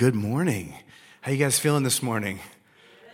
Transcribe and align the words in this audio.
good 0.00 0.14
morning. 0.14 0.72
How 1.20 1.30
you 1.30 1.36
guys 1.36 1.58
feeling 1.58 1.82
this 1.82 2.02
morning? 2.02 2.40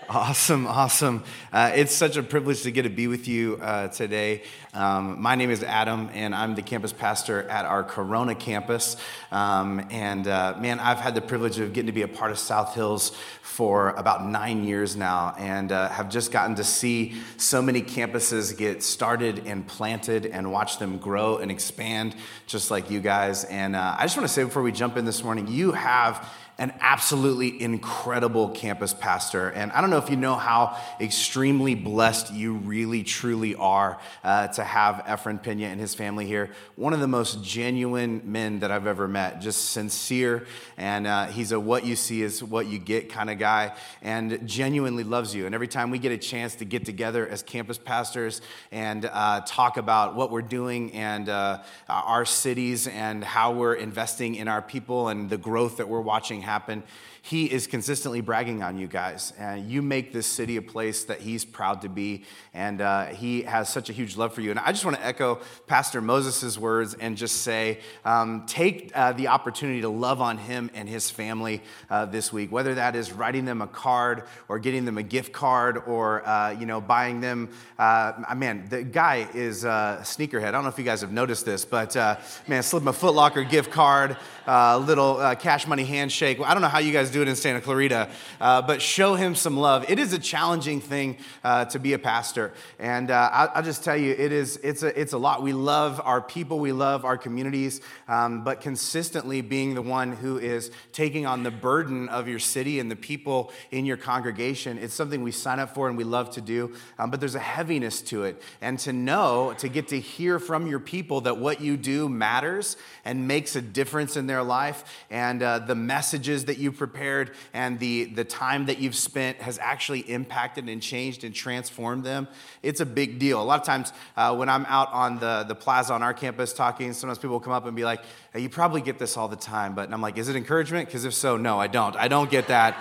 Awesome, 0.09 0.69
awesome. 0.69 1.25
Uh, 1.53 1.73
it's 1.75 1.93
such 1.93 2.17
a 2.17 2.23
privilege 2.23 2.63
to 2.63 2.71
get 2.71 2.83
to 2.83 2.89
be 2.89 3.09
with 3.09 3.27
you 3.27 3.59
uh, 3.61 3.89
today. 3.89 4.45
Um, 4.73 5.21
my 5.21 5.35
name 5.35 5.51
is 5.51 5.65
Adam, 5.65 6.09
and 6.13 6.33
I'm 6.33 6.55
the 6.55 6.63
campus 6.63 6.93
pastor 6.93 7.43
at 7.49 7.65
our 7.65 7.83
Corona 7.83 8.37
campus. 8.37 8.97
Um, 9.33 9.85
and 9.91 10.29
uh, 10.29 10.59
man, 10.61 10.79
I've 10.79 11.01
had 11.01 11.17
the 11.17 11.21
privilege 11.21 11.59
of 11.59 11.73
getting 11.73 11.87
to 11.87 11.93
be 11.93 12.03
a 12.03 12.09
part 12.09 12.31
of 12.31 12.39
South 12.39 12.77
Hills 12.77 13.11
for 13.43 13.91
about 13.91 14.25
nine 14.25 14.63
years 14.63 14.95
now, 14.95 15.35
and 15.39 15.73
uh, 15.73 15.89
have 15.89 16.09
just 16.09 16.31
gotten 16.31 16.55
to 16.55 16.63
see 16.63 17.17
so 17.37 17.61
many 17.61 17.83
campuses 17.83 18.57
get 18.57 18.85
started 18.85 19.45
and 19.45 19.67
planted 19.67 20.27
and 20.27 20.53
watch 20.53 20.79
them 20.79 20.99
grow 20.99 21.39
and 21.39 21.51
expand, 21.51 22.15
just 22.47 22.71
like 22.71 22.93
you 22.93 23.01
guys. 23.01 23.43
And 23.43 23.75
uh, 23.75 23.97
I 23.99 24.05
just 24.05 24.17
want 24.17 24.29
to 24.29 24.33
say 24.33 24.45
before 24.45 24.63
we 24.63 24.71
jump 24.71 24.97
in 24.97 25.05
this 25.05 25.25
morning, 25.25 25.49
you 25.49 25.73
have 25.73 26.33
an 26.59 26.73
absolutely 26.81 27.61
incredible 27.61 28.49
campus 28.49 28.95
pastor. 28.95 29.51
And 29.51 29.71
I 29.73 29.83
don't 29.83 29.91
know 29.91 29.99
if 29.99 30.09
you 30.09 30.17
know 30.17 30.37
how 30.37 30.79
extremely 30.99 31.75
blessed 31.75 32.33
you 32.33 32.55
really, 32.55 33.03
truly 33.03 33.55
are 33.55 34.01
uh, 34.25 34.49
to 34.49 34.65
have 34.65 35.05
Efren 35.05 35.43
Pena 35.43 35.67
and 35.67 35.79
his 35.79 35.95
family 35.95 36.27
here. 36.27 36.51
One 36.77 36.95
of 36.95 37.01
the 37.01 37.09
most 37.09 37.45
genuine 37.45 38.23
men 38.25 38.61
that 38.61 38.71
I've 38.71 38.87
ever 38.87 39.07
met, 39.07 39.43
just 39.43 39.71
sincere. 39.71 40.47
And 40.79 41.07
uh, 41.07 41.27
he's 41.27 41.53
a 41.53 41.61
what 41.61 41.85
you 41.85 41.95
see 41.95 42.23
is 42.23 42.43
what 42.43 42.67
you 42.67 42.79
get 42.79 43.11
kind 43.11 43.29
of 43.29 43.39
guy, 43.39 43.77
and 44.01 44.49
genuinely 44.49 45.05
loves 45.05 45.35
you. 45.35 45.45
And 45.45 45.55
every 45.55 45.69
time 45.69 45.91
we 45.91 45.99
get 45.99 46.13
a 46.13 46.19
chance 46.19 46.55
to 46.57 46.65
get 46.65 46.87
together 46.87 47.29
as 47.29 47.43
campus 47.43 47.77
pastors 47.77 48.41
and 48.73 49.05
uh, 49.05 49.43
talk 49.47 49.77
about 49.77 50.15
what 50.15 50.31
we're 50.31 50.41
doing 50.41 50.93
and 50.93 51.29
uh, 51.29 51.59
our 51.89 52.25
cities 52.25 52.87
and 52.87 53.23
how 53.23 53.53
we're 53.53 53.75
investing 53.75 54.37
in 54.37 54.49
our 54.49 54.63
people 54.63 55.09
and 55.09 55.29
the 55.29 55.37
growth 55.37 55.77
that 55.77 55.89
we're 55.89 56.01
watching 56.01 56.46
happen 56.47 56.83
he 57.29 57.47
is 57.47 57.67
consistently 57.67 58.21
bragging 58.21 58.63
on 58.63 58.79
you 58.79 58.87
guys. 58.87 59.33
And 59.37 59.69
you 59.69 59.83
make 59.83 60.13
this 60.13 60.29
city 60.29 60.59
a 60.59 60.63
place 60.63 61.03
that 61.05 61.21
he's 61.21 61.45
proud 61.45 61.83
to 61.83 61.89
be. 61.89 62.23
And 62.55 62.81
uh, 62.81 63.07
he 63.07 63.43
has 63.43 63.69
such 63.69 63.91
a 63.91 63.93
huge 63.93 64.17
love 64.17 64.33
for 64.33 64.43
you. 64.43 64.53
And 64.53 64.61
I 64.61 64.71
just 64.71 64.85
want 64.85 64.97
to 64.97 65.05
echo 65.05 65.41
Pastor 65.67 66.01
Moses' 66.01 66.57
words 66.57 66.95
and 66.95 67.17
just 67.17 67.43
say 67.43 67.81
um, 68.05 68.47
take 68.47 68.93
uh, 68.95 69.13
the 69.13 69.27
opportunity 69.27 69.81
to 69.81 69.89
love 69.89 70.21
on 70.21 70.39
him 70.39 70.71
and 70.73 70.89
his 70.89 71.11
family 71.11 71.63
uh, 71.91 72.05
this 72.07 72.33
week, 72.33 72.53
whether 72.53 72.77
that 72.77 72.95
is 72.95 73.11
writing 73.11 73.45
them 73.45 73.61
a 73.61 73.67
card 73.67 74.23
or 74.49 74.61
getting 74.61 74.85
them 74.85 74.97
a 74.97 75.03
gift 75.03 75.33
card 75.33 75.83
or, 75.85 76.25
uh, 76.29 76.51
you 76.51 76.65
know, 76.65 76.81
buying 76.81 77.21
them. 77.21 77.51
Uh, 77.77 78.13
man, 78.37 78.67
the 78.71 78.85
guy 78.85 79.29
is 79.35 79.65
a 79.65 79.99
sneakerhead. 80.03 80.47
I 80.47 80.51
don't 80.53 80.63
know 80.63 80.71
if 80.71 80.79
you 80.79 80.85
guys 80.85 81.01
have 81.01 81.13
noticed 81.13 81.45
this, 81.45 81.65
but 81.65 81.97
uh, 81.97 82.19
man, 82.47 82.63
slip 82.63 82.83
him 82.83 82.89
a 82.89 82.93
Footlocker 82.93 83.51
gift 83.51 83.73
card, 83.73 84.17
a 84.47 84.79
little 84.79 85.17
cash 85.37 85.67
money 85.67 85.85
handshake. 85.85 86.39
I 86.41 86.53
don't 86.53 86.63
know 86.63 86.69
how 86.69 86.79
you 86.79 86.93
guys 86.93 87.11
do 87.11 87.23
it 87.23 87.29
in 87.29 87.37
Santa 87.37 87.61
Clarita, 87.61 88.09
uh, 88.41 88.63
but 88.63 88.81
show 88.81 89.15
him 89.15 89.35
some 89.35 89.57
love. 89.57 89.89
It 89.91 89.99
is 89.99 90.13
a 90.13 90.19
challenging 90.19 90.81
thing 90.81 91.19
uh, 91.43 91.65
to 91.67 91.79
be 91.79 91.93
a 91.93 91.99
pastor, 91.99 92.53
and 92.79 93.11
uh, 93.11 93.31
I'll, 93.33 93.53
I'll, 93.57 93.63
just 93.63 93.83
tell 93.83 93.97
you, 93.97 94.13
it 94.13 94.33
is 94.33 94.59
it's 94.63 94.83
a 94.83 94.99
it's 94.99 95.13
a 95.13 95.19
lot. 95.19 95.43
We 95.43 95.53
love 95.53 96.01
our 96.05 96.21
people, 96.21 96.59
we 96.59 96.73
love 96.73 97.05
our 97.05 97.19
communities, 97.19 97.81
um, 98.09 98.45
but 98.45 98.61
consistently 98.61 99.41
being 99.41 99.75
the 99.75 99.83
one 99.83 100.13
who 100.13 100.39
is 100.39 100.71
taking 100.93 101.27
on 101.27 101.43
the 101.43 101.51
burden 101.51 102.09
of 102.09 102.29
your 102.29 102.39
city 102.39 102.79
and 102.79 102.91
the 102.91 102.97
people 102.97 103.53
in 103.71 103.85
your 103.85 103.97
congregation, 103.97 104.79
it's 104.79 104.95
something 104.95 105.23
we 105.23 105.33
sign 105.33 105.59
up 105.59 105.75
for 105.75 105.89
and 105.89 105.97
we 105.97 106.05
love 106.05 106.31
to 106.31 106.41
do. 106.41 106.75
Um, 106.99 107.11
but 107.11 107.21
there's 107.21 107.35
a 107.35 107.41
heaviness 107.41 108.03
to 108.03 108.25
it, 108.25 108.41
and 108.61 108.79
to 108.81 108.93
know 108.93 109.55
to 109.59 109.69
get 109.69 109.89
to 109.89 110.01
hear 110.01 110.39
from 110.39 110.67
your 110.67 110.81
people 110.81 111.23
that 111.23 111.39
what 111.39 111.61
you 111.61 111.77
do 111.77 112.09
matters 112.09 112.77
and 113.05 113.27
makes 113.27 113.57
a 113.57 113.63
difference 113.63 114.17
in 114.17 114.27
their 114.27 114.36
life, 114.43 114.85
and 115.11 115.43
uh, 115.43 115.59
the 115.59 115.75
messages 115.75 116.47
that 116.47 116.59
you 116.59 116.73
prepared 116.73 117.33
and 117.53 117.79
the, 117.79 118.05
the 118.05 118.25
time 118.25 118.67
that 118.67 118.79
you've 118.79 118.95
spent 118.95 119.39
has 119.39 119.59
actually 119.59 120.01
impacted 120.01 120.69
and 120.69 120.83
changed 120.83 121.25
and 121.25 121.35
transformed 121.35 122.05
them, 122.05 122.29
it's 122.63 122.81
a 122.81 122.87
big 122.87 123.19
deal. 123.19 123.41
A 123.41 123.45
lot 123.45 123.61
of 123.61 123.67
times 123.67 123.93
uh, 124.17 124.35
when 124.35 124.49
I'm 124.49 124.67
out 124.67 124.93
on 124.93 125.19
the, 125.19 125.45
the 125.47 125.55
plaza 125.55 125.93
on 125.93 126.03
our 126.03 126.15
campus 126.15 126.53
talking, 126.53 126.93
sometimes 126.93 127.19
people 127.19 127.41
come 127.41 127.53
up 127.53 127.67
and 127.67 127.77
be 127.77 127.85
like, 127.85 128.03
hey, 128.33 128.41
you 128.41 128.49
probably 128.49 128.81
get 128.81 128.99
this 128.99 129.17
all 129.17 129.29
the 129.29 129.37
time. 129.37 129.75
But 129.75 129.93
I'm 129.93 130.01
like, 130.01 130.19
is 130.19 130.29
it 130.29 130.37
encouragement? 130.37 130.89
Because 130.89 131.05
if 131.05 131.15
so, 131.15 131.37
no, 131.37 131.61
I 131.61 131.67
don't. 131.67 131.97
I 131.97 132.09
don't 132.09 132.31
get 132.31 132.49
that 132.49 132.77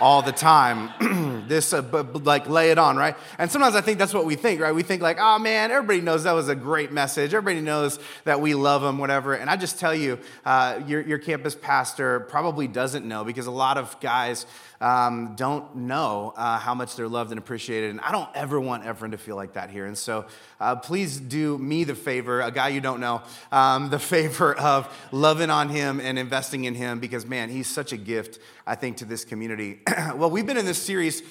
all 0.00 0.22
the 0.22 0.32
time. 0.32 1.44
this, 1.48 1.72
uh, 1.72 1.82
like, 2.14 2.48
lay 2.48 2.70
it 2.70 2.78
on, 2.78 2.96
right? 2.96 3.16
And 3.38 3.50
sometimes 3.50 3.74
I 3.74 3.80
think 3.80 3.98
that's 3.98 4.14
what 4.14 4.24
we 4.24 4.34
think, 4.34 4.60
right? 4.60 4.74
We 4.74 4.82
think, 4.82 5.02
like, 5.02 5.18
oh 5.20 5.38
man, 5.38 5.70
everybody 5.70 6.00
knows 6.00 6.24
that 6.24 6.32
was 6.32 6.48
a 6.48 6.54
great 6.54 6.92
message. 6.92 7.34
Everybody 7.34 7.60
knows 7.60 7.98
that 8.24 8.40
we 8.40 8.54
love 8.54 8.82
them, 8.82 8.98
whatever. 8.98 9.34
And 9.34 9.50
I 9.50 9.56
just 9.56 9.78
tell 9.78 9.94
you, 9.94 10.18
uh, 10.44 10.80
your, 10.86 11.00
your 11.02 11.18
campus 11.18 11.54
pastor 11.54 12.20
probably 12.20 12.68
doesn't 12.68 13.06
know 13.06 13.24
because 13.24 13.46
a 13.46 13.50
lot 13.50 13.78
of 13.78 13.98
guys 14.00 14.46
um, 14.80 15.34
don't 15.34 15.74
know 15.76 16.34
uh, 16.36 16.58
how 16.58 16.74
much 16.74 16.96
they're 16.96 17.08
loved 17.08 17.30
and 17.30 17.38
appreciated. 17.38 17.90
And 17.90 18.00
I 18.00 18.12
don't 18.12 18.28
ever 18.34 18.60
want 18.60 18.84
Efren 18.84 19.12
to 19.12 19.18
feel 19.18 19.36
like 19.36 19.54
that 19.54 19.70
here. 19.70 19.86
And 19.86 19.96
so 19.96 20.26
uh, 20.60 20.76
please 20.76 21.18
do 21.18 21.56
me 21.58 21.84
the 21.84 21.94
favor, 21.94 22.40
a 22.40 22.50
guy 22.50 22.68
you 22.68 22.80
don't 22.80 23.00
know, 23.00 23.22
um, 23.50 23.90
the 23.90 23.98
favor 24.14 24.54
of 24.54 24.94
loving 25.10 25.50
on 25.50 25.70
him 25.70 26.00
and 26.00 26.18
investing 26.18 26.64
in 26.64 26.74
him 26.74 27.00
because, 27.00 27.24
man, 27.26 27.48
he's 27.48 27.66
such 27.66 27.92
a 27.92 27.96
gift, 27.96 28.38
I 28.66 28.74
think, 28.74 28.98
to 28.98 29.04
this 29.04 29.24
community. 29.24 29.80
well, 30.16 30.30
we've 30.30 30.46
been 30.46 30.56
in 30.56 30.64
this 30.64 30.82
series 30.82 31.22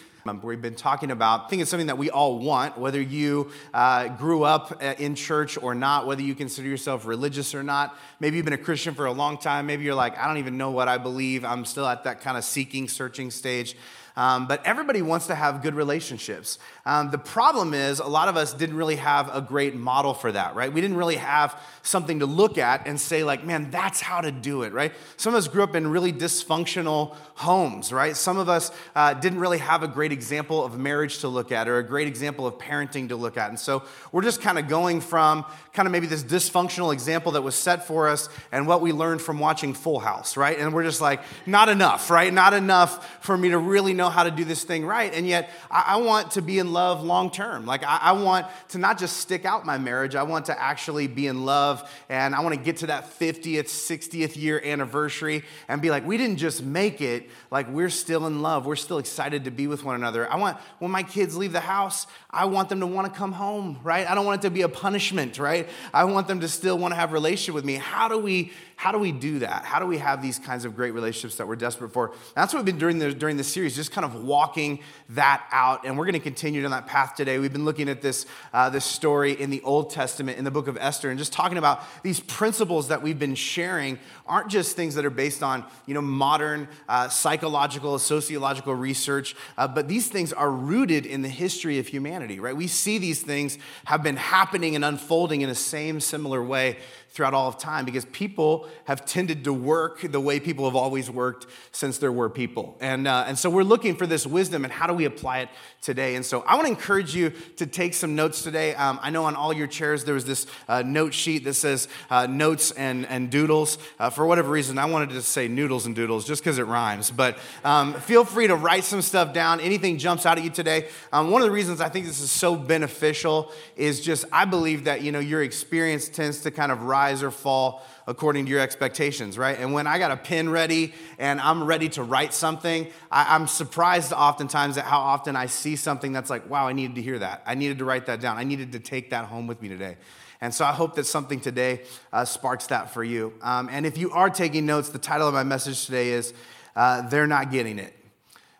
We've 0.42 0.62
been 0.62 0.76
talking 0.76 1.12
about, 1.12 1.46
I 1.46 1.48
think 1.50 1.62
it's 1.62 1.70
something 1.70 1.88
that 1.88 1.98
we 1.98 2.10
all 2.10 2.40
want, 2.40 2.78
whether 2.78 3.02
you 3.02 3.52
uh, 3.74 4.08
grew 4.08 4.44
up 4.44 4.82
uh, 4.82 4.94
in 4.98 5.16
church 5.16 5.62
or 5.62 5.76
not, 5.76 6.08
whether 6.08 6.22
you 6.22 6.34
consider 6.34 6.70
yourself 6.70 7.06
religious 7.06 7.54
or 7.54 7.62
not. 7.62 7.98
Maybe 8.22 8.38
you've 8.38 8.46
been 8.46 8.54
a 8.54 8.58
Christian 8.58 8.94
for 8.94 9.06
a 9.06 9.12
long 9.12 9.38
time. 9.38 9.66
Maybe 9.66 9.84
you're 9.84 9.96
like, 9.96 10.18
I 10.18 10.26
don't 10.26 10.38
even 10.38 10.58
know 10.58 10.72
what 10.72 10.88
I 10.88 10.98
believe. 10.98 11.44
I'm 11.44 11.66
still 11.66 11.86
at 11.86 12.06
that 12.06 12.22
kind 12.22 12.38
of 12.38 12.46
seeking, 12.46 12.88
searching 12.88 13.32
stage. 13.32 13.76
Um, 14.16 14.48
but 14.48 14.66
everybody 14.66 15.02
wants 15.02 15.28
to 15.28 15.36
have 15.36 15.62
good 15.62 15.76
relationships. 15.76 16.58
Um, 16.86 17.12
the 17.12 17.18
problem 17.18 17.74
is, 17.74 18.00
a 18.00 18.08
lot 18.08 18.28
of 18.28 18.36
us 18.36 18.54
didn't 18.54 18.76
really 18.76 18.98
have 18.98 19.34
a 19.34 19.40
great 19.40 19.74
model 19.74 20.14
for 20.14 20.30
that, 20.34 20.54
right? 20.54 20.72
We 20.72 20.82
didn't 20.82 20.98
really 20.98 21.16
have 21.16 21.58
something 21.82 22.20
to 22.20 22.26
look 22.26 22.58
at 22.58 22.86
and 22.88 23.00
say, 23.00 23.24
like, 23.24 23.46
man, 23.46 23.72
that's 23.72 24.02
how 24.02 24.20
to 24.20 24.34
do 24.34 24.64
it, 24.64 24.74
right? 24.74 24.92
Some 25.16 25.34
of 25.34 25.38
us 25.38 25.48
grew 25.48 25.64
up 25.64 25.76
in 25.76 25.88
really 25.88 26.12
dysfunctional 26.12 27.16
homes, 27.36 27.94
right? 27.94 28.18
Some 28.18 28.38
of 28.38 28.50
us 28.50 28.70
uh, 28.96 29.14
didn't 29.14 29.40
really 29.40 29.60
have 29.60 29.84
a 29.84 29.88
great 29.88 30.12
example 30.12 30.62
of 30.62 30.78
marriage 30.78 31.20
to 31.20 31.30
look 31.30 31.54
at 31.54 31.70
or 31.70 31.78
a 31.78 31.84
great 31.84 32.08
example 32.08 32.46
of 32.46 32.56
parenting 32.56 33.08
to 33.10 33.16
look 33.16 33.38
at. 33.38 33.48
And 33.48 33.58
so 33.58 33.84
we're 34.12 34.22
just 34.22 34.42
kind 34.42 34.60
of 34.60 34.68
going 34.68 35.00
from 35.00 35.46
kind 35.72 35.88
of 35.88 35.94
maybe 35.94 36.08
this 36.08 36.24
dysfunctional 36.24 36.92
example 36.92 37.32
that 37.32 37.44
was 37.44 37.56
set 37.56 37.88
for 37.88 38.10
us 38.10 38.28
and 38.52 38.68
what 38.68 38.82
we 38.82 38.92
learned 38.92 39.22
from 39.22 39.40
watching 39.40 39.74
Full 39.74 40.00
House, 40.00 40.36
right? 40.36 40.60
And 40.60 40.74
we're 40.74 40.84
just 40.84 41.00
like, 41.00 41.22
not 41.46 41.70
enough, 41.70 42.10
right? 42.10 42.32
Not 42.34 42.54
enough 42.54 43.24
for 43.24 43.38
me 43.38 43.50
to 43.50 43.58
really 43.58 43.94
know 43.94 44.10
how 44.10 44.24
to 44.24 44.32
do 44.32 44.44
this 44.44 44.66
thing 44.66 44.86
right. 44.86 45.14
And 45.14 45.26
yet, 45.26 45.50
I, 45.72 45.84
I 45.88 45.98
want 45.98 46.32
to 46.32 46.42
be 46.42 46.60
in 46.60 46.73
love 46.74 47.04
long 47.04 47.32
term. 47.32 47.66
Like, 47.66 47.84
I, 47.84 47.98
I, 48.02 48.12
want 48.12 48.48
to 48.70 48.78
not 48.78 48.98
just 48.98 49.18
stick 49.18 49.46
out 49.46 49.66
my 49.66 49.78
marriage, 49.78 50.16
I 50.16 50.24
want 50.24 50.48
to 50.48 50.62
actually 50.62 51.08
be 51.08 51.28
in 51.28 51.46
love. 51.46 51.90
And 52.10 52.36
I 52.36 52.42
want 52.42 52.56
to 52.56 52.62
get 52.62 52.78
to 52.78 52.88
that 52.88 53.20
50th, 53.20 53.66
60th 53.66 54.36
year 54.36 54.62
anniversary 54.64 55.44
and 55.68 55.82
be 55.82 55.90
like, 55.90 56.06
we 56.06 56.18
didn't 56.18 56.38
just 56.38 56.64
make 56.64 57.00
it, 57.00 57.30
like, 57.52 57.70
we're 57.70 57.90
still 57.90 58.28
in 58.28 58.42
love. 58.42 58.66
We're 58.66 58.76
still 58.76 58.98
excited 58.98 59.46
to 59.46 59.52
be 59.52 59.68
with 59.68 59.84
one 59.84 59.96
another. 59.96 60.30
I 60.30 60.36
want, 60.36 60.58
when 60.80 60.92
my 60.92 61.04
kids 61.04 61.38
leave 61.38 61.54
the 61.54 61.60
house, 61.60 62.08
I 62.34 62.46
want 62.46 62.70
them 62.70 62.80
to 62.80 62.88
want 62.88 63.12
to 63.12 63.18
come 63.18 63.32
home, 63.32 63.80
right? 63.84 64.10
I 64.10 64.16
don't 64.16 64.26
want 64.26 64.44
it 64.44 64.48
to 64.48 64.52
be 64.52 64.64
a 64.64 64.70
punishment, 64.70 65.38
right? 65.38 65.70
I 65.94 66.06
want 66.06 66.28
them 66.28 66.40
to 66.40 66.48
still 66.48 66.78
want 66.78 66.94
to 66.94 66.96
have 66.96 67.14
relationship 67.14 67.54
with 67.54 67.64
me. 67.64 67.76
How 67.76 68.08
do 68.08 68.18
we 68.18 68.52
how 68.76 68.92
do 68.92 68.98
we 68.98 69.14
do 69.14 69.40
that? 69.40 69.64
How 69.64 69.80
do 69.80 69.86
we 69.86 69.98
have 70.00 70.22
these 70.22 70.40
kinds 70.40 70.66
of 70.66 70.76
great 70.76 70.94
relationships 70.94 71.38
that 71.38 71.48
we're 71.48 71.56
desperate 71.56 71.94
for? 71.94 72.12
That's 72.36 72.54
what 72.54 72.60
we've 72.60 72.66
been 72.66 72.80
doing 72.80 73.00
the, 73.00 73.14
during 73.14 73.38
this 73.38 73.48
series, 73.48 73.78
just 73.78 73.94
kind 73.94 74.04
of 74.04 74.26
walking 74.26 74.80
that 75.10 75.48
out. 75.54 75.86
And 75.86 75.98
we're 75.98 76.04
going 76.04 76.14
to 76.14 76.20
continue 76.20 76.62
down 76.62 76.72
that 76.72 76.88
path 76.88 77.16
today. 77.16 77.40
We've 77.40 77.54
been 77.54 77.64
looking 77.64 77.88
at 77.88 78.02
this, 78.02 78.26
uh, 78.52 78.70
this 78.70 78.84
story 78.84 79.40
in 79.40 79.52
the 79.52 79.62
Old 79.62 79.92
Testament, 79.92 80.38
in 80.38 80.44
the 80.44 80.52
book 80.52 80.68
of 80.68 80.78
Esther, 80.82 81.10
and 81.10 81.18
just 81.18 81.32
talking 81.32 81.58
about 81.58 81.82
these 82.04 82.20
principles 82.20 82.90
that 82.90 83.02
we've 83.02 83.20
been 83.20 83.36
sharing 83.36 84.00
aren't 84.26 84.50
just 84.50 84.76
things 84.76 84.96
that 84.96 85.06
are 85.06 85.10
based 85.10 85.44
on 85.44 85.64
you 85.86 85.94
know, 85.94 86.02
modern 86.02 86.68
uh, 86.90 87.08
psychological, 87.08 87.98
sociological 88.00 88.76
research, 88.76 89.34
uh, 89.58 89.66
but 89.66 89.88
these 89.88 90.10
things 90.10 90.34
are 90.34 90.52
rooted 90.52 91.06
in 91.06 91.22
the 91.22 91.30
history 91.30 91.80
of 91.80 91.88
humanity, 91.88 92.23
right? 92.40 92.56
We 92.56 92.68
see 92.68 92.98
these 92.98 93.22
things 93.22 93.58
have 93.86 94.04
been 94.04 94.16
happening 94.16 94.76
and 94.76 94.84
unfolding 94.84 95.42
in 95.42 95.50
the 95.50 95.56
same 95.56 96.00
similar 96.00 96.44
way 96.44 96.78
throughout 97.14 97.36
all 97.36 97.48
of 97.48 97.60
time 97.60 97.86
because 97.86 98.06
people 98.06 98.68
have 98.86 99.06
tended 99.06 99.44
to 99.44 99.54
work 99.54 100.02
the 100.02 100.20
way 100.20 100.40
people 100.40 100.66
have 100.66 100.76
always 100.76 101.12
worked 101.12 101.46
since 101.72 102.00
there 102.00 102.12
were 102.12 102.28
people. 102.28 102.76
And, 102.82 103.08
uh, 103.08 103.26
and 103.28 103.38
so 103.38 103.52
we're 103.52 103.64
looking 103.64 103.96
for 103.96 104.08
this 104.08 104.26
wisdom 104.26 104.64
and 104.64 104.74
how 104.74 104.88
do 104.88 104.94
we 104.94 105.06
apply 105.06 105.42
it 105.42 105.50
today? 105.80 106.16
And 106.16 106.26
so 106.26 106.42
I 106.48 106.56
want 106.56 106.66
to 106.66 106.74
encourage 106.74 107.16
you 107.16 107.30
to 107.58 107.68
take 107.68 107.94
some 107.94 108.16
notes 108.16 108.42
today. 108.42 108.74
Um, 108.74 109.00
I 109.00 109.12
know 109.12 109.26
on 109.26 109.36
all 109.36 109.54
your 109.54 109.68
chairs 109.68 110.06
there 110.06 110.16
was 110.16 110.26
this 110.26 110.48
uh, 110.68 110.82
note 110.82 111.14
sheet 111.14 111.44
that 111.44 111.54
says 111.54 111.88
uh, 112.10 112.26
notes 112.26 112.72
and, 112.72 113.06
and 113.06 113.30
doodles. 113.30 113.78
Uh, 114.00 114.10
for 114.10 114.26
whatever 114.26 114.50
reason, 114.50 114.80
I 114.80 114.86
wanted 114.86 115.12
to 115.12 115.22
say 115.22 115.48
noodles 115.48 115.86
and 115.86 115.96
doodles 115.96 116.26
just 116.26 116.42
because 116.42 116.58
it 116.58 116.66
rhymes. 116.66 117.12
But 117.12 117.38
um, 117.64 117.94
feel 117.94 118.26
free 118.26 118.48
to 118.48 118.56
write 118.56 118.86
some 118.86 119.04
stuff 119.04 119.34
down. 119.34 119.60
Anything 119.60 120.00
jumps 120.00 120.26
out 120.26 120.40
at 120.40 120.44
you 120.44 120.50
today. 120.50 120.88
Um, 121.12 121.30
one 121.30 121.44
of 121.44 121.48
the 121.48 121.54
reasons 121.54 121.80
I 121.80 121.90
think 121.90 122.08
this 122.08 122.22
is 122.22 122.32
so 122.32 122.56
beneficial 122.56 123.52
is 123.76 124.02
just 124.02 124.26
I 124.32 124.46
believe 124.46 124.86
that 124.86 125.04
you 125.04 125.12
know 125.12 125.20
your 125.20 125.44
experience 125.44 126.10
tends 126.10 126.42
to 126.42 126.50
kind 126.50 126.72
of 126.72 126.82
rise 126.82 127.03
rise 127.04 127.22
or 127.22 127.32
fall 127.32 127.84
according 128.08 128.46
to 128.46 128.52
your 128.52 128.62
expectations, 128.62 129.38
right? 129.38 129.60
And 129.60 129.74
when 129.74 129.88
I 129.88 130.00
got 130.00 130.12
a 130.12 130.18
pen 130.18 130.50
ready 130.50 130.94
and 131.18 131.42
I'm 131.42 131.64
ready 131.64 131.90
to 131.90 132.04
write 132.04 132.34
something, 132.34 132.88
I, 133.12 133.36
am 133.36 133.48
surprised 133.48 134.14
oftentimes 134.14 134.78
at 134.78 134.86
how 134.86 135.00
often 135.00 135.36
I 135.36 135.48
see 135.48 135.76
something 135.76 136.14
that's 136.14 136.30
like, 136.30 136.50
wow, 136.50 136.68
I 136.68 136.74
needed 136.74 136.96
to 136.96 137.02
hear 137.02 137.20
that. 137.20 137.44
I 137.46 137.56
needed 137.56 137.80
to 137.80 137.86
write 137.86 138.06
that 138.06 138.22
down. 138.22 138.38
I 138.38 138.46
needed 138.46 138.72
to 138.72 138.80
take 138.80 139.10
that 139.10 139.26
home 139.26 139.48
with 139.48 139.62
me 139.62 139.68
today. 139.68 139.98
And 140.40 140.54
so 140.54 140.66
I 140.66 140.72
hope 140.72 140.96
that 140.96 141.06
something 141.06 141.40
today 141.40 141.82
uh, 142.12 142.26
sparks 142.26 142.68
that 142.68 142.92
for 142.92 143.04
you. 143.04 143.34
Um, 143.42 143.70
and 143.72 143.86
if 143.86 143.98
you 143.98 144.12
are 144.12 144.30
taking 144.30 144.66
notes, 144.66 144.90
the 144.90 145.00
title 145.00 145.28
of 145.28 145.34
my 145.34 145.44
message 145.44 145.86
today 145.86 146.10
is 146.10 146.34
uh, 146.76 147.08
They're 147.10 147.28
Not 147.28 147.52
Getting 147.52 147.80
It. 147.80 147.94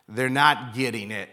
They're 0.08 0.30
Not 0.30 0.74
Getting 0.74 1.12
It. 1.12 1.30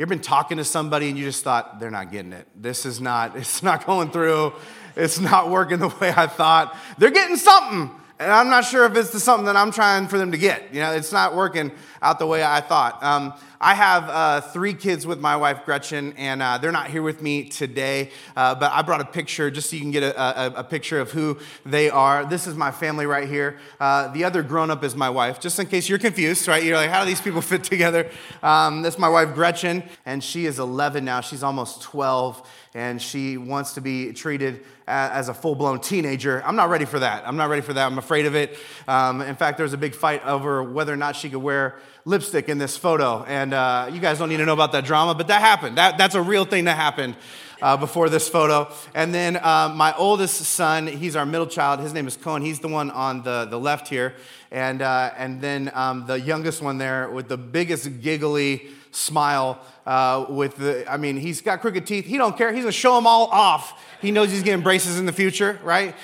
You 0.00 0.04
ever 0.04 0.14
been 0.14 0.22
talking 0.22 0.56
to 0.56 0.64
somebody 0.64 1.10
and 1.10 1.18
you 1.18 1.26
just 1.26 1.44
thought, 1.44 1.78
they're 1.78 1.90
not 1.90 2.10
getting 2.10 2.32
it. 2.32 2.48
This 2.56 2.86
is 2.86 3.02
not, 3.02 3.36
it's 3.40 3.62
not 3.62 3.84
going 3.84 4.10
through. 4.10 4.54
It's 4.96 5.20
not 5.20 5.50
working 5.50 5.78
the 5.78 5.88
way 6.00 6.12
I 6.14 6.26
thought. 6.26 6.76
They're 6.98 7.10
getting 7.10 7.36
something. 7.36 7.90
And 8.18 8.30
I'm 8.30 8.50
not 8.50 8.66
sure 8.66 8.84
if 8.84 8.96
it's 8.96 9.10
the 9.10 9.20
something 9.20 9.46
that 9.46 9.56
I'm 9.56 9.72
trying 9.72 10.06
for 10.06 10.18
them 10.18 10.32
to 10.32 10.38
get. 10.38 10.74
You 10.74 10.80
know, 10.80 10.92
it's 10.92 11.10
not 11.10 11.34
working 11.34 11.72
out 12.02 12.18
the 12.18 12.26
way 12.26 12.42
I 12.42 12.60
thought. 12.60 13.02
Um, 13.02 13.34
I 13.60 13.74
have 13.74 14.08
uh, 14.08 14.40
three 14.40 14.72
kids 14.72 15.06
with 15.06 15.20
my 15.20 15.36
wife, 15.36 15.66
Gretchen, 15.66 16.14
and 16.16 16.40
uh, 16.40 16.56
they're 16.56 16.72
not 16.72 16.88
here 16.88 17.02
with 17.02 17.20
me 17.20 17.44
today, 17.44 18.10
uh, 18.34 18.54
but 18.54 18.72
I 18.72 18.80
brought 18.80 19.02
a 19.02 19.04
picture 19.04 19.50
just 19.50 19.68
so 19.68 19.76
you 19.76 19.82
can 19.82 19.90
get 19.90 20.02
a, 20.02 20.18
a, 20.18 20.60
a, 20.60 20.64
picture 20.64 20.98
of 20.98 21.10
who 21.10 21.38
they 21.66 21.90
are. 21.90 22.24
This 22.24 22.46
is 22.46 22.54
my 22.54 22.70
family 22.70 23.04
right 23.04 23.28
here. 23.28 23.58
Uh, 23.78 24.08
the 24.08 24.24
other 24.24 24.42
grown 24.42 24.70
up 24.70 24.82
is 24.82 24.96
my 24.96 25.10
wife, 25.10 25.40
just 25.40 25.58
in 25.58 25.66
case 25.66 25.90
you're 25.90 25.98
confused, 25.98 26.48
right? 26.48 26.64
You're 26.64 26.76
like, 26.76 26.88
how 26.88 27.04
do 27.04 27.06
these 27.06 27.20
people 27.20 27.42
fit 27.42 27.62
together? 27.62 28.10
Um, 28.42 28.80
this 28.80 28.94
is 28.94 29.00
my 29.00 29.10
wife, 29.10 29.34
Gretchen, 29.34 29.82
and 30.06 30.24
she 30.24 30.46
is 30.46 30.58
11 30.58 31.04
now. 31.04 31.20
She's 31.20 31.42
almost 31.42 31.82
12 31.82 32.48
and 32.72 33.02
she 33.02 33.36
wants 33.36 33.74
to 33.74 33.80
be 33.80 34.12
treated 34.12 34.64
as 34.86 35.28
a 35.28 35.34
full 35.34 35.54
blown 35.54 35.80
teenager. 35.80 36.42
I'm 36.44 36.56
not 36.56 36.68
ready 36.68 36.84
for 36.84 36.98
that. 36.98 37.26
I'm 37.26 37.36
not 37.36 37.48
ready 37.48 37.62
for 37.62 37.72
that. 37.72 37.84
I'm 37.84 37.98
afraid 37.98 38.26
of 38.26 38.34
it. 38.34 38.56
Um, 38.86 39.20
in 39.22 39.36
fact, 39.36 39.56
there 39.56 39.64
was 39.64 39.72
a 39.72 39.78
big 39.78 39.94
fight 39.94 40.24
over 40.24 40.62
whether 40.62 40.92
or 40.92 40.96
not 40.96 41.16
she 41.16 41.30
could 41.30 41.42
wear 41.42 41.78
lipstick 42.04 42.48
in 42.48 42.58
this 42.58 42.76
photo. 42.76 43.24
And 43.24 43.54
uh, 43.54 43.90
you 43.92 44.00
guys 44.00 44.18
don't 44.18 44.28
need 44.28 44.38
to 44.38 44.46
know 44.46 44.54
about 44.54 44.72
that 44.72 44.84
drama, 44.84 45.14
but 45.14 45.28
that 45.28 45.40
happened. 45.40 45.78
That, 45.78 45.98
that's 45.98 46.14
a 46.14 46.22
real 46.22 46.44
thing 46.44 46.64
that 46.64 46.76
happened. 46.76 47.16
Uh, 47.62 47.76
before 47.76 48.08
this 48.08 48.26
photo. 48.26 48.72
And 48.94 49.14
then 49.14 49.36
uh, 49.36 49.70
my 49.76 49.94
oldest 49.94 50.36
son, 50.36 50.86
he's 50.86 51.14
our 51.14 51.26
middle 51.26 51.46
child. 51.46 51.80
His 51.80 51.92
name 51.92 52.06
is 52.06 52.16
Cohen. 52.16 52.40
He's 52.40 52.58
the 52.58 52.68
one 52.68 52.90
on 52.90 53.22
the, 53.22 53.44
the 53.50 53.60
left 53.60 53.88
here. 53.88 54.14
And, 54.50 54.80
uh, 54.80 55.10
and 55.18 55.42
then 55.42 55.70
um, 55.74 56.06
the 56.06 56.18
youngest 56.18 56.62
one 56.62 56.78
there 56.78 57.10
with 57.10 57.28
the 57.28 57.36
biggest 57.36 58.00
giggly 58.00 58.68
smile 58.92 59.60
uh, 59.84 60.24
with 60.30 60.56
the, 60.56 60.90
I 60.90 60.96
mean, 60.96 61.18
he's 61.18 61.42
got 61.42 61.60
crooked 61.60 61.86
teeth. 61.86 62.06
He 62.06 62.16
don't 62.16 62.34
care. 62.34 62.50
He's 62.50 62.62
going 62.62 62.72
to 62.72 62.78
show 62.78 62.94
them 62.94 63.06
all 63.06 63.26
off. 63.26 63.78
He 64.00 64.10
knows 64.10 64.30
he's 64.30 64.42
getting 64.42 64.62
braces 64.62 64.98
in 64.98 65.04
the 65.04 65.12
future, 65.12 65.60
right? 65.62 65.94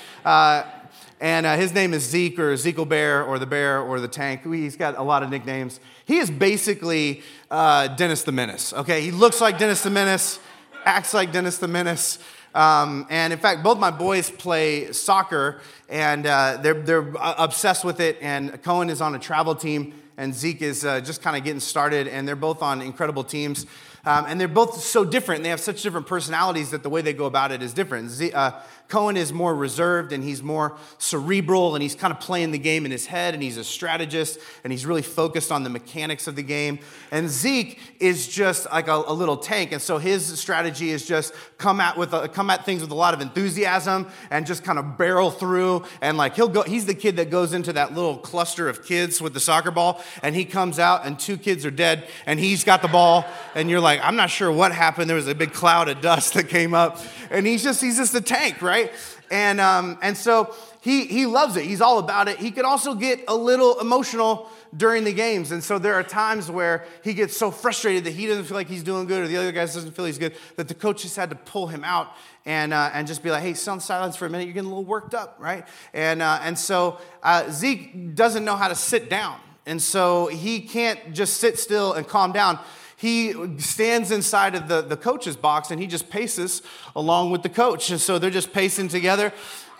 Uh, 1.19 1.23
and 1.23 1.45
uh, 1.45 1.55
his 1.55 1.73
name 1.73 1.93
is 1.93 2.03
Zeke 2.03 2.39
or 2.39 2.51
Ezekiel 2.51 2.85
Bear 2.85 3.23
or 3.23 3.39
the 3.39 3.45
Bear 3.45 3.81
or 3.81 3.99
the 3.99 4.07
Tank. 4.07 4.43
He's 4.43 4.75
got 4.75 4.97
a 4.97 5.03
lot 5.03 5.23
of 5.23 5.29
nicknames. 5.29 5.79
He 6.05 6.17
is 6.17 6.29
basically 6.29 7.21
uh, 7.51 7.87
Dennis 7.89 8.23
the 8.23 8.31
Menace, 8.31 8.73
okay? 8.73 9.01
He 9.01 9.11
looks 9.11 9.41
like 9.41 9.57
Dennis 9.57 9.81
the 9.83 9.89
Menace, 9.89 10.39
acts 10.85 11.13
like 11.13 11.31
Dennis 11.31 11.57
the 11.57 11.67
Menace. 11.67 12.19
Um, 12.55 13.05
and 13.09 13.33
in 13.33 13.39
fact, 13.39 13.63
both 13.63 13.77
my 13.77 13.91
boys 13.91 14.29
play 14.29 14.91
soccer 14.91 15.61
and 15.89 16.25
uh, 16.25 16.57
they're, 16.61 16.81
they're 16.81 17.13
obsessed 17.19 17.83
with 17.83 17.99
it. 17.99 18.17
And 18.21 18.61
Cohen 18.63 18.89
is 18.89 19.01
on 19.01 19.15
a 19.15 19.19
travel 19.19 19.55
team 19.55 19.93
and 20.17 20.33
Zeke 20.33 20.63
is 20.63 20.83
uh, 20.83 20.99
just 20.99 21.21
kind 21.21 21.37
of 21.37 21.43
getting 21.43 21.59
started, 21.59 22.07
and 22.07 22.27
they're 22.27 22.35
both 22.35 22.63
on 22.63 22.81
incredible 22.81 23.23
teams. 23.23 23.67
Um, 24.03 24.25
and 24.27 24.41
they're 24.41 24.47
both 24.47 24.81
so 24.81 25.05
different. 25.05 25.43
They 25.43 25.49
have 25.49 25.59
such 25.59 25.83
different 25.83 26.07
personalities 26.07 26.71
that 26.71 26.81
the 26.81 26.89
way 26.89 27.01
they 27.01 27.13
go 27.13 27.25
about 27.25 27.51
it 27.51 27.61
is 27.61 27.73
different. 27.73 28.09
Z- 28.09 28.31
uh, 28.31 28.51
Cohen 28.87 29.17
is 29.17 29.33
more 29.33 29.53
reserved 29.53 30.13
and 30.13 30.23
he's 30.23 30.41
more 30.41 30.77
cerebral 30.97 31.75
and 31.75 31.81
he's 31.81 31.95
kind 31.95 32.13
of 32.13 32.21
playing 32.21 32.51
the 32.51 32.57
game 32.57 32.85
in 32.85 32.91
his 32.91 33.05
head 33.05 33.33
and 33.33 33.43
he's 33.43 33.57
a 33.57 33.63
strategist 33.63 34.39
and 34.63 34.71
he's 34.71 34.85
really 34.85 35.01
focused 35.01 35.51
on 35.51 35.63
the 35.63 35.69
mechanics 35.69 36.25
of 36.25 36.37
the 36.37 36.43
game. 36.43 36.79
And 37.11 37.27
Zeke 37.27 37.79
is 37.99 38.29
just 38.29 38.65
like 38.71 38.87
a, 38.87 38.93
a 38.93 39.11
little 39.11 39.35
tank. 39.35 39.73
And 39.73 39.81
so 39.81 39.97
his 39.97 40.39
strategy 40.39 40.91
is 40.91 41.05
just 41.05 41.33
come 41.57 41.81
at, 41.81 41.97
with 41.97 42.13
a, 42.13 42.29
come 42.29 42.49
at 42.49 42.63
things 42.65 42.81
with 42.81 42.91
a 42.91 42.95
lot 42.95 43.13
of 43.13 43.19
enthusiasm 43.19 44.07
and 44.31 44.45
just 44.45 44.63
kind 44.63 44.79
of 44.79 44.97
barrel 44.97 45.31
through. 45.31 45.83
And 45.99 46.17
like 46.17 46.35
he'll 46.35 46.47
go, 46.47 46.63
he's 46.63 46.85
the 46.85 46.95
kid 46.95 47.17
that 47.17 47.29
goes 47.29 47.53
into 47.53 47.73
that 47.73 47.93
little 47.93 48.17
cluster 48.17 48.69
of 48.69 48.85
kids 48.85 49.21
with 49.21 49.33
the 49.33 49.41
soccer 49.41 49.71
ball 49.71 50.01
and 50.23 50.33
he 50.33 50.45
comes 50.45 50.79
out 50.79 51.05
and 51.05 51.19
two 51.19 51.37
kids 51.37 51.65
are 51.65 51.71
dead 51.71 52.07
and 52.25 52.39
he's 52.39 52.63
got 52.63 52.81
the 52.81 52.87
ball 52.87 53.25
and 53.53 53.69
you're 53.69 53.81
like, 53.81 53.99
I'm 54.01 54.15
not 54.15 54.29
sure 54.29 54.49
what 54.49 54.71
happened. 54.71 55.09
There 55.09 55.17
was 55.17 55.27
a 55.27 55.35
big 55.35 55.51
cloud 55.51 55.89
of 55.89 55.99
dust 55.99 56.35
that 56.35 56.47
came 56.47 56.73
up 56.73 57.01
and 57.29 57.45
he's 57.45 57.63
just, 57.63 57.81
he's 57.81 57.97
just 57.97 58.15
a 58.15 58.21
tank, 58.21 58.61
right? 58.61 58.76
Right? 58.77 58.91
And, 59.31 59.59
um, 59.59 59.97
and 60.01 60.15
so 60.15 60.55
he, 60.81 61.05
he 61.05 61.25
loves 61.25 61.57
it. 61.57 61.65
He's 61.65 61.81
all 61.81 61.99
about 61.99 62.27
it. 62.27 62.37
He 62.37 62.51
can 62.51 62.65
also 62.65 62.93
get 62.93 63.23
a 63.27 63.35
little 63.35 63.79
emotional 63.79 64.49
during 64.75 65.03
the 65.03 65.13
games. 65.13 65.51
And 65.51 65.63
so 65.63 65.79
there 65.79 65.95
are 65.95 66.03
times 66.03 66.51
where 66.51 66.85
he 67.03 67.13
gets 67.13 67.35
so 67.35 67.51
frustrated 67.51 68.03
that 68.05 68.11
he 68.11 68.27
doesn't 68.27 68.45
feel 68.45 68.55
like 68.55 68.67
he's 68.67 68.83
doing 68.83 69.07
good 69.07 69.23
or 69.23 69.27
the 69.27 69.37
other 69.37 69.51
guys 69.51 69.73
doesn't 69.73 69.91
feel 69.91 70.05
he's 70.05 70.17
good 70.17 70.33
that 70.55 70.67
the 70.67 70.73
coach 70.73 71.01
just 71.01 71.15
had 71.15 71.29
to 71.29 71.35
pull 71.35 71.67
him 71.67 71.83
out 71.83 72.13
and, 72.45 72.73
uh, 72.73 72.91
and 72.93 73.07
just 73.07 73.23
be 73.23 73.31
like, 73.31 73.43
hey, 73.43 73.53
sit 73.53 73.79
silence 73.79 74.15
for 74.15 74.25
a 74.25 74.29
minute. 74.29 74.45
You're 74.45 74.53
getting 74.53 74.71
a 74.71 74.73
little 74.73 74.85
worked 74.85 75.13
up, 75.13 75.37
right? 75.39 75.65
And, 75.93 76.21
uh, 76.21 76.39
and 76.41 76.57
so 76.57 76.99
uh, 77.23 77.49
Zeke 77.49 78.15
doesn't 78.15 78.45
know 78.45 78.55
how 78.55 78.67
to 78.67 78.75
sit 78.75 79.09
down. 79.09 79.39
And 79.65 79.81
so 79.81 80.27
he 80.27 80.61
can't 80.61 81.13
just 81.13 81.37
sit 81.37 81.59
still 81.59 81.91
and 81.91 82.07
calm 82.07 82.31
down 82.31 82.59
he 82.97 83.59
stands 83.59 84.09
inside 84.09 84.55
of 84.55 84.67
the, 84.67 84.81
the 84.81 84.97
coach's 84.97 85.37
box 85.37 85.69
and 85.69 85.79
he 85.79 85.85
just 85.85 86.09
paces 86.09 86.63
along 86.95 87.29
with 87.29 87.43
the 87.43 87.49
coach. 87.49 87.91
And 87.91 88.01
so 88.01 88.17
they're 88.17 88.31
just 88.31 88.51
pacing 88.51 88.87
together. 88.87 89.31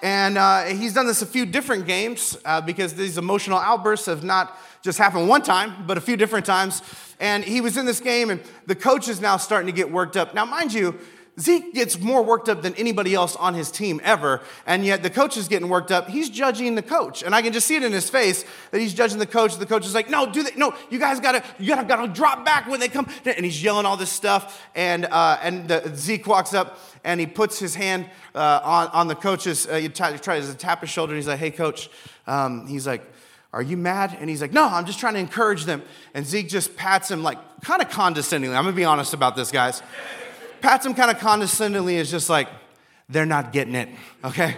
And 0.04 0.38
uh, 0.38 0.66
he's 0.66 0.94
done 0.94 1.08
this 1.08 1.24
a 1.24 1.26
few 1.26 1.48
different 1.48 1.88
games 1.88 2.38
uh, 2.46 2.62
because 2.62 2.94
these 2.94 3.18
emotional 3.18 3.58
outbursts 3.58 4.06
have 4.06 4.24
not 4.24 4.60
just 4.84 5.00
happened 5.00 5.28
one 5.28 5.42
time, 5.42 5.88
but 5.88 5.98
a 5.98 6.02
few 6.02 6.16
different 6.16 6.46
times. 6.46 6.84
And 7.20 7.44
he 7.44 7.60
was 7.60 7.76
in 7.76 7.88
this 7.88 8.00
game, 8.00 8.30
and 8.30 8.40
the 8.68 8.76
coach 8.76 9.08
is 9.08 9.20
now 9.20 9.38
starting 9.38 9.66
to 9.66 9.72
get 9.72 9.92
worked 9.92 10.16
up. 10.16 10.36
Now, 10.36 10.46
mind 10.46 10.72
you, 10.72 11.00
Zeke 11.40 11.72
gets 11.72 12.00
more 12.00 12.24
worked 12.24 12.50
up 12.50 12.64
than 12.64 12.74
anybody 12.76 13.14
else 13.14 13.36
on 13.36 13.54
his 13.54 13.70
team 13.70 14.02
ever, 14.04 14.42
and 14.66 14.84
yet 14.84 15.04
the 15.04 15.10
coach 15.12 15.38
is 15.38 15.48
getting 15.48 15.70
worked 15.70 15.92
up. 15.92 16.10
He's 16.10 16.32
judging 16.32 16.74
the 16.74 16.82
coach, 16.82 17.22
and 17.22 17.36
I 17.36 17.44
can 17.44 17.54
just 17.54 17.68
see 17.68 17.76
it 17.76 17.84
in 17.84 17.92
his 17.92 18.10
face 18.10 18.44
that 18.72 18.82
he's 18.82 18.92
judging 18.94 19.20
the 19.20 19.28
coach. 19.28 19.56
The 19.58 19.68
coach 19.68 19.86
is 19.86 19.94
like, 19.94 20.10
"No, 20.10 20.26
do 20.26 20.42
that. 20.42 20.58
No, 20.58 20.74
you 20.90 20.98
guys 20.98 21.20
gotta, 21.20 21.44
you 21.60 21.68
gotta, 21.68 21.88
gotta 21.88 22.08
drop 22.08 22.44
back 22.44 22.68
when 22.68 22.80
they 22.80 22.88
come." 22.88 23.08
And 23.26 23.46
he's 23.46 23.62
yelling 23.62 23.86
all 23.86 23.98
this 23.98 24.12
stuff, 24.12 24.66
and 24.74 25.06
uh, 25.06 25.38
and 25.44 25.68
the, 25.68 25.92
Zeke 25.96 26.26
walks 26.26 26.56
up 26.56 26.80
and 27.04 27.20
he 27.20 27.28
puts 27.28 27.60
his 27.60 27.76
hand 27.76 28.10
uh, 28.34 28.60
on 28.64 28.88
on 28.88 29.08
the 29.08 29.16
coach's. 29.16 29.68
Uh, 29.68 29.76
he, 29.76 29.90
t- 29.90 30.12
he 30.12 30.18
tries 30.18 30.50
to 30.50 30.58
tap 30.58 30.82
his 30.82 30.90
shoulder, 30.90 31.14
and 31.14 31.18
he's 31.18 31.28
like, 31.28 31.40
"Hey, 31.40 31.52
coach." 31.52 31.92
Um, 32.26 32.66
he's 32.66 32.88
like, 32.88 33.04
"Are 33.54 33.62
you 33.62 33.78
mad?" 33.78 34.18
And 34.20 34.28
he's 34.28 34.42
like, 34.42 34.54
"No, 34.54 34.66
I'm 34.66 34.88
just 34.88 35.00
trying 35.00 35.14
to 35.14 35.20
encourage 35.20 35.66
them." 35.66 35.84
And 36.16 36.26
Zeke 36.26 36.50
just 36.50 36.76
pats 36.76 37.12
him 37.12 37.22
like 37.22 37.38
kind 37.62 37.84
of 37.84 37.92
condescendingly. 37.92 38.58
I'm 38.58 38.64
gonna 38.64 38.76
be 38.76 38.86
honest 38.86 39.14
about 39.14 39.36
this, 39.36 39.52
guys 39.52 39.84
pats 40.62 40.86
him 40.86 40.94
kind 40.94 41.12
of 41.12 41.20
condescendingly, 41.20 41.96
is 41.96 42.12
just 42.12 42.30
like, 42.30 42.48
they're 43.10 43.26
not 43.26 43.54
getting 43.54 43.76
it, 43.76 43.90
okay? 44.24 44.56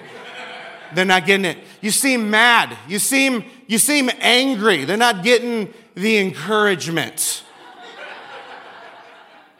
they're 0.93 1.05
not 1.05 1.25
getting 1.25 1.45
it. 1.45 1.57
You 1.81 1.91
seem 1.91 2.29
mad. 2.29 2.75
You 2.87 2.99
seem, 2.99 3.43
you 3.67 3.77
seem 3.77 4.09
angry. 4.19 4.85
They're 4.85 4.97
not 4.97 5.23
getting 5.23 5.73
the 5.95 6.17
encouragement. 6.17 7.43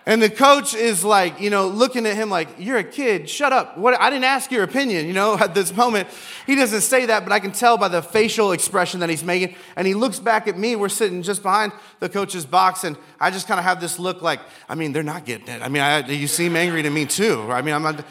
And 0.10 0.24
the 0.24 0.30
coach 0.32 0.74
is 0.74 1.04
like, 1.04 1.40
you 1.40 1.52
know, 1.52 1.68
looking 1.68 2.08
at 2.08 2.16
him 2.16 2.32
like, 2.32 2.48
you're 2.58 2.80
a 2.80 2.84
kid, 2.84 3.30
shut 3.30 3.54
up. 3.54 3.78
What, 3.78 3.94
I 4.02 4.10
didn't 4.10 4.24
ask 4.24 4.50
your 4.50 4.64
opinion, 4.64 5.06
you 5.06 5.14
know, 5.14 5.38
at 5.40 5.54
this 5.54 5.72
moment. 5.76 6.08
He 6.48 6.56
doesn't 6.56 6.82
say 6.82 7.06
that, 7.06 7.24
but 7.24 7.32
I 7.32 7.40
can 7.40 7.52
tell 7.52 7.78
by 7.78 7.90
the 7.90 8.02
facial 8.02 8.52
expression 8.52 9.02
that 9.02 9.10
he's 9.12 9.24
making. 9.24 9.56
And 9.76 9.86
he 9.86 9.94
looks 9.94 10.18
back 10.18 10.48
at 10.48 10.58
me. 10.58 10.76
We're 10.76 10.90
sitting 10.90 11.22
just 11.22 11.44
behind 11.44 11.74
the 12.00 12.10
coach's 12.10 12.44
box. 12.44 12.84
And 12.84 12.98
I 13.20 13.30
just 13.30 13.48
kind 13.48 13.60
of 13.60 13.66
have 13.66 13.80
this 13.80 14.00
look 14.00 14.24
like, 14.24 14.40
I 14.68 14.74
mean, 14.74 14.94
they're 14.94 15.04
not 15.04 15.26
getting 15.26 15.48
it. 15.48 15.62
I 15.62 15.70
mean, 15.70 15.84
I, 15.84 16.00
you 16.08 16.28
seem 16.28 16.56
angry 16.56 16.82
to 16.82 16.90
me 16.90 17.06
too. 17.06 17.48
I 17.52 17.62
mean, 17.62 17.76
I'm 17.76 17.84
not, 17.84 18.04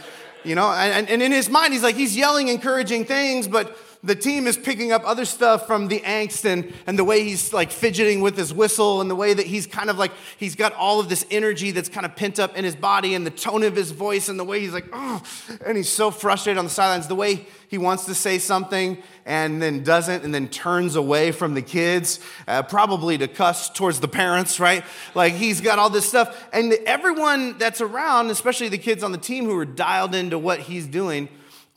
you 0.44 0.54
know, 0.54 0.70
and, 0.70 1.08
and 1.08 1.20
in 1.20 1.32
his 1.32 1.50
mind, 1.50 1.72
he's 1.72 1.82
like, 1.82 1.96
he's 1.96 2.16
yelling 2.16 2.46
encouraging 2.46 3.06
things, 3.06 3.48
but 3.48 3.76
the 4.04 4.14
team 4.14 4.46
is 4.46 4.56
picking 4.56 4.92
up 4.92 5.02
other 5.04 5.24
stuff 5.24 5.66
from 5.66 5.88
the 5.88 6.00
angst 6.00 6.44
and, 6.44 6.72
and 6.86 6.96
the 6.96 7.04
way 7.04 7.24
he's 7.24 7.52
like 7.52 7.72
fidgeting 7.72 8.20
with 8.20 8.36
his 8.36 8.54
whistle 8.54 9.00
and 9.00 9.10
the 9.10 9.16
way 9.16 9.34
that 9.34 9.46
he's 9.46 9.66
kind 9.66 9.90
of 9.90 9.98
like, 9.98 10.12
he's 10.36 10.54
got 10.54 10.72
all 10.74 11.00
of 11.00 11.08
this 11.08 11.26
energy 11.32 11.72
that's 11.72 11.88
kind 11.88 12.06
of 12.06 12.14
pent 12.14 12.38
up 12.38 12.56
in 12.56 12.64
his 12.64 12.76
body 12.76 13.14
and 13.14 13.26
the 13.26 13.30
tone 13.30 13.64
of 13.64 13.74
his 13.74 13.90
voice 13.90 14.28
and 14.28 14.38
the 14.38 14.44
way 14.44 14.60
he's 14.60 14.72
like, 14.72 14.86
oh, 14.92 15.20
and 15.66 15.76
he's 15.76 15.88
so 15.88 16.12
frustrated 16.12 16.58
on 16.58 16.64
the 16.64 16.70
sidelines, 16.70 17.08
the 17.08 17.16
way 17.16 17.46
he 17.66 17.76
wants 17.76 18.04
to 18.04 18.14
say 18.14 18.38
something 18.38 19.02
and 19.26 19.60
then 19.60 19.82
doesn't 19.82 20.24
and 20.24 20.32
then 20.32 20.48
turns 20.48 20.94
away 20.94 21.32
from 21.32 21.54
the 21.54 21.62
kids, 21.62 22.20
uh, 22.46 22.62
probably 22.62 23.18
to 23.18 23.26
cuss 23.26 23.68
towards 23.68 23.98
the 23.98 24.08
parents, 24.08 24.60
right? 24.60 24.84
Like 25.16 25.34
he's 25.34 25.60
got 25.60 25.80
all 25.80 25.90
this 25.90 26.08
stuff. 26.08 26.48
And 26.52 26.72
everyone 26.86 27.58
that's 27.58 27.80
around, 27.80 28.30
especially 28.30 28.68
the 28.68 28.78
kids 28.78 29.02
on 29.02 29.10
the 29.10 29.18
team 29.18 29.46
who 29.46 29.58
are 29.58 29.66
dialed 29.66 30.14
into 30.14 30.38
what 30.38 30.60
he's 30.60 30.86
doing, 30.86 31.28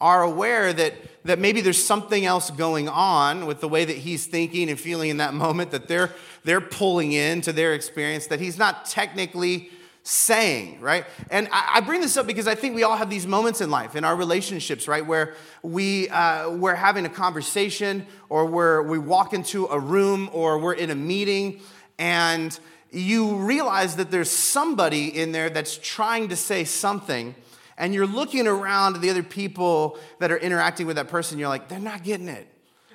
are 0.01 0.23
aware 0.23 0.73
that, 0.73 0.93
that 1.23 1.39
maybe 1.39 1.61
there's 1.61 1.81
something 1.81 2.25
else 2.25 2.49
going 2.49 2.89
on 2.89 3.45
with 3.45 3.61
the 3.61 3.69
way 3.69 3.85
that 3.85 3.95
he's 3.95 4.25
thinking 4.25 4.69
and 4.69 4.79
feeling 4.79 5.11
in 5.11 5.17
that 5.17 5.33
moment 5.33 5.71
that 5.71 5.87
they're, 5.87 6.11
they're 6.43 6.59
pulling 6.59 7.11
into 7.11 7.53
their 7.53 7.73
experience, 7.73 8.27
that 8.27 8.41
he's 8.41 8.57
not 8.57 8.85
technically 8.85 9.69
saying, 10.03 10.81
right? 10.81 11.05
And 11.29 11.47
I, 11.51 11.79
bring 11.81 12.01
this 12.01 12.17
up 12.17 12.25
because 12.25 12.47
I 12.47 12.55
think 12.55 12.73
we 12.73 12.81
all 12.81 12.97
have 12.97 13.11
these 13.11 13.27
moments 13.27 13.61
in 13.61 13.69
life, 13.69 13.95
in 13.95 14.03
our 14.03 14.15
relationships, 14.15 14.87
right, 14.87 15.05
where 15.05 15.35
we, 15.61 16.09
uh, 16.09 16.49
we're 16.49 16.73
having 16.73 17.05
a 17.05 17.09
conversation 17.09 18.07
or 18.27 18.47
where 18.47 18.81
we 18.81 18.97
walk 18.97 19.33
into 19.33 19.67
a 19.67 19.79
room 19.79 20.27
or 20.33 20.57
we're 20.57 20.73
in 20.73 20.89
a 20.89 20.95
meeting 20.95 21.61
and 21.99 22.59
you 22.89 23.35
realize 23.35 23.97
that 23.97 24.09
there's 24.09 24.31
somebody 24.31 25.15
in 25.15 25.31
there 25.31 25.51
that's 25.51 25.77
trying 25.77 26.29
to 26.29 26.35
say 26.35 26.63
something 26.63 27.35
and 27.81 27.95
you're 27.95 28.05
looking 28.05 28.45
around 28.45 28.95
at 28.95 29.01
the 29.01 29.09
other 29.09 29.23
people 29.23 29.97
that 30.19 30.31
are 30.31 30.37
interacting 30.37 30.85
with 30.85 30.97
that 30.97 31.07
person, 31.07 31.39
you're 31.39 31.49
like, 31.49 31.67
they're 31.67 31.79
not 31.79 32.03
getting 32.03 32.27
it. 32.27 32.47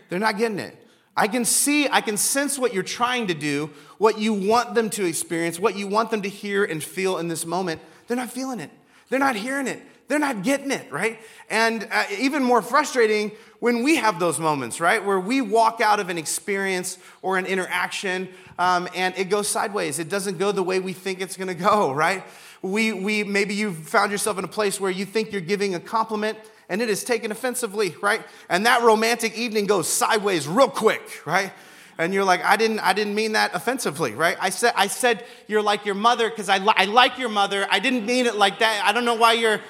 They're 0.09 0.21
not 0.21 0.39
getting 0.39 0.61
it. 0.61 0.81
I 1.17 1.27
can 1.27 1.45
see, 1.45 1.89
I 1.89 2.01
can 2.01 2.17
sense 2.17 2.57
what 2.57 2.73
you're 2.73 2.85
trying 2.85 3.27
to 3.27 3.35
do, 3.35 3.71
what 3.99 4.21
you 4.21 4.33
want 4.33 4.77
them 4.77 4.89
to 4.91 5.05
experience, 5.05 5.59
what 5.59 5.77
you 5.77 5.89
want 5.89 6.13
them 6.13 6.23
to 6.23 6.29
hear 6.29 6.65
and 6.65 6.83
feel 6.83 7.19
in 7.19 7.27
this 7.27 7.45
moment. 7.45 7.81
They're 8.07 8.17
not 8.17 8.31
feeling 8.31 8.61
it. 8.61 8.71
They're 9.09 9.19
not 9.19 9.35
hearing 9.35 9.67
it. 9.67 9.83
They're 10.07 10.21
not 10.21 10.45
getting 10.45 10.71
it, 10.71 10.93
right? 10.93 11.19
And 11.51 11.89
uh, 11.91 12.05
even 12.21 12.45
more 12.45 12.63
frustrating 12.63 13.33
when 13.59 13.83
we 13.83 13.97
have 13.97 14.21
those 14.21 14.39
moments, 14.39 14.81
right? 14.81 15.05
Where 15.05 15.19
we 15.19 15.41
walk 15.41 15.81
out 15.81 15.99
of 15.99 16.11
an 16.11 16.19
experience 16.19 16.99
or 17.23 17.39
an 17.39 17.47
interaction 17.47 18.29
um, 18.57 18.89
and 18.95 19.17
it 19.19 19.31
goes 19.31 19.49
sideways. 19.49 19.99
It 19.99 20.09
doesn't 20.09 20.39
go 20.39 20.53
the 20.53 20.63
way 20.63 20.79
we 20.79 20.93
think 20.93 21.21
it's 21.21 21.37
gonna 21.37 21.55
go, 21.55 21.93
right? 21.93 22.23
We, 22.63 22.93
we, 22.93 23.25
maybe 23.25 23.55
you've 23.55 23.77
found 23.77 24.13
yourself 24.13 24.39
in 24.39 24.45
a 24.45 24.49
place 24.49 24.81
where 24.81 24.91
you 24.91 25.05
think 25.05 25.33
you're 25.33 25.41
giving 25.41 25.75
a 25.75 25.81
compliment 25.81 26.39
and 26.69 26.83
it 26.83 26.91
is 26.91 27.05
taken 27.05 27.31
offensively, 27.31 27.95
right? 28.01 28.23
And 28.49 28.67
that 28.67 28.83
romantic 28.83 29.37
evening 29.37 29.67
goes 29.67 29.89
sideways 29.89 30.49
real 30.49 30.69
quick, 30.69 31.27
right? 31.27 31.53
And 31.99 32.13
you're 32.13 32.25
like, 32.25 32.45
I 32.45 32.57
didn't, 32.57 32.81
I 32.81 32.93
didn't 32.93 33.15
mean 33.15 33.33
that 33.33 33.55
offensively, 33.55 34.13
right? 34.13 34.37
I 34.41 34.51
said, 34.51 34.73
I 34.77 34.89
said 34.89 35.25
you're 35.47 35.63
like 35.63 35.87
your 35.87 35.95
mother 35.95 36.29
because 36.29 36.49
I, 36.49 36.59
li- 36.59 36.75
I 36.77 36.87
like 36.87 37.19
your 37.19 37.29
mother. 37.29 37.67
I 37.71 37.79
didn't 37.79 38.05
mean 38.05 38.27
it 38.27 38.35
like 38.35 38.59
that. 38.59 38.83
I 38.85 38.93
don't 38.93 39.05
know 39.05 39.15
why 39.15 39.33
you're. 39.35 39.61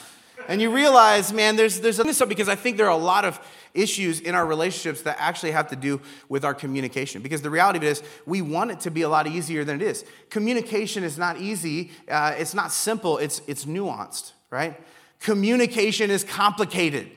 and 0.48 0.60
you 0.60 0.72
realize, 0.72 1.32
man, 1.32 1.56
there's 1.56 1.80
there's 1.80 1.98
a 1.98 2.26
because 2.26 2.48
I 2.48 2.54
think 2.54 2.76
there 2.76 2.86
are 2.86 2.90
a 2.90 2.96
lot 2.96 3.24
of 3.24 3.40
issues 3.76 4.20
in 4.20 4.34
our 4.34 4.46
relationships 4.46 5.02
that 5.02 5.16
actually 5.18 5.52
have 5.52 5.68
to 5.68 5.76
do 5.76 6.00
with 6.28 6.44
our 6.44 6.54
communication. 6.54 7.22
Because 7.22 7.42
the 7.42 7.50
reality 7.50 7.78
of 7.78 7.84
it 7.84 7.88
is, 7.88 8.02
we 8.24 8.42
want 8.42 8.70
it 8.70 8.80
to 8.80 8.90
be 8.90 9.02
a 9.02 9.08
lot 9.08 9.26
easier 9.26 9.64
than 9.64 9.80
it 9.80 9.82
is. 9.82 10.04
Communication 10.30 11.04
is 11.04 11.18
not 11.18 11.38
easy. 11.38 11.90
Uh, 12.08 12.34
it's 12.38 12.54
not 12.54 12.72
simple. 12.72 13.18
It's 13.18 13.42
it's 13.46 13.64
nuanced, 13.64 14.32
right? 14.50 14.80
communication 15.20 16.10
is 16.10 16.24
complicated. 16.24 17.10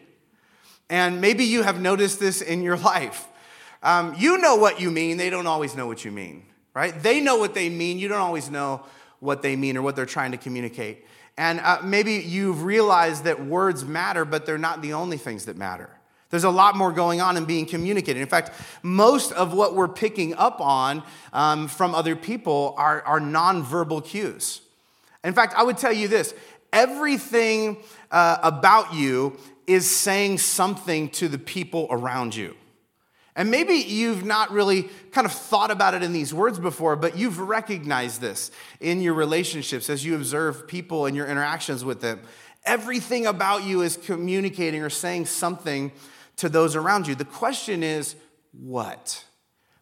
And 0.89 1.21
maybe 1.21 1.43
you 1.43 1.63
have 1.63 1.79
noticed 1.79 2.19
this 2.19 2.41
in 2.41 2.61
your 2.61 2.77
life. 2.93 3.27
Um, 3.81 4.15
you 4.17 4.37
know 4.37 4.55
what 4.55 4.81
you 4.81 4.91
mean, 4.91 5.17
they 5.17 5.29
don't 5.29 5.47
always 5.47 5.75
know 5.75 5.87
what 5.87 6.03
you 6.03 6.11
mean, 6.11 6.43
right? 6.73 7.01
They 7.01 7.21
know 7.21 7.37
what 7.37 7.53
they 7.53 7.69
mean, 7.69 7.97
you 7.97 8.09
don't 8.09 8.19
always 8.19 8.49
know 8.49 8.83
what 9.19 9.41
they 9.41 9.55
mean 9.55 9.77
or 9.77 9.81
what 9.81 9.95
they're 9.95 10.05
trying 10.05 10.31
to 10.31 10.37
communicate. 10.37 11.05
And 11.37 11.61
uh, 11.61 11.79
maybe 11.83 12.15
you've 12.15 12.63
realized 12.63 13.23
that 13.23 13.45
words 13.45 13.85
matter, 13.85 14.25
but 14.25 14.45
they're 14.45 14.57
not 14.57 14.81
the 14.81 14.93
only 14.93 15.15
things 15.15 15.45
that 15.45 15.55
matter. 15.55 15.89
There's 16.29 16.43
a 16.43 16.49
lot 16.49 16.75
more 16.75 16.91
going 16.91 17.21
on 17.21 17.37
and 17.37 17.47
being 17.47 17.65
communicated. 17.65 18.21
In 18.21 18.27
fact, 18.27 18.51
most 18.83 19.31
of 19.31 19.53
what 19.53 19.75
we're 19.75 19.87
picking 19.87 20.35
up 20.35 20.61
on 20.61 21.03
um, 21.33 21.67
from 21.67 21.95
other 21.95 22.15
people 22.15 22.75
are, 22.77 23.01
are 23.01 23.19
nonverbal 23.19 24.05
cues. 24.05 24.61
In 25.23 25.33
fact, 25.33 25.53
I 25.57 25.63
would 25.63 25.77
tell 25.77 25.93
you 25.93 26.07
this 26.07 26.33
everything 26.71 27.77
uh, 28.11 28.37
about 28.43 28.93
you 28.93 29.37
is 29.65 29.89
saying 29.89 30.37
something 30.37 31.09
to 31.09 31.27
the 31.27 31.37
people 31.37 31.87
around 31.89 32.35
you. 32.35 32.55
And 33.35 33.49
maybe 33.49 33.75
you've 33.75 34.25
not 34.25 34.51
really 34.51 34.89
kind 35.11 35.25
of 35.25 35.31
thought 35.31 35.71
about 35.71 35.93
it 35.93 36.03
in 36.03 36.11
these 36.11 36.33
words 36.33 36.59
before, 36.59 36.95
but 36.95 37.17
you've 37.17 37.39
recognized 37.39 38.19
this 38.19 38.51
in 38.81 39.01
your 39.01 39.13
relationships 39.13 39.89
as 39.89 40.03
you 40.03 40.15
observe 40.15 40.67
people 40.67 41.05
and 41.05 41.15
your 41.15 41.25
interactions 41.25 41.85
with 41.85 42.01
them. 42.01 42.19
Everything 42.65 43.25
about 43.25 43.63
you 43.63 43.81
is 43.81 43.95
communicating 43.95 44.83
or 44.83 44.89
saying 44.89 45.25
something 45.27 45.91
to 46.39 46.49
those 46.49 46.75
around 46.75 47.07
you. 47.07 47.15
The 47.15 47.25
question 47.25 47.83
is, 47.83 48.15
what? 48.51 49.23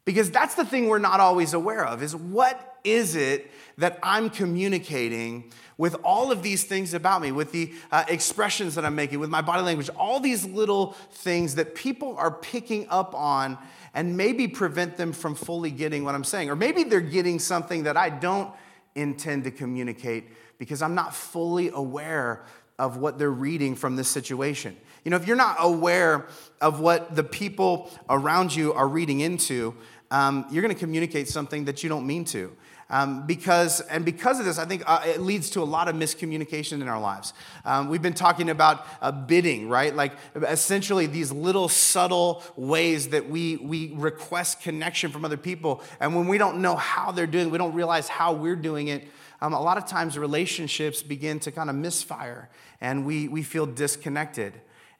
Because 0.05 0.31
that's 0.31 0.55
the 0.55 0.65
thing 0.65 0.87
we're 0.87 0.99
not 0.99 1.19
always 1.19 1.53
aware 1.53 1.85
of 1.85 2.01
is 2.01 2.15
what 2.15 2.77
is 2.83 3.15
it 3.15 3.51
that 3.77 3.99
I'm 4.01 4.29
communicating 4.29 5.51
with 5.77 5.95
all 6.03 6.31
of 6.31 6.41
these 6.41 6.63
things 6.63 6.93
about 6.93 7.21
me, 7.21 7.31
with 7.31 7.51
the 7.51 7.73
uh, 7.91 8.05
expressions 8.07 8.75
that 8.75 8.85
I'm 8.85 8.95
making, 8.95 9.19
with 9.19 9.29
my 9.29 9.41
body 9.41 9.61
language, 9.61 9.89
all 9.95 10.19
these 10.19 10.45
little 10.45 10.93
things 11.11 11.55
that 11.55 11.75
people 11.75 12.15
are 12.17 12.31
picking 12.31 12.87
up 12.89 13.13
on 13.13 13.57
and 13.93 14.17
maybe 14.17 14.47
prevent 14.47 14.97
them 14.97 15.11
from 15.11 15.35
fully 15.35 15.69
getting 15.69 16.03
what 16.03 16.15
I'm 16.15 16.23
saying. 16.23 16.49
Or 16.49 16.55
maybe 16.55 16.83
they're 16.83 17.01
getting 17.01 17.37
something 17.37 17.83
that 17.83 17.97
I 17.97 18.09
don't 18.09 18.51
intend 18.95 19.43
to 19.43 19.51
communicate 19.51 20.29
because 20.57 20.81
I'm 20.81 20.95
not 20.95 21.13
fully 21.13 21.69
aware 21.69 22.45
of 22.79 22.97
what 22.97 23.17
they're 23.17 23.31
reading 23.31 23.75
from 23.75 23.95
this 23.95 24.07
situation. 24.07 24.75
You 25.03 25.11
know, 25.11 25.17
if 25.17 25.27
you're 25.27 25.35
not 25.35 25.57
aware 25.59 26.27
of 26.61 26.79
what 26.79 27.15
the 27.15 27.23
people 27.23 27.89
around 28.09 28.55
you 28.55 28.73
are 28.73 28.87
reading 28.87 29.21
into, 29.21 29.75
um, 30.11 30.45
you're 30.51 30.61
going 30.61 30.73
to 30.73 30.79
communicate 30.79 31.27
something 31.27 31.65
that 31.65 31.83
you 31.83 31.89
don't 31.89 32.05
mean 32.05 32.25
to. 32.25 32.55
Um, 32.89 33.27
because, 33.27 33.81
and 33.81 34.05
because 34.05 34.39
of 34.39 34.45
this, 34.45 34.57
I 34.57 34.65
think 34.65 34.83
uh, 34.85 35.01
it 35.05 35.19
leads 35.19 35.49
to 35.51 35.61
a 35.61 35.65
lot 35.65 35.89
of 35.89 35.95
miscommunication 35.95 36.81
in 36.81 36.87
our 36.87 36.99
lives. 36.99 37.33
Um, 37.65 37.89
we've 37.89 38.01
been 38.01 38.13
talking 38.13 38.49
about 38.49 38.85
uh, 39.01 39.11
bidding, 39.11 39.67
right? 39.67 39.93
Like 39.93 40.13
essentially 40.35 41.05
these 41.05 41.31
little 41.31 41.67
subtle 41.67 42.43
ways 42.55 43.09
that 43.09 43.29
we, 43.29 43.57
we 43.57 43.91
request 43.95 44.61
connection 44.61 45.11
from 45.11 45.25
other 45.25 45.35
people. 45.35 45.83
And 45.99 46.15
when 46.15 46.27
we 46.27 46.37
don't 46.37 46.61
know 46.61 46.77
how 46.77 47.11
they're 47.11 47.27
doing, 47.27 47.49
we 47.49 47.57
don't 47.57 47.73
realize 47.73 48.07
how 48.07 48.31
we're 48.31 48.55
doing 48.55 48.87
it. 48.87 49.05
Um, 49.41 49.53
a 49.53 49.61
lot 49.61 49.77
of 49.77 49.85
times 49.85 50.17
relationships 50.17 51.03
begin 51.03 51.39
to 51.41 51.51
kind 51.51 51.69
of 51.69 51.75
misfire 51.75 52.49
and 52.81 53.05
we, 53.05 53.27
we 53.27 53.43
feel 53.43 53.65
disconnected. 53.65 54.53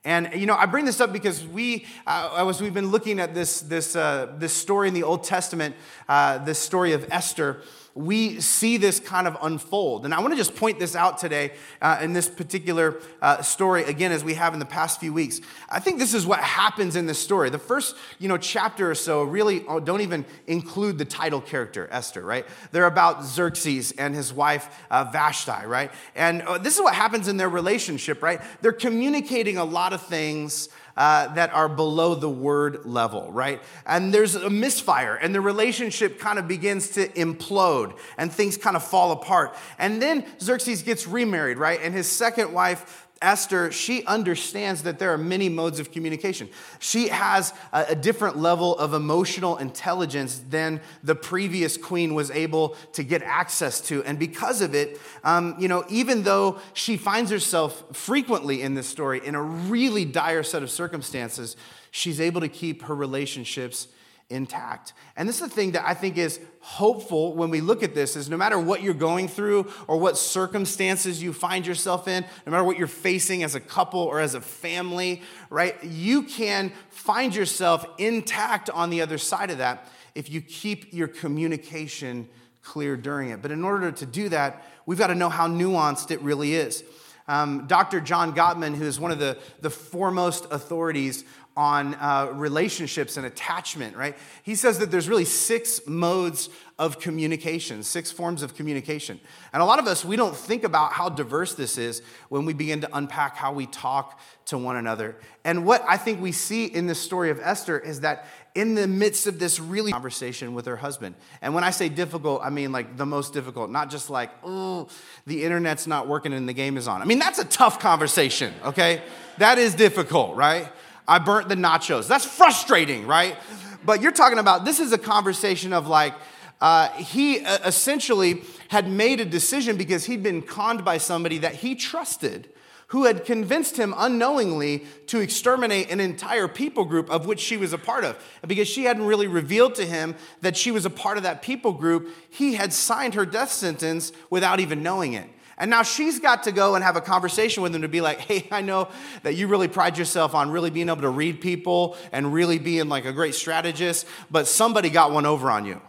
And 0.05 0.29
you 0.35 0.45
know, 0.45 0.55
I 0.55 0.67
bring 0.67 0.85
this 0.85 1.01
up 1.01 1.11
because 1.11 1.45
we, 1.45 1.85
uh, 2.05 2.45
as 2.47 2.61
we've 2.61 2.73
been 2.73 2.91
looking 2.91 3.19
at 3.19 3.33
this 3.33 3.59
this 3.61 3.95
uh, 3.95 4.33
this 4.37 4.53
story 4.53 4.87
in 4.87 4.93
the 4.93 5.03
Old 5.03 5.23
Testament, 5.23 5.75
uh, 6.07 6.37
this 6.37 6.59
story 6.59 6.93
of 6.93 7.05
Esther, 7.11 7.61
we 7.97 8.39
see 8.39 8.77
this 8.77 8.99
kind 8.99 9.27
of 9.27 9.35
unfold. 9.41 10.05
And 10.05 10.13
I 10.13 10.19
want 10.19 10.31
to 10.31 10.37
just 10.37 10.55
point 10.55 10.77
this 10.77 10.95
out 10.95 11.17
today 11.17 11.53
uh, 11.81 11.99
in 12.01 12.13
this 12.13 12.29
particular 12.29 13.01
uh, 13.21 13.41
story, 13.41 13.83
again, 13.85 14.11
as 14.11 14.23
we 14.23 14.35
have 14.35 14.53
in 14.53 14.59
the 14.59 14.65
past 14.65 14.99
few 14.99 15.11
weeks. 15.11 15.41
I 15.67 15.79
think 15.79 15.97
this 15.97 16.13
is 16.13 16.25
what 16.25 16.39
happens 16.39 16.95
in 16.95 17.07
this 17.07 17.17
story. 17.17 17.49
The 17.49 17.57
first, 17.57 17.95
you 18.19 18.27
know, 18.27 18.37
chapter 18.37 18.91
or 18.91 18.95
so 18.95 19.23
really 19.23 19.65
oh, 19.67 19.79
don't 19.79 20.01
even 20.01 20.25
include 20.45 20.99
the 20.99 21.05
title 21.05 21.41
character, 21.41 21.87
Esther, 21.91 22.21
right? 22.21 22.45
They're 22.71 22.85
about 22.85 23.25
Xerxes 23.25 23.91
and 23.93 24.13
his 24.13 24.31
wife, 24.31 24.69
uh, 24.91 25.05
Vashti, 25.05 25.65
right? 25.65 25.91
And 26.15 26.43
uh, 26.43 26.59
this 26.59 26.75
is 26.75 26.81
what 26.81 26.93
happens 26.93 27.27
in 27.27 27.37
their 27.37 27.49
relationship, 27.49 28.21
right? 28.21 28.41
They're 28.61 28.71
communicating 28.73 29.57
a 29.57 29.65
lot 29.65 29.93
of 29.93 30.03
things 30.03 30.69
uh, 30.97 31.33
that 31.35 31.53
are 31.53 31.69
below 31.69 32.15
the 32.15 32.29
word 32.29 32.85
level, 32.85 33.31
right? 33.31 33.61
And 33.85 34.13
there's 34.13 34.35
a 34.35 34.49
misfire, 34.49 35.15
and 35.15 35.33
the 35.33 35.41
relationship 35.41 36.19
kind 36.19 36.39
of 36.39 36.47
begins 36.47 36.89
to 36.89 37.07
implode, 37.09 37.97
and 38.17 38.31
things 38.31 38.57
kind 38.57 38.75
of 38.75 38.83
fall 38.83 39.11
apart. 39.11 39.55
And 39.77 40.01
then 40.01 40.25
Xerxes 40.41 40.81
gets 40.81 41.07
remarried, 41.07 41.57
right? 41.57 41.79
And 41.81 41.93
his 41.93 42.07
second 42.07 42.51
wife, 42.51 43.06
Esther, 43.21 43.71
she 43.71 44.05
understands 44.05 44.83
that 44.83 44.99
there 44.99 45.11
are 45.11 45.17
many 45.17 45.49
modes 45.49 45.79
of 45.79 45.91
communication. 45.91 46.49
She 46.79 47.07
has 47.07 47.53
a, 47.73 47.95
different 47.95 48.37
level 48.37 48.77
of 48.77 48.93
emotional 48.93 49.57
intelligence 49.57 50.41
than 50.49 50.81
the 51.03 51.15
previous 51.15 51.77
queen 51.77 52.13
was 52.13 52.29
able 52.31 52.75
to 52.93 53.03
get 53.03 53.23
access 53.23 53.81
to. 53.81 54.03
And 54.03 54.19
because 54.19 54.61
of 54.61 54.75
it, 54.75 54.99
um, 55.23 55.55
you 55.57 55.67
know, 55.67 55.83
even 55.89 56.23
though 56.23 56.59
she 56.73 56.97
finds 56.97 57.31
herself 57.31 57.83
frequently 57.95 58.61
in 58.61 58.75
this 58.75 58.87
story 58.87 59.25
in 59.25 59.35
a 59.35 59.41
really 59.41 60.05
dire 60.05 60.43
set 60.43 60.63
of 60.63 60.69
circumstances, 60.69 61.55
she's 61.91 62.21
able 62.21 62.41
to 62.41 62.49
keep 62.49 62.83
her 62.83 62.95
relationships 62.95 63.87
intact. 64.29 64.93
And 65.15 65.27
this 65.27 65.41
is 65.41 65.49
the 65.49 65.55
thing 65.55 65.71
that 65.71 65.87
I 65.87 65.93
think 65.93 66.17
is 66.17 66.39
hopeful 66.59 67.33
when 67.33 67.49
we 67.49 67.61
look 67.61 67.81
at 67.81 67.95
this 67.95 68.17
is 68.17 68.29
no 68.29 68.35
matter 68.35 68.59
what 68.59 68.81
you're 68.81 68.93
going 68.93 69.29
through 69.29 69.71
or 69.87 69.97
what 69.97 70.17
circumstances 70.17 71.23
you 71.23 71.31
find 71.31 71.65
yourself 71.65 72.07
in, 72.07 72.25
no 72.45 72.51
matter 72.51 72.63
what 72.63 72.77
you're 72.77 72.87
facing 72.87 73.43
as 73.43 73.55
a 73.55 73.59
couple 73.59 74.01
or 74.01 74.19
as 74.19 74.33
a 74.33 74.41
family, 74.41 75.21
right? 75.49 75.81
You 75.83 76.23
can 76.23 76.73
find 76.89 77.33
yourself 77.33 77.85
intact 77.97 78.69
on 78.69 78.89
the 78.89 79.01
other 79.01 79.17
side 79.17 79.49
of 79.49 79.59
that 79.59 79.87
if 80.13 80.29
you 80.29 80.41
keep 80.41 80.93
your 80.93 81.07
communication 81.07 82.27
clear 82.61 82.97
during 82.97 83.29
it. 83.29 83.41
But 83.41 83.51
in 83.51 83.63
order 83.63 83.93
to 83.93 84.05
do 84.05 84.27
that, 84.29 84.65
we've 84.85 84.97
got 84.97 85.07
to 85.07 85.15
know 85.15 85.29
how 85.29 85.47
nuanced 85.47 86.11
it 86.11 86.21
really 86.21 86.53
is. 86.53 86.83
Um, 87.29 87.65
Dr. 87.67 87.99
John 87.99 88.33
Gottman, 88.33 88.75
who 88.75 88.85
is 88.85 88.99
one 88.99 89.11
of 89.11 89.19
the, 89.19 89.37
the 89.61 89.69
foremost 89.69 90.47
authorities 90.49 91.25
on 91.57 91.95
uh, 91.95 92.29
relationships 92.33 93.17
and 93.17 93.25
attachment, 93.25 93.97
right? 93.97 94.15
He 94.43 94.53
says 94.53 94.77
that 94.77 94.91
there's 94.91 95.09
really 95.09 95.25
six 95.25 95.81
modes 95.87 96.49
of 96.77 96.99
communication, 96.99 97.81
six 97.81 98.11
forms 98.11 98.43
of 98.43 98.53
communication. 98.53 99.19
And 99.51 99.63
a 99.63 99.65
lot 99.65 99.79
of 99.79 99.87
us, 99.87 100.05
we 100.05 100.15
don't 100.15 100.35
think 100.35 100.63
about 100.63 100.93
how 100.93 101.09
diverse 101.09 101.55
this 101.55 101.79
is 101.79 102.03
when 102.29 102.45
we 102.45 102.53
begin 102.53 102.81
to 102.81 102.89
unpack 102.95 103.35
how 103.35 103.53
we 103.53 103.65
talk 103.65 104.19
to 104.45 104.57
one 104.59 104.77
another. 104.77 105.17
And 105.43 105.65
what 105.65 105.83
I 105.89 105.97
think 105.97 106.21
we 106.21 106.31
see 106.31 106.65
in 106.65 106.85
this 106.85 107.01
story 107.01 107.31
of 107.31 107.39
Esther 107.41 107.79
is 107.79 108.01
that 108.01 108.27
in 108.53 108.75
the 108.75 108.87
midst 108.87 109.25
of 109.25 109.39
this 109.39 109.59
really 109.59 109.91
conversation 109.91 110.53
with 110.53 110.67
her 110.67 110.77
husband. 110.77 111.15
And 111.41 111.55
when 111.55 111.63
I 111.63 111.71
say 111.71 111.89
difficult, 111.89 112.41
I 112.43 112.51
mean 112.51 112.71
like 112.71 112.97
the 112.97 113.05
most 113.07 113.33
difficult, 113.33 113.71
not 113.71 113.89
just 113.89 114.11
like, 114.11 114.29
oh, 114.43 114.89
the 115.25 115.43
internet's 115.43 115.87
not 115.87 116.07
working 116.07 116.33
and 116.33 116.47
the 116.47 116.53
game 116.53 116.77
is 116.77 116.87
on. 116.87 117.01
I 117.01 117.05
mean, 117.05 117.19
that's 117.19 117.39
a 117.39 117.45
tough 117.45 117.79
conversation, 117.79 118.53
okay? 118.63 119.01
That 119.39 119.57
is 119.57 119.73
difficult, 119.73 120.35
right? 120.35 120.71
I 121.07 121.19
burnt 121.19 121.49
the 121.49 121.55
nachos. 121.55 122.07
That's 122.07 122.25
frustrating, 122.25 123.07
right? 123.07 123.37
But 123.85 124.01
you're 124.01 124.11
talking 124.11 124.39
about 124.39 124.65
this 124.65 124.79
is 124.79 124.91
a 124.91 124.97
conversation 124.97 125.71
of 125.73 125.87
like, 125.87 126.13
uh, 126.59 126.89
he 126.89 127.45
uh, 127.45 127.59
essentially 127.65 128.41
had 128.69 128.89
made 128.89 129.19
a 129.19 129.25
decision 129.25 129.77
because 129.77 130.05
he'd 130.05 130.23
been 130.23 130.41
conned 130.41 130.83
by 130.83 130.97
somebody 130.97 131.37
that 131.39 131.55
he 131.55 131.75
trusted 131.75 132.49
who 132.87 133.03
had 133.03 133.25
convinced 133.25 133.77
him 133.77 133.93
unknowingly 133.97 134.85
to 135.07 135.19
exterminate 135.19 135.91
an 135.91 135.99
entire 135.99 136.47
people 136.47 136.85
group 136.85 137.09
of 137.09 137.25
which 137.25 137.39
she 137.39 137.57
was 137.57 137.73
a 137.73 137.77
part 137.77 138.05
of. 138.05 138.17
Because 138.47 138.67
she 138.67 138.85
hadn't 138.85 139.05
really 139.05 139.27
revealed 139.27 139.75
to 139.75 139.85
him 139.85 140.15
that 140.41 140.55
she 140.55 140.71
was 140.71 140.85
a 140.85 140.89
part 140.89 141.17
of 141.17 141.23
that 141.23 141.41
people 141.41 141.73
group, 141.73 142.09
he 142.29 142.55
had 142.55 142.71
signed 142.71 143.13
her 143.13 143.25
death 143.25 143.51
sentence 143.51 144.13
without 144.29 144.61
even 144.61 144.83
knowing 144.83 145.13
it. 145.13 145.29
And 145.57 145.71
now 145.71 145.81
she's 145.81 146.19
got 146.19 146.43
to 146.43 146.51
go 146.51 146.75
and 146.75 146.83
have 146.83 146.95
a 146.95 147.01
conversation 147.01 147.63
with 147.63 147.73
him 147.73 147.81
to 147.81 147.87
be 147.87 148.01
like, 148.01 148.19
hey, 148.19 148.47
I 148.51 148.61
know 148.61 148.89
that 149.23 149.35
you 149.35 149.47
really 149.47 149.67
pride 149.67 149.97
yourself 149.97 150.35
on 150.35 150.51
really 150.51 150.69
being 150.69 150.89
able 150.89 151.01
to 151.01 151.09
read 151.09 151.41
people 151.41 151.97
and 152.11 152.31
really 152.31 152.59
being 152.59 152.89
like 152.89 153.05
a 153.05 153.13
great 153.13 153.33
strategist, 153.33 154.05
but 154.29 154.47
somebody 154.47 154.89
got 154.89 155.11
one 155.11 155.25
over 155.25 155.49
on 155.49 155.65
you. 155.65 155.81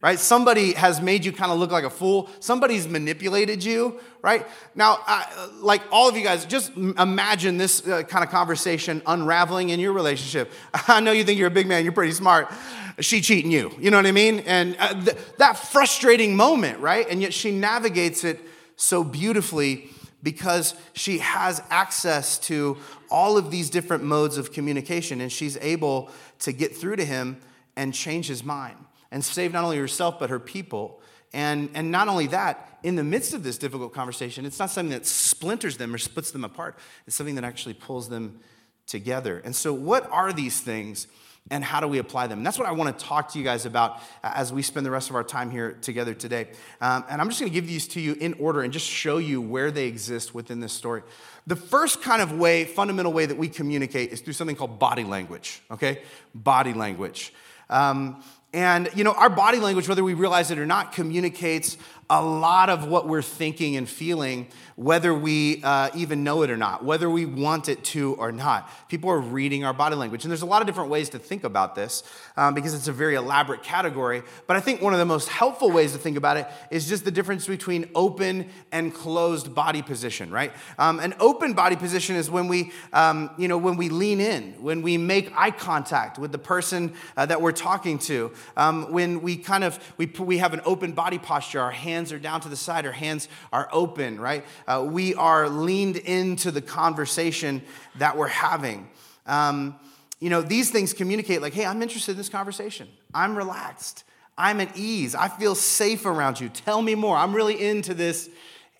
Right? 0.00 0.18
Somebody 0.18 0.74
has 0.74 1.00
made 1.00 1.24
you 1.24 1.32
kind 1.32 1.50
of 1.50 1.58
look 1.58 1.70
like 1.70 1.84
a 1.84 1.88
fool. 1.88 2.28
Somebody's 2.38 2.86
manipulated 2.86 3.64
you, 3.64 4.00
right? 4.20 4.46
Now, 4.74 4.98
I, 5.06 5.48
like 5.60 5.80
all 5.90 6.10
of 6.10 6.16
you 6.16 6.22
guys, 6.22 6.44
just 6.44 6.76
imagine 6.76 7.56
this 7.56 7.86
uh, 7.88 8.02
kind 8.02 8.22
of 8.22 8.28
conversation 8.28 9.00
unraveling 9.06 9.70
in 9.70 9.80
your 9.80 9.94
relationship. 9.94 10.52
I 10.88 11.00
know 11.00 11.12
you 11.12 11.24
think 11.24 11.38
you're 11.38 11.48
a 11.48 11.50
big 11.50 11.66
man, 11.66 11.84
you're 11.84 11.92
pretty 11.92 12.12
smart. 12.12 12.52
She 13.00 13.22
cheating 13.22 13.50
you, 13.50 13.74
you 13.78 13.90
know 13.90 13.96
what 13.96 14.04
I 14.04 14.12
mean? 14.12 14.40
And 14.40 14.76
uh, 14.78 14.92
th- 14.92 15.16
that 15.38 15.56
frustrating 15.56 16.36
moment, 16.36 16.80
right? 16.80 17.08
And 17.08 17.22
yet 17.22 17.32
she 17.32 17.50
navigates 17.50 18.24
it 18.24 18.40
so 18.76 19.04
beautifully 19.04 19.90
because 20.22 20.74
she 20.94 21.18
has 21.18 21.62
access 21.70 22.38
to 22.38 22.78
all 23.10 23.36
of 23.36 23.50
these 23.50 23.70
different 23.70 24.02
modes 24.02 24.38
of 24.38 24.52
communication 24.52 25.20
and 25.20 25.30
she's 25.30 25.56
able 25.58 26.10
to 26.40 26.52
get 26.52 26.74
through 26.74 26.96
to 26.96 27.04
him 27.04 27.40
and 27.76 27.92
change 27.92 28.26
his 28.26 28.42
mind 28.42 28.76
and 29.10 29.24
save 29.24 29.52
not 29.52 29.64
only 29.64 29.76
herself 29.76 30.18
but 30.18 30.30
her 30.30 30.40
people. 30.40 31.00
And, 31.32 31.68
and 31.74 31.90
not 31.90 32.08
only 32.08 32.28
that, 32.28 32.78
in 32.82 32.96
the 32.96 33.04
midst 33.04 33.34
of 33.34 33.42
this 33.42 33.58
difficult 33.58 33.92
conversation, 33.92 34.46
it's 34.46 34.58
not 34.58 34.70
something 34.70 34.92
that 34.92 35.04
splinters 35.04 35.76
them 35.76 35.94
or 35.94 35.98
splits 35.98 36.30
them 36.30 36.44
apart. 36.44 36.78
It's 37.06 37.16
something 37.16 37.34
that 37.34 37.44
actually 37.44 37.74
pulls 37.74 38.08
them 38.08 38.40
together. 38.86 39.42
And 39.44 39.54
so, 39.54 39.72
what 39.72 40.08
are 40.10 40.32
these 40.32 40.60
things? 40.60 41.08
And 41.50 41.62
how 41.62 41.80
do 41.80 41.88
we 41.88 41.98
apply 41.98 42.26
them? 42.26 42.38
And 42.38 42.46
that's 42.46 42.58
what 42.58 42.66
I 42.66 42.72
want 42.72 42.98
to 42.98 43.04
talk 43.04 43.32
to 43.32 43.38
you 43.38 43.44
guys 43.44 43.66
about 43.66 44.00
as 44.22 44.52
we 44.52 44.62
spend 44.62 44.86
the 44.86 44.90
rest 44.90 45.10
of 45.10 45.16
our 45.16 45.24
time 45.24 45.50
here 45.50 45.72
together 45.72 46.14
today. 46.14 46.48
Um, 46.80 47.04
and 47.10 47.20
I'm 47.20 47.28
just 47.28 47.38
going 47.38 47.52
to 47.52 47.54
give 47.54 47.66
these 47.66 47.86
to 47.88 48.00
you 48.00 48.14
in 48.14 48.32
order 48.34 48.62
and 48.62 48.72
just 48.72 48.86
show 48.86 49.18
you 49.18 49.42
where 49.42 49.70
they 49.70 49.86
exist 49.86 50.34
within 50.34 50.60
this 50.60 50.72
story. 50.72 51.02
The 51.46 51.56
first 51.56 52.00
kind 52.00 52.22
of 52.22 52.32
way, 52.32 52.64
fundamental 52.64 53.12
way 53.12 53.26
that 53.26 53.36
we 53.36 53.48
communicate 53.48 54.10
is 54.10 54.22
through 54.22 54.32
something 54.32 54.56
called 54.56 54.78
body 54.78 55.04
language, 55.04 55.62
okay? 55.70 56.00
Body 56.34 56.72
language. 56.72 57.34
Um, 57.68 58.22
and, 58.54 58.88
you 58.94 59.02
know, 59.02 59.12
our 59.12 59.28
body 59.28 59.58
language, 59.58 59.88
whether 59.88 60.04
we 60.04 60.14
realize 60.14 60.50
it 60.50 60.58
or 60.58 60.66
not, 60.66 60.92
communicates 60.92 61.76
a 62.08 62.24
lot 62.24 62.70
of 62.70 62.86
what 62.86 63.08
we're 63.08 63.20
thinking 63.20 63.76
and 63.76 63.88
feeling, 63.88 64.46
whether 64.76 65.14
we 65.14 65.62
uh, 65.62 65.90
even 65.94 66.24
know 66.24 66.42
it 66.42 66.50
or 66.50 66.56
not, 66.56 66.84
whether 66.84 67.08
we 67.08 67.26
want 67.26 67.68
it 67.68 67.84
to 67.84 68.14
or 68.14 68.32
not. 68.32 68.68
People 68.88 69.10
are 69.10 69.20
reading 69.20 69.64
our 69.64 69.72
body 69.72 69.94
language. 69.94 70.24
And 70.24 70.30
there's 70.30 70.42
a 70.42 70.46
lot 70.46 70.62
of 70.62 70.66
different 70.66 70.90
ways 70.90 71.08
to 71.10 71.18
think 71.18 71.44
about 71.44 71.74
this 71.74 72.02
um, 72.36 72.54
because 72.54 72.74
it's 72.74 72.88
a 72.88 72.92
very 72.92 73.14
elaborate 73.14 73.62
category. 73.62 74.22
But 74.46 74.56
I 74.56 74.60
think 74.60 74.82
one 74.82 74.92
of 74.92 74.98
the 74.98 75.04
most 75.04 75.28
helpful 75.28 75.70
ways 75.70 75.92
to 75.92 75.98
think 75.98 76.16
about 76.16 76.36
it 76.36 76.46
is 76.70 76.88
just 76.88 77.04
the 77.04 77.10
difference 77.10 77.46
between 77.46 77.88
open 77.94 78.48
and 78.72 78.92
closed 78.92 79.54
body 79.54 79.82
position, 79.82 80.30
right? 80.30 80.52
Um, 80.78 80.98
an 80.98 81.14
open 81.20 81.52
body 81.52 81.76
position 81.76 82.16
is 82.16 82.30
when 82.30 82.48
we, 82.48 82.72
um, 82.92 83.30
you 83.38 83.46
know, 83.46 83.58
when 83.58 83.76
we 83.76 83.88
lean 83.88 84.20
in, 84.20 84.54
when 84.60 84.82
we 84.82 84.98
make 84.98 85.32
eye 85.36 85.52
contact 85.52 86.18
with 86.18 86.32
the 86.32 86.38
person 86.38 86.94
uh, 87.16 87.26
that 87.26 87.40
we're 87.40 87.52
talking 87.52 87.98
to, 88.00 88.32
um, 88.56 88.90
when 88.90 89.22
we 89.22 89.36
kind 89.36 89.62
of, 89.62 89.78
we, 89.96 90.06
we 90.18 90.38
have 90.38 90.54
an 90.54 90.60
open 90.64 90.92
body 90.92 91.18
posture, 91.18 91.60
our 91.60 91.70
hands 91.70 92.12
are 92.12 92.18
down 92.18 92.40
to 92.40 92.48
the 92.48 92.56
side, 92.56 92.84
our 92.84 92.92
hands 92.92 93.28
are 93.52 93.68
open, 93.72 94.18
right? 94.18 94.44
Uh, 94.66 94.84
we 94.88 95.14
are 95.14 95.48
leaned 95.48 95.96
into 95.96 96.50
the 96.50 96.62
conversation 96.62 97.62
that 97.96 98.16
we're 98.16 98.26
having. 98.26 98.88
Um, 99.26 99.78
you 100.24 100.30
know, 100.30 100.40
these 100.40 100.70
things 100.70 100.94
communicate 100.94 101.42
like, 101.42 101.52
hey, 101.52 101.66
I'm 101.66 101.82
interested 101.82 102.12
in 102.12 102.16
this 102.16 102.30
conversation. 102.30 102.88
I'm 103.12 103.36
relaxed. 103.36 104.04
I'm 104.38 104.58
at 104.62 104.74
ease. 104.74 105.14
I 105.14 105.28
feel 105.28 105.54
safe 105.54 106.06
around 106.06 106.40
you. 106.40 106.48
Tell 106.48 106.80
me 106.80 106.94
more. 106.94 107.14
I'm 107.14 107.34
really 107.34 107.62
into 107.62 107.92
this 107.92 108.30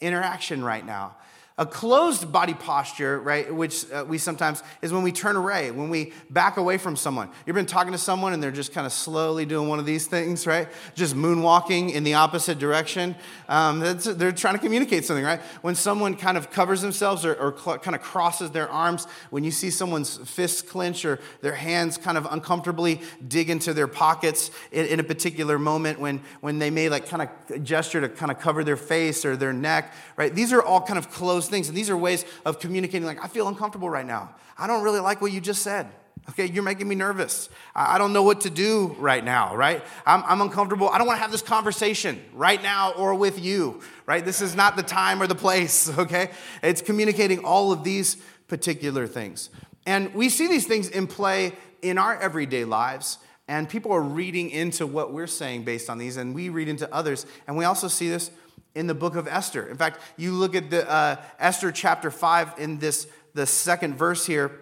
interaction 0.01 0.65
right 0.65 0.87
now. 0.87 1.17
A 1.57 1.65
closed 1.65 2.33
body 2.33 2.53
posture, 2.53 3.21
right, 3.21 3.55
which 3.55 3.89
uh, 3.93 4.05
we 4.09 4.19
sometimes 4.19 4.61
is 4.83 4.93
when 4.93 5.05
we 5.05 5.13
turn 5.13 5.37
away, 5.37 5.71
when 5.71 5.89
we 5.89 6.13
back 6.29 6.57
away 6.57 6.79
from 6.79 6.97
someone. 6.97 7.31
You've 7.47 7.55
been 7.55 7.65
talking 7.65 7.93
to 7.93 7.99
someone 7.99 8.33
and 8.33 8.43
they're 8.43 8.51
just 8.51 8.73
kind 8.73 8.85
of 8.89 8.93
slowly 8.93 9.47
doing 9.47 9.69
one 9.69 9.79
of 9.79 9.87
these 9.87 10.09
things, 10.09 10.49
right? 10.49 10.67
Just 10.97 11.15
moonwalking 11.15 11.93
in 11.93 12.03
the 12.03 12.15
opposite 12.15 12.59
direction. 12.59 13.15
Um, 13.49 13.79
they're 13.79 14.33
trying 14.33 14.55
to 14.55 14.61
communicate 14.61 15.05
something, 15.05 15.25
right? 15.25 15.41
When 15.63 15.77
someone 15.77 16.17
kind 16.17 16.37
of 16.37 16.51
covers 16.51 16.81
themselves 16.81 17.25
or, 17.25 17.35
or 17.35 17.57
cl- 17.57 17.79
kind 17.79 17.95
of 17.95 18.03
crosses 18.03 18.51
their 18.51 18.69
arms, 18.69 19.07
when 19.31 19.45
you 19.45 19.53
see 19.53 19.71
someone's 19.71 20.17
fists 20.29 20.61
clench 20.61 21.05
or 21.05 21.21
their 21.41 21.55
hands 21.55 21.97
kind 21.99 22.19
of 22.19 22.27
uncomfortably 22.33 23.01
dig 23.29 23.49
into 23.49 23.73
their 23.73 23.87
pockets 23.87 24.51
in, 24.73 24.87
in 24.87 24.99
a 24.99 25.05
particular 25.05 25.57
moment, 25.57 26.01
when, 26.01 26.21
when 26.41 26.59
they 26.59 26.71
may 26.71 26.89
like 26.89 27.09
kind 27.09 27.23
of 27.23 27.63
gesture 27.63 28.01
to 28.01 28.09
kind 28.09 28.33
of 28.33 28.41
cover 28.41 28.65
their 28.65 28.77
face 28.77 29.25
or 29.25 29.37
their 29.37 29.53
neck, 29.53 29.95
right? 30.17 30.35
These 30.35 30.53
are 30.53 30.61
all 30.61 30.81
kind 30.81 30.99
of 30.99 31.13
closed 31.13 31.44
those 31.45 31.51
things. 31.51 31.69
And 31.69 31.77
these 31.77 31.91
are 31.91 31.97
ways 31.97 32.25
of 32.45 32.59
communicating, 32.59 33.07
like, 33.07 33.23
I 33.23 33.29
feel 33.29 33.49
uncomfortable 33.49 33.91
right 33.91 34.07
now. 34.07 34.35
I 34.57 34.67
don't 34.67 34.83
really 34.83 35.01
like 35.01 35.21
what 35.21 35.33
you 35.33 35.41
just 35.41 35.63
said. 35.63 35.89
Okay, 36.31 36.47
you're 36.47 36.63
making 36.63 36.89
me 36.89 36.95
nervous. 36.95 37.51
I 37.75 37.99
don't 37.99 38.15
know 38.15 38.23
what 38.23 38.43
to 38.43 38.51
do 38.51 38.97
right 38.99 39.23
now, 39.23 39.55
right? 39.55 39.85
I'm, 40.07 40.23
I'm, 40.27 40.41
uncomfortable. 40.41 40.89
I 40.89 40.97
don't 40.97 41.07
want 41.07 41.19
to 41.19 41.23
have 41.23 41.31
this 41.31 41.43
conversation 41.43 42.23
right 42.33 42.63
now 42.63 42.93
or 42.93 43.15
with 43.15 43.39
you, 43.39 43.83
right? 44.07 44.25
This 44.25 44.41
is 44.41 44.55
not 44.55 44.75
the 44.77 44.83
time 44.83 45.21
or 45.21 45.27
the 45.27 45.35
place, 45.35 45.91
okay? 45.99 46.31
It's 46.63 46.81
communicating 46.81 47.45
all 47.45 47.73
of 47.73 47.85
these 47.85 48.17
particular 48.49 49.07
things. 49.07 49.51
And 49.85 50.15
we 50.15 50.31
see 50.31 50.47
these 50.47 50.67
things 50.67 50.89
in 50.89 51.07
play 51.07 51.53
in 51.83 51.99
our 51.99 52.19
everyday 52.19 52.65
lives, 52.65 53.19
and 53.47 53.69
people 53.69 53.93
are 53.93 54.01
reading 54.01 54.49
into 54.49 54.87
what 54.87 55.13
we're 55.13 55.27
saying 55.27 55.65
based 55.65 55.91
on 55.91 55.99
these, 55.99 56.17
and 56.17 56.35
we 56.35 56.49
read 56.49 56.69
into 56.69 56.93
others. 56.95 57.27
And 57.47 57.59
we 57.59 57.67
also 57.67 57.89
see 57.89 58.09
this 58.09 58.31
in 58.75 58.87
the 58.87 58.95
book 58.95 59.15
of 59.15 59.29
Esther. 59.29 59.69
In 59.69 59.77
fact, 59.77 60.01
you 60.17 60.33
look 60.33 60.55
at 60.55 60.71
the 60.71 60.89
uh, 60.91 61.17
Esther 61.39 61.71
chapter 61.73 62.11
5 62.11 62.55
in 62.59 62.79
this 62.79 63.07
the 63.35 63.47
second 63.47 63.97
verse 63.97 64.27
here. 64.27 64.61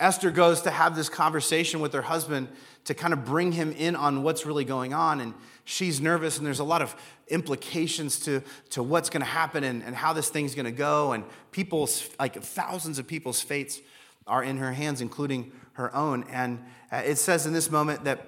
Esther 0.00 0.30
goes 0.30 0.62
to 0.62 0.70
have 0.70 0.96
this 0.96 1.08
conversation 1.08 1.80
with 1.80 1.92
her 1.92 2.02
husband 2.02 2.48
to 2.84 2.94
kind 2.94 3.12
of 3.12 3.24
bring 3.24 3.52
him 3.52 3.72
in 3.72 3.94
on 3.94 4.22
what's 4.22 4.46
really 4.46 4.64
going 4.64 4.94
on. 4.94 5.20
And 5.20 5.34
she's 5.64 6.00
nervous, 6.00 6.38
and 6.38 6.46
there's 6.46 6.58
a 6.58 6.64
lot 6.64 6.82
of 6.82 6.96
implications 7.28 8.18
to, 8.20 8.42
to 8.70 8.82
what's 8.82 9.10
going 9.10 9.20
to 9.20 9.26
happen 9.26 9.62
and, 9.64 9.82
and 9.82 9.94
how 9.94 10.12
this 10.12 10.28
thing's 10.28 10.54
going 10.54 10.66
to 10.66 10.72
go. 10.72 11.12
And 11.12 11.24
people's, 11.50 12.08
like 12.18 12.40
thousands 12.42 12.98
of 12.98 13.06
people's 13.06 13.40
fates 13.40 13.80
are 14.26 14.42
in 14.42 14.56
her 14.56 14.72
hands, 14.72 15.00
including 15.00 15.52
her 15.74 15.94
own. 15.94 16.24
And 16.30 16.64
uh, 16.90 17.02
it 17.04 17.16
says 17.16 17.46
in 17.46 17.52
this 17.52 17.70
moment 17.70 18.04
that 18.04 18.26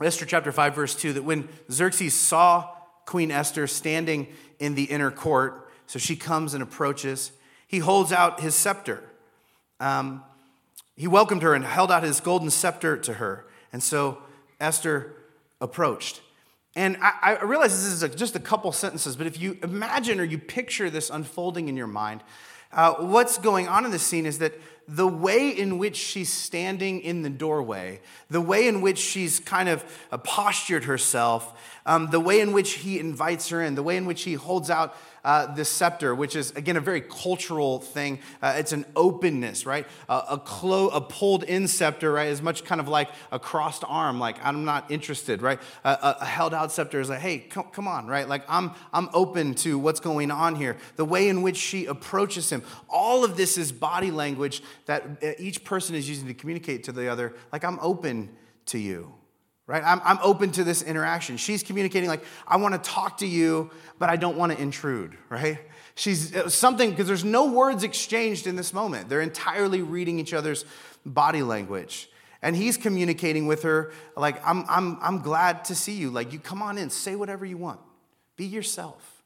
Esther 0.00 0.24
chapter 0.24 0.52
5, 0.52 0.74
verse 0.74 0.94
2, 0.94 1.14
that 1.14 1.24
when 1.24 1.48
Xerxes 1.70 2.14
saw 2.14 2.68
Queen 3.12 3.30
Esther 3.30 3.66
standing 3.66 4.26
in 4.58 4.74
the 4.74 4.84
inner 4.84 5.10
court. 5.10 5.70
So 5.86 5.98
she 5.98 6.16
comes 6.16 6.54
and 6.54 6.62
approaches. 6.62 7.30
He 7.68 7.78
holds 7.78 8.10
out 8.10 8.40
his 8.40 8.54
scepter. 8.54 9.04
Um, 9.80 10.24
he 10.96 11.06
welcomed 11.06 11.42
her 11.42 11.52
and 11.52 11.62
held 11.62 11.92
out 11.92 12.04
his 12.04 12.20
golden 12.20 12.48
scepter 12.48 12.96
to 12.96 13.12
her. 13.12 13.44
And 13.70 13.82
so 13.82 14.22
Esther 14.58 15.12
approached. 15.60 16.22
And 16.74 16.96
I, 17.02 17.36
I 17.38 17.42
realize 17.42 17.72
this 17.72 17.92
is 17.92 18.02
a, 18.02 18.08
just 18.08 18.34
a 18.34 18.40
couple 18.40 18.72
sentences, 18.72 19.14
but 19.14 19.26
if 19.26 19.38
you 19.38 19.58
imagine 19.62 20.18
or 20.18 20.24
you 20.24 20.38
picture 20.38 20.88
this 20.88 21.10
unfolding 21.10 21.68
in 21.68 21.76
your 21.76 21.86
mind, 21.86 22.22
uh, 22.72 22.94
what's 22.94 23.36
going 23.36 23.68
on 23.68 23.84
in 23.84 23.90
this 23.90 24.02
scene 24.02 24.24
is 24.24 24.38
that 24.38 24.54
the 24.88 25.06
way 25.06 25.50
in 25.50 25.78
which 25.78 25.96
she's 25.96 26.32
standing 26.32 27.00
in 27.00 27.22
the 27.22 27.30
doorway, 27.30 28.00
the 28.30 28.40
way 28.40 28.66
in 28.68 28.80
which 28.80 28.98
she's 28.98 29.40
kind 29.40 29.68
of 29.68 29.84
postured 30.24 30.84
herself, 30.84 31.58
um, 31.86 32.10
the 32.10 32.20
way 32.20 32.40
in 32.40 32.52
which 32.52 32.74
he 32.74 32.98
invites 32.98 33.48
her 33.48 33.62
in, 33.62 33.74
the 33.74 33.82
way 33.82 33.96
in 33.96 34.06
which 34.06 34.22
he 34.22 34.34
holds 34.34 34.70
out 34.70 34.94
uh, 35.24 35.52
the 35.54 35.64
scepter, 35.64 36.14
which 36.14 36.34
is, 36.34 36.50
again, 36.52 36.76
a 36.76 36.80
very 36.80 37.00
cultural 37.00 37.78
thing. 37.78 38.18
Uh, 38.40 38.54
it's 38.56 38.72
an 38.72 38.84
openness, 38.96 39.64
right? 39.64 39.86
Uh, 40.08 40.22
a, 40.30 40.38
clo- 40.38 40.88
a 40.88 41.00
pulled 41.00 41.44
in 41.44 41.68
scepter, 41.68 42.10
right, 42.12 42.28
is 42.28 42.42
much 42.42 42.64
kind 42.64 42.80
of 42.80 42.88
like 42.88 43.08
a 43.30 43.38
crossed 43.38 43.84
arm, 43.86 44.18
like, 44.18 44.36
I'm 44.44 44.64
not 44.64 44.90
interested, 44.90 45.40
right? 45.40 45.60
a, 45.84 46.16
a, 46.20 46.24
held 46.24 46.54
out 46.54 46.72
scepter 46.72 47.00
is 47.00 47.08
like, 47.08 47.20
hey, 47.20 47.38
come, 47.38 47.66
come 47.72 47.86
on, 47.86 48.06
right? 48.08 48.28
Like, 48.28 48.42
I'm, 48.48 48.72
I'm 48.92 49.08
open 49.14 49.54
to 49.56 49.78
what's 49.78 50.00
going 50.00 50.30
on 50.30 50.56
here. 50.56 50.76
The 50.96 51.04
way 51.04 51.28
in 51.28 51.42
which 51.42 51.56
she 51.56 51.86
approaches 51.86 52.50
him, 52.50 52.62
all 52.88 53.24
of 53.24 53.36
this 53.36 53.56
is 53.56 53.70
body 53.70 54.10
language 54.10 54.62
that 54.86 55.04
uh, 55.22 55.30
each 55.38 55.64
person 55.64 55.94
is 55.94 56.08
using 56.08 56.28
to 56.28 56.34
communicate 56.34 56.84
to 56.84 56.92
the 56.92 57.08
other, 57.08 57.34
like, 57.52 57.64
I'm 57.64 57.78
open 57.80 58.30
to 58.66 58.78
you 58.78 59.14
right? 59.66 59.82
I'm, 59.84 60.00
I'm 60.04 60.18
open 60.22 60.50
to 60.52 60.64
this 60.64 60.82
interaction. 60.82 61.36
She's 61.36 61.62
communicating, 61.62 62.08
like, 62.08 62.24
I 62.46 62.56
want 62.56 62.74
to 62.74 62.90
talk 62.90 63.18
to 63.18 63.26
you, 63.26 63.70
but 63.98 64.10
I 64.10 64.16
don't 64.16 64.36
want 64.36 64.52
to 64.52 64.60
intrude, 64.60 65.16
right? 65.28 65.58
She's 65.94 66.34
uh, 66.34 66.48
something, 66.48 66.90
because 66.90 67.06
there's 67.06 67.24
no 67.24 67.50
words 67.50 67.84
exchanged 67.84 68.46
in 68.46 68.56
this 68.56 68.72
moment. 68.72 69.08
They're 69.08 69.20
entirely 69.20 69.82
reading 69.82 70.18
each 70.18 70.34
other's 70.34 70.64
body 71.06 71.42
language. 71.42 72.10
And 72.42 72.56
he's 72.56 72.76
communicating 72.76 73.46
with 73.46 73.62
her, 73.62 73.92
like, 74.16 74.46
I'm, 74.46 74.64
I'm, 74.68 74.98
I'm 75.00 75.22
glad 75.22 75.64
to 75.66 75.74
see 75.74 75.92
you. 75.92 76.10
Like, 76.10 76.32
you 76.32 76.40
come 76.40 76.60
on 76.60 76.76
in, 76.76 76.90
say 76.90 77.14
whatever 77.14 77.46
you 77.46 77.56
want, 77.56 77.78
be 78.36 78.44
yourself, 78.44 79.22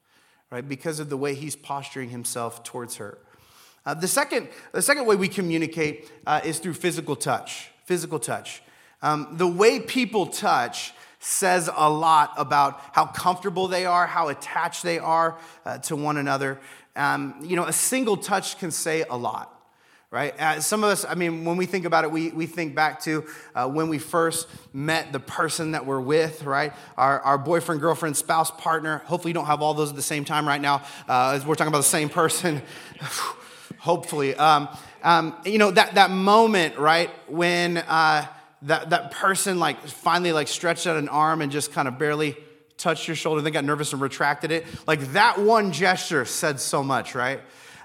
right? 0.51 0.67
Because 0.67 0.99
of 0.99 1.09
the 1.09 1.17
way 1.17 1.33
he's 1.33 1.55
posturing 1.55 2.09
himself 2.09 2.63
towards 2.63 2.97
her. 2.97 3.17
Uh, 3.87 3.93
the, 3.93 4.07
second, 4.07 4.49
the 4.73 4.81
second 4.81 5.05
way 5.05 5.15
we 5.15 5.29
communicate 5.29 6.11
uh, 6.27 6.41
is 6.43 6.59
through 6.59 6.73
physical 6.73 7.15
touch. 7.15 7.71
Physical 7.85 8.19
touch. 8.19 8.61
Um, 9.01 9.29
the 9.37 9.47
way 9.47 9.79
people 9.79 10.25
touch 10.25 10.93
says 11.19 11.69
a 11.73 11.89
lot 11.89 12.33
about 12.35 12.81
how 12.91 13.05
comfortable 13.05 13.69
they 13.69 13.85
are, 13.85 14.05
how 14.05 14.27
attached 14.27 14.83
they 14.83 14.99
are 14.99 15.37
uh, 15.65 15.77
to 15.77 15.95
one 15.95 16.17
another. 16.17 16.59
Um, 16.97 17.39
you 17.41 17.55
know, 17.55 17.63
a 17.63 17.71
single 17.71 18.17
touch 18.17 18.59
can 18.59 18.71
say 18.71 19.05
a 19.09 19.15
lot 19.15 19.53
right? 20.09 20.39
Uh, 20.39 20.61
some 20.61 20.85
of 20.85 20.89
us, 20.89 21.03
I 21.03 21.15
mean, 21.15 21.43
when 21.43 21.57
we 21.57 21.65
think 21.65 21.83
about 21.83 22.05
it, 22.05 22.11
we, 22.11 22.29
we 22.29 22.45
think 22.45 22.73
back 22.73 23.01
to 23.01 23.25
uh, 23.53 23.67
when 23.67 23.89
we 23.89 23.99
first 23.99 24.47
met 24.73 25.11
the 25.11 25.19
person 25.19 25.71
that 25.71 25.85
we're 25.85 25.99
with, 25.99 26.43
right? 26.43 26.71
Our, 26.97 27.19
our 27.21 27.37
boyfriend, 27.37 27.81
girlfriend, 27.81 28.15
spouse, 28.15 28.49
partner. 28.49 28.99
Hopefully, 28.99 29.31
you 29.31 29.33
don't 29.33 29.47
have 29.47 29.61
all 29.61 29.73
those 29.73 29.89
at 29.89 29.97
the 29.97 30.01
same 30.01 30.23
time 30.23 30.47
right 30.47 30.61
now. 30.61 30.83
Uh, 31.09 31.39
we're 31.45 31.55
talking 31.55 31.67
about 31.67 31.79
the 31.79 31.83
same 31.83 32.07
person, 32.07 32.61
hopefully. 33.87 34.35
Um, 34.35 34.67
um, 35.01 35.33
you 35.45 35.57
know, 35.57 35.71
that, 35.71 35.95
that 35.95 36.11
moment, 36.11 36.77
right, 36.77 37.09
when 37.29 37.77
uh, 37.77 38.27
that, 38.63 38.89
that 38.89 39.11
person 39.11 39.59
like 39.59 39.81
finally 39.87 40.33
like 40.33 40.49
stretched 40.49 40.85
out 40.85 40.97
an 40.97 41.07
arm 41.07 41.41
and 41.41 41.51
just 41.53 41.71
kind 41.71 41.87
of 41.87 41.97
barely 41.97 42.35
touched 42.75 43.07
your 43.07 43.15
shoulder, 43.15 43.41
then 43.41 43.53
got 43.53 43.63
nervous 43.63 43.93
and 43.93 44.01
retracted 44.01 44.51
it. 44.51 44.65
Like 44.85 44.99
that 45.13 45.39
one 45.39 45.71
gesture 45.71 46.25
said 46.25 46.59
so 46.59 46.83
much, 46.83 47.15
right? 47.15 47.39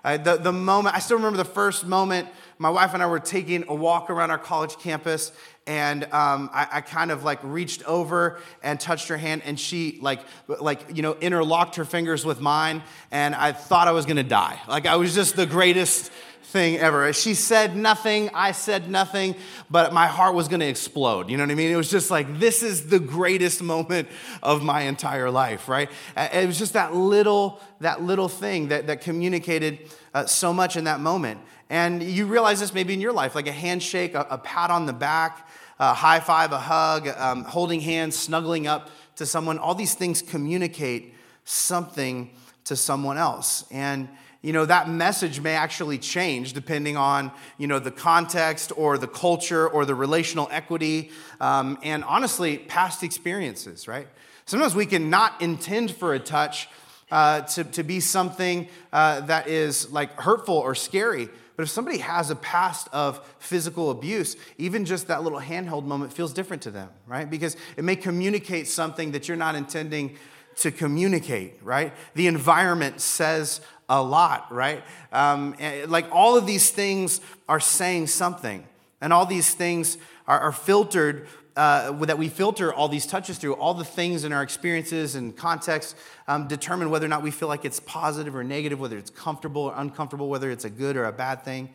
Uh, 0.05 0.17
the, 0.17 0.37
the 0.39 0.53
moment, 0.53 0.97
I 0.97 0.99
still 0.99 1.19
remember 1.19 1.37
the 1.37 1.45
first 1.45 1.87
moment 1.87 2.29
my 2.63 2.71
wife 2.71 2.95
and 2.95 3.03
I 3.03 3.07
were 3.07 3.19
taking 3.19 3.65
a 3.67 3.75
walk 3.75 4.09
around 4.09 4.31
our 4.31 4.39
college 4.39 4.79
campus, 4.79 5.33
and 5.67 6.05
um, 6.05 6.49
I, 6.53 6.69
I, 6.75 6.81
kind 6.81 7.11
of 7.11 7.25
like 7.25 7.41
reached 7.43 7.83
over 7.87 8.39
and 8.63 8.79
touched 8.79 9.09
her 9.09 9.17
hand, 9.17 9.43
and 9.45 9.59
she 9.59 9.99
like 10.01 10.21
like 10.47 10.81
you 10.95 11.03
know 11.03 11.17
interlocked 11.21 11.75
her 11.75 11.85
fingers 11.85 12.25
with 12.25 12.41
mine, 12.41 12.85
and 13.11 13.35
I 13.35 13.51
thought 13.51 13.89
I 13.89 13.91
was 13.91 14.07
gonna 14.07 14.23
die. 14.23 14.61
Like 14.69 14.87
I 14.87 14.95
was 14.95 15.13
just 15.13 15.35
the 15.35 15.45
greatest 15.45 16.13
thing 16.45 16.77
ever. 16.79 17.13
She 17.13 17.35
said 17.35 17.75
nothing, 17.75 18.31
I 18.33 18.53
said 18.53 18.89
nothing, 18.89 19.35
but 19.69 19.93
my 19.93 20.07
heart 20.07 20.37
was 20.37 20.47
gonna 20.47 20.67
explode. 20.67 21.31
You 21.31 21.39
know 21.39 21.43
what 21.43 21.51
I 21.51 21.57
mean? 21.57 21.73
It 21.73 21.77
was 21.77 21.91
just 21.91 22.13
like, 22.13 22.39
this 22.39 22.63
is 22.63 22.87
the 22.87 23.01
greatest 23.01 23.61
moment 23.61 24.07
of 24.41 24.63
my 24.63 24.83
entire 24.83 25.31
life, 25.33 25.69
right? 25.69 25.91
It 26.17 26.47
was 26.47 26.59
just 26.59 26.75
that 26.75 26.95
little, 26.95 27.61
that 27.81 28.03
little 28.03 28.29
thing 28.29 28.69
that, 28.69 28.87
that 28.87 29.01
communicated 29.01 29.91
uh, 30.15 30.27
so 30.27 30.53
much 30.53 30.77
in 30.77 30.85
that 30.85 31.01
moment. 31.01 31.41
And 31.73 32.03
you 32.03 32.27
realize 32.27 32.61
this 32.61 32.75
maybe 32.75 32.93
in 32.93 33.01
your 33.01 33.15
life, 33.15 33.35
like 33.35 33.47
a 33.47 33.53
handshake, 33.53 34.15
a, 34.15 34.27
a 34.29 34.37
pat 34.37 34.71
on 34.71 34.85
the 34.85 34.93
back, 34.93 35.49
a 35.79 35.95
high 35.95 36.21
five, 36.21 36.53
a 36.53 36.59
hug, 36.59 37.09
um, 37.09 37.45
holding 37.45 37.81
hands, 37.81 38.15
snuggling 38.15 38.67
up 38.67 38.91
to 39.17 39.25
someone. 39.25 39.59
All 39.59 39.75
these 39.75 39.95
things 39.95 40.21
communicate 40.21 41.15
something 41.47 42.31
to 42.65 42.77
someone 42.77 43.17
else. 43.17 43.65
And 43.71 44.11
you 44.43 44.53
know 44.53 44.67
that 44.67 44.91
message 44.91 45.41
may 45.41 45.55
actually 45.55 45.97
change 45.97 46.53
depending 46.53 46.99
on 46.99 47.33
you 47.57 47.67
know 47.67 47.79
the 47.79 47.91
context 47.91 48.71
or 48.77 48.99
the 48.99 49.09
culture 49.09 49.67
or 49.67 49.87
the 49.87 49.95
relational 49.95 50.49
equity 50.51 51.11
um, 51.41 51.79
and 51.83 52.03
honestly 52.05 52.59
past 52.59 53.05
experiences 53.05 53.87
right 53.87 54.09
sometimes 54.47 54.75
we 54.75 54.85
can 54.85 55.11
not 55.11 55.41
intend 55.41 55.93
for 55.93 56.13
a 56.13 56.19
touch 56.19 56.69
uh, 57.13 57.43
to, 57.43 57.63
to 57.63 57.85
be 57.85 58.01
something 58.01 58.67
uh, 58.93 59.21
that 59.21 59.47
is 59.47 59.93
like 59.93 60.11
hurtful 60.21 60.57
or 60.57 60.75
scary 60.75 61.29
but 61.57 61.65
if 61.65 61.69
somebody 61.69 61.99
has 61.99 62.31
a 62.31 62.37
past 62.37 62.89
of 62.93 63.25
physical 63.39 63.91
abuse, 63.91 64.37
even 64.59 64.85
just 64.85 65.09
that 65.09 65.23
little 65.23 65.41
handheld 65.41 65.85
moment 65.85 66.13
feels 66.13 66.33
different 66.33 66.63
to 66.63 66.71
them, 66.71 66.89
right? 67.07 67.29
Because 67.29 67.57
it 67.77 67.85
may 67.85 67.97
communicate 67.97 68.69
something 68.69 69.13
that 69.13 69.29
you're 69.29 69.37
not 69.37 69.55
intending 69.55 70.17
to 70.57 70.71
communicate, 70.71 71.59
right? 71.63 71.93
The 72.15 72.27
environment 72.27 73.01
says 73.01 73.61
a 73.89 74.03
lot, 74.03 74.53
right? 74.53 74.83
Um, 75.13 75.55
eh, 75.59 75.85
like 75.89 76.07
all 76.11 76.37
of 76.37 76.47
these 76.47 76.71
things 76.71 77.21
are 77.49 77.61
saying 77.61 78.07
something, 78.09 78.67
and 79.01 79.13
all 79.13 79.27
these 79.27 79.55
things 79.55 79.99
are, 80.27 80.41
are 80.41 80.53
filtered. 80.53 81.29
Uh, 81.55 81.93
that 82.07 82.17
we 82.17 82.31
filter 82.31 82.73
all 82.73 82.89
these 82.89 83.05
touches 83.05 83.37
through, 83.37 83.53
all 83.55 83.75
the 83.75 83.85
things 83.85 84.25
in 84.25 84.33
our 84.33 84.43
experiences 84.43 85.15
and 85.17 85.37
context 85.37 85.95
um, 86.27 86.49
determine 86.49 86.89
whether 86.89 87.05
or 87.05 87.11
not 87.11 87.23
we 87.23 87.31
feel 87.31 87.47
like 87.49 87.67
it's 87.67 87.79
positive 87.81 88.35
or 88.35 88.43
negative, 88.43 88.81
whether 88.81 88.97
it's 88.97 89.11
comfortable 89.11 89.63
or 89.63 89.75
uncomfortable, 89.77 90.31
whether 90.31 90.51
it's 90.51 90.65
a 90.65 90.71
good 90.71 90.97
or 90.97 91.05
a 91.05 91.13
bad 91.13 91.45
thing. 91.45 91.69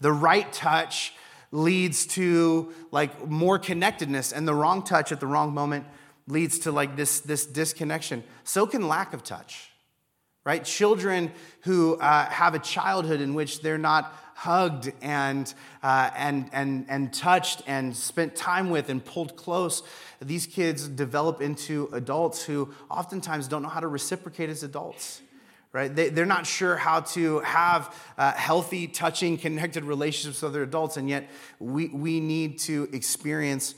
The 0.00 0.12
right 0.12 0.52
touch 0.52 1.14
leads 1.50 2.06
to 2.06 2.72
like 2.92 3.28
more 3.28 3.58
connectedness, 3.58 4.32
and 4.32 4.46
the 4.46 4.54
wrong 4.54 4.84
touch 4.84 5.10
at 5.10 5.18
the 5.18 5.26
wrong 5.26 5.52
moment 5.52 5.84
leads 6.28 6.60
to 6.60 6.72
like 6.72 6.94
this, 6.94 7.20
this 7.20 7.44
disconnection. 7.44 8.22
So 8.44 8.66
can 8.66 8.86
lack 8.86 9.14
of 9.14 9.24
touch 9.24 9.70
right? 10.44 10.62
Children 10.64 11.32
who 11.62 11.96
uh, 11.96 12.26
have 12.26 12.54
a 12.54 12.58
childhood 12.58 13.20
in 13.20 13.34
which 13.34 13.60
they're 13.60 13.78
not 13.78 14.14
hugged 14.34 14.92
and, 15.00 15.52
uh, 15.82 16.10
and, 16.16 16.50
and, 16.52 16.84
and 16.88 17.12
touched 17.14 17.62
and 17.66 17.96
spent 17.96 18.36
time 18.36 18.68
with 18.68 18.90
and 18.90 19.04
pulled 19.04 19.36
close, 19.36 19.82
these 20.20 20.46
kids 20.46 20.86
develop 20.88 21.40
into 21.40 21.88
adults 21.92 22.42
who 22.44 22.72
oftentimes 22.90 23.48
don't 23.48 23.62
know 23.62 23.68
how 23.68 23.80
to 23.80 23.88
reciprocate 23.88 24.50
as 24.50 24.62
adults. 24.62 25.22
Right? 25.72 25.92
They, 25.92 26.08
they're 26.08 26.24
not 26.24 26.46
sure 26.46 26.76
how 26.76 27.00
to 27.00 27.40
have 27.40 27.92
uh, 28.16 28.30
healthy, 28.32 28.86
touching, 28.86 29.36
connected 29.36 29.82
relationships 29.82 30.40
with 30.40 30.52
other 30.52 30.62
adults, 30.62 30.96
and 30.96 31.08
yet 31.08 31.28
we, 31.58 31.88
we 31.88 32.20
need 32.20 32.60
to 32.60 32.88
experience 32.92 33.74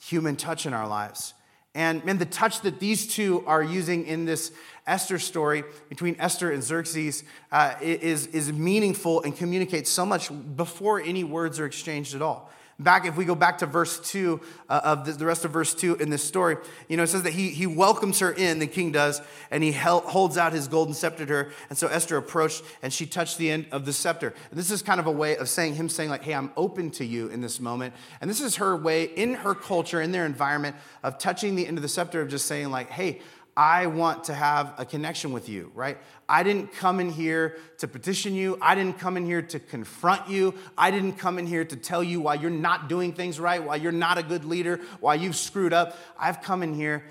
human 0.00 0.34
touch 0.34 0.66
in 0.66 0.74
our 0.74 0.88
lives. 0.88 1.34
And, 1.76 2.02
and 2.06 2.18
the 2.18 2.24
touch 2.24 2.62
that 2.62 2.80
these 2.80 3.06
two 3.06 3.44
are 3.46 3.62
using 3.62 4.06
in 4.06 4.24
this 4.24 4.50
Esther 4.86 5.18
story 5.18 5.62
between 5.90 6.16
Esther 6.18 6.50
and 6.50 6.62
Xerxes 6.62 7.22
uh, 7.52 7.74
is, 7.82 8.28
is 8.28 8.50
meaningful 8.50 9.22
and 9.22 9.36
communicates 9.36 9.90
so 9.90 10.06
much 10.06 10.30
before 10.56 11.02
any 11.02 11.22
words 11.22 11.60
are 11.60 11.66
exchanged 11.66 12.14
at 12.14 12.22
all. 12.22 12.50
Back, 12.78 13.06
if 13.06 13.16
we 13.16 13.24
go 13.24 13.34
back 13.34 13.58
to 13.58 13.66
verse 13.66 13.98
2 14.10 14.38
uh, 14.68 14.80
of 14.84 15.06
the, 15.06 15.12
the, 15.12 15.24
rest 15.24 15.46
of 15.46 15.50
verse 15.50 15.74
2 15.74 15.96
in 15.96 16.10
this 16.10 16.22
story, 16.22 16.58
you 16.88 16.98
know, 16.98 17.04
it 17.04 17.06
says 17.06 17.22
that 17.22 17.32
he, 17.32 17.48
he 17.48 17.66
welcomes 17.66 18.18
her 18.18 18.30
in, 18.30 18.58
the 18.58 18.66
king 18.66 18.92
does, 18.92 19.22
and 19.50 19.62
he 19.62 19.72
held, 19.72 20.04
holds 20.04 20.36
out 20.36 20.52
his 20.52 20.68
golden 20.68 20.92
scepter 20.92 21.24
to 21.24 21.32
her. 21.32 21.52
And 21.70 21.78
so 21.78 21.86
Esther 21.86 22.18
approached 22.18 22.62
and 22.82 22.92
she 22.92 23.06
touched 23.06 23.38
the 23.38 23.50
end 23.50 23.64
of 23.72 23.86
the 23.86 23.94
scepter. 23.94 24.34
And 24.50 24.58
this 24.58 24.70
is 24.70 24.82
kind 24.82 25.00
of 25.00 25.06
a 25.06 25.10
way 25.10 25.38
of 25.38 25.48
saying, 25.48 25.76
him 25.76 25.88
saying, 25.88 26.10
like, 26.10 26.22
hey, 26.22 26.34
I'm 26.34 26.52
open 26.54 26.90
to 26.92 27.04
you 27.06 27.28
in 27.28 27.40
this 27.40 27.60
moment. 27.60 27.94
And 28.20 28.28
this 28.28 28.42
is 28.42 28.56
her 28.56 28.76
way 28.76 29.04
in 29.04 29.34
her 29.34 29.54
culture, 29.54 30.02
in 30.02 30.12
their 30.12 30.26
environment, 30.26 30.76
of 31.02 31.16
touching 31.16 31.56
the 31.56 31.66
end 31.66 31.78
of 31.78 31.82
the 31.82 31.88
scepter, 31.88 32.20
of 32.20 32.28
just 32.28 32.44
saying, 32.44 32.70
like, 32.70 32.90
hey, 32.90 33.20
I 33.56 33.86
want 33.86 34.24
to 34.24 34.34
have 34.34 34.74
a 34.76 34.84
connection 34.84 35.32
with 35.32 35.48
you, 35.48 35.72
right? 35.74 35.96
I 36.28 36.42
didn't 36.42 36.74
come 36.74 37.00
in 37.00 37.08
here 37.08 37.56
to 37.78 37.88
petition 37.88 38.34
you. 38.34 38.58
I 38.60 38.74
didn't 38.74 38.98
come 38.98 39.16
in 39.16 39.24
here 39.24 39.40
to 39.40 39.58
confront 39.58 40.28
you. 40.28 40.54
I 40.76 40.90
didn't 40.90 41.14
come 41.14 41.38
in 41.38 41.46
here 41.46 41.64
to 41.64 41.76
tell 41.76 42.02
you 42.04 42.20
why 42.20 42.34
you're 42.34 42.50
not 42.50 42.88
doing 42.88 43.14
things 43.14 43.40
right, 43.40 43.62
why 43.62 43.76
you're 43.76 43.92
not 43.92 44.18
a 44.18 44.22
good 44.22 44.44
leader, 44.44 44.80
why 45.00 45.14
you've 45.14 45.36
screwed 45.36 45.72
up. 45.72 45.96
I've 46.18 46.42
come 46.42 46.62
in 46.62 46.74
here 46.74 47.04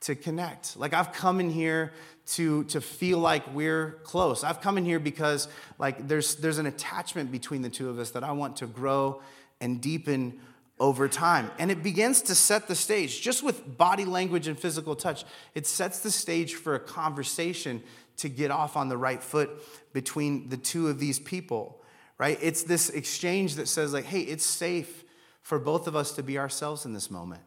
to 0.00 0.16
connect. 0.16 0.76
Like 0.76 0.92
I've 0.92 1.12
come 1.12 1.38
in 1.38 1.50
here 1.50 1.92
to, 2.26 2.64
to 2.64 2.80
feel 2.80 3.18
like 3.18 3.54
we're 3.54 4.00
close. 4.02 4.42
I've 4.42 4.60
come 4.60 4.78
in 4.78 4.84
here 4.84 4.98
because 4.98 5.46
like 5.78 6.08
there's 6.08 6.36
there's 6.36 6.58
an 6.58 6.66
attachment 6.66 7.30
between 7.30 7.62
the 7.62 7.70
two 7.70 7.88
of 7.88 8.00
us 8.00 8.10
that 8.10 8.24
I 8.24 8.32
want 8.32 8.56
to 8.56 8.66
grow 8.66 9.22
and 9.60 9.80
deepen 9.80 10.40
over 10.80 11.08
time. 11.08 11.50
And 11.58 11.70
it 11.70 11.82
begins 11.82 12.22
to 12.22 12.34
set 12.34 12.68
the 12.68 12.74
stage, 12.74 13.20
just 13.20 13.42
with 13.42 13.78
body 13.78 14.04
language 14.04 14.48
and 14.48 14.58
physical 14.58 14.96
touch, 14.96 15.24
it 15.54 15.66
sets 15.66 16.00
the 16.00 16.10
stage 16.10 16.54
for 16.54 16.74
a 16.74 16.80
conversation 16.80 17.82
to 18.16 18.28
get 18.28 18.50
off 18.50 18.76
on 18.76 18.88
the 18.88 18.96
right 18.96 19.22
foot 19.22 19.50
between 19.92 20.48
the 20.48 20.56
two 20.56 20.88
of 20.88 20.98
these 20.98 21.18
people, 21.18 21.82
right? 22.18 22.38
It's 22.42 22.62
this 22.62 22.90
exchange 22.90 23.56
that 23.56 23.68
says, 23.68 23.92
like, 23.92 24.04
hey, 24.04 24.20
it's 24.20 24.44
safe 24.44 25.04
for 25.42 25.58
both 25.58 25.86
of 25.86 25.96
us 25.96 26.12
to 26.12 26.22
be 26.22 26.38
ourselves 26.38 26.84
in 26.84 26.92
this 26.92 27.10
moment. 27.10 27.42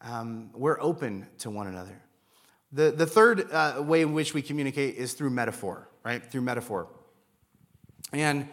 Um, 0.00 0.50
we're 0.54 0.80
open 0.80 1.26
to 1.38 1.50
one 1.50 1.66
another. 1.66 2.02
The, 2.72 2.90
the 2.90 3.06
third 3.06 3.50
uh, 3.52 3.82
way 3.82 4.02
in 4.02 4.12
which 4.12 4.34
we 4.34 4.42
communicate 4.42 4.96
is 4.96 5.12
through 5.12 5.30
metaphor, 5.30 5.88
right? 6.04 6.24
Through 6.24 6.42
metaphor. 6.42 6.88
And, 8.12 8.48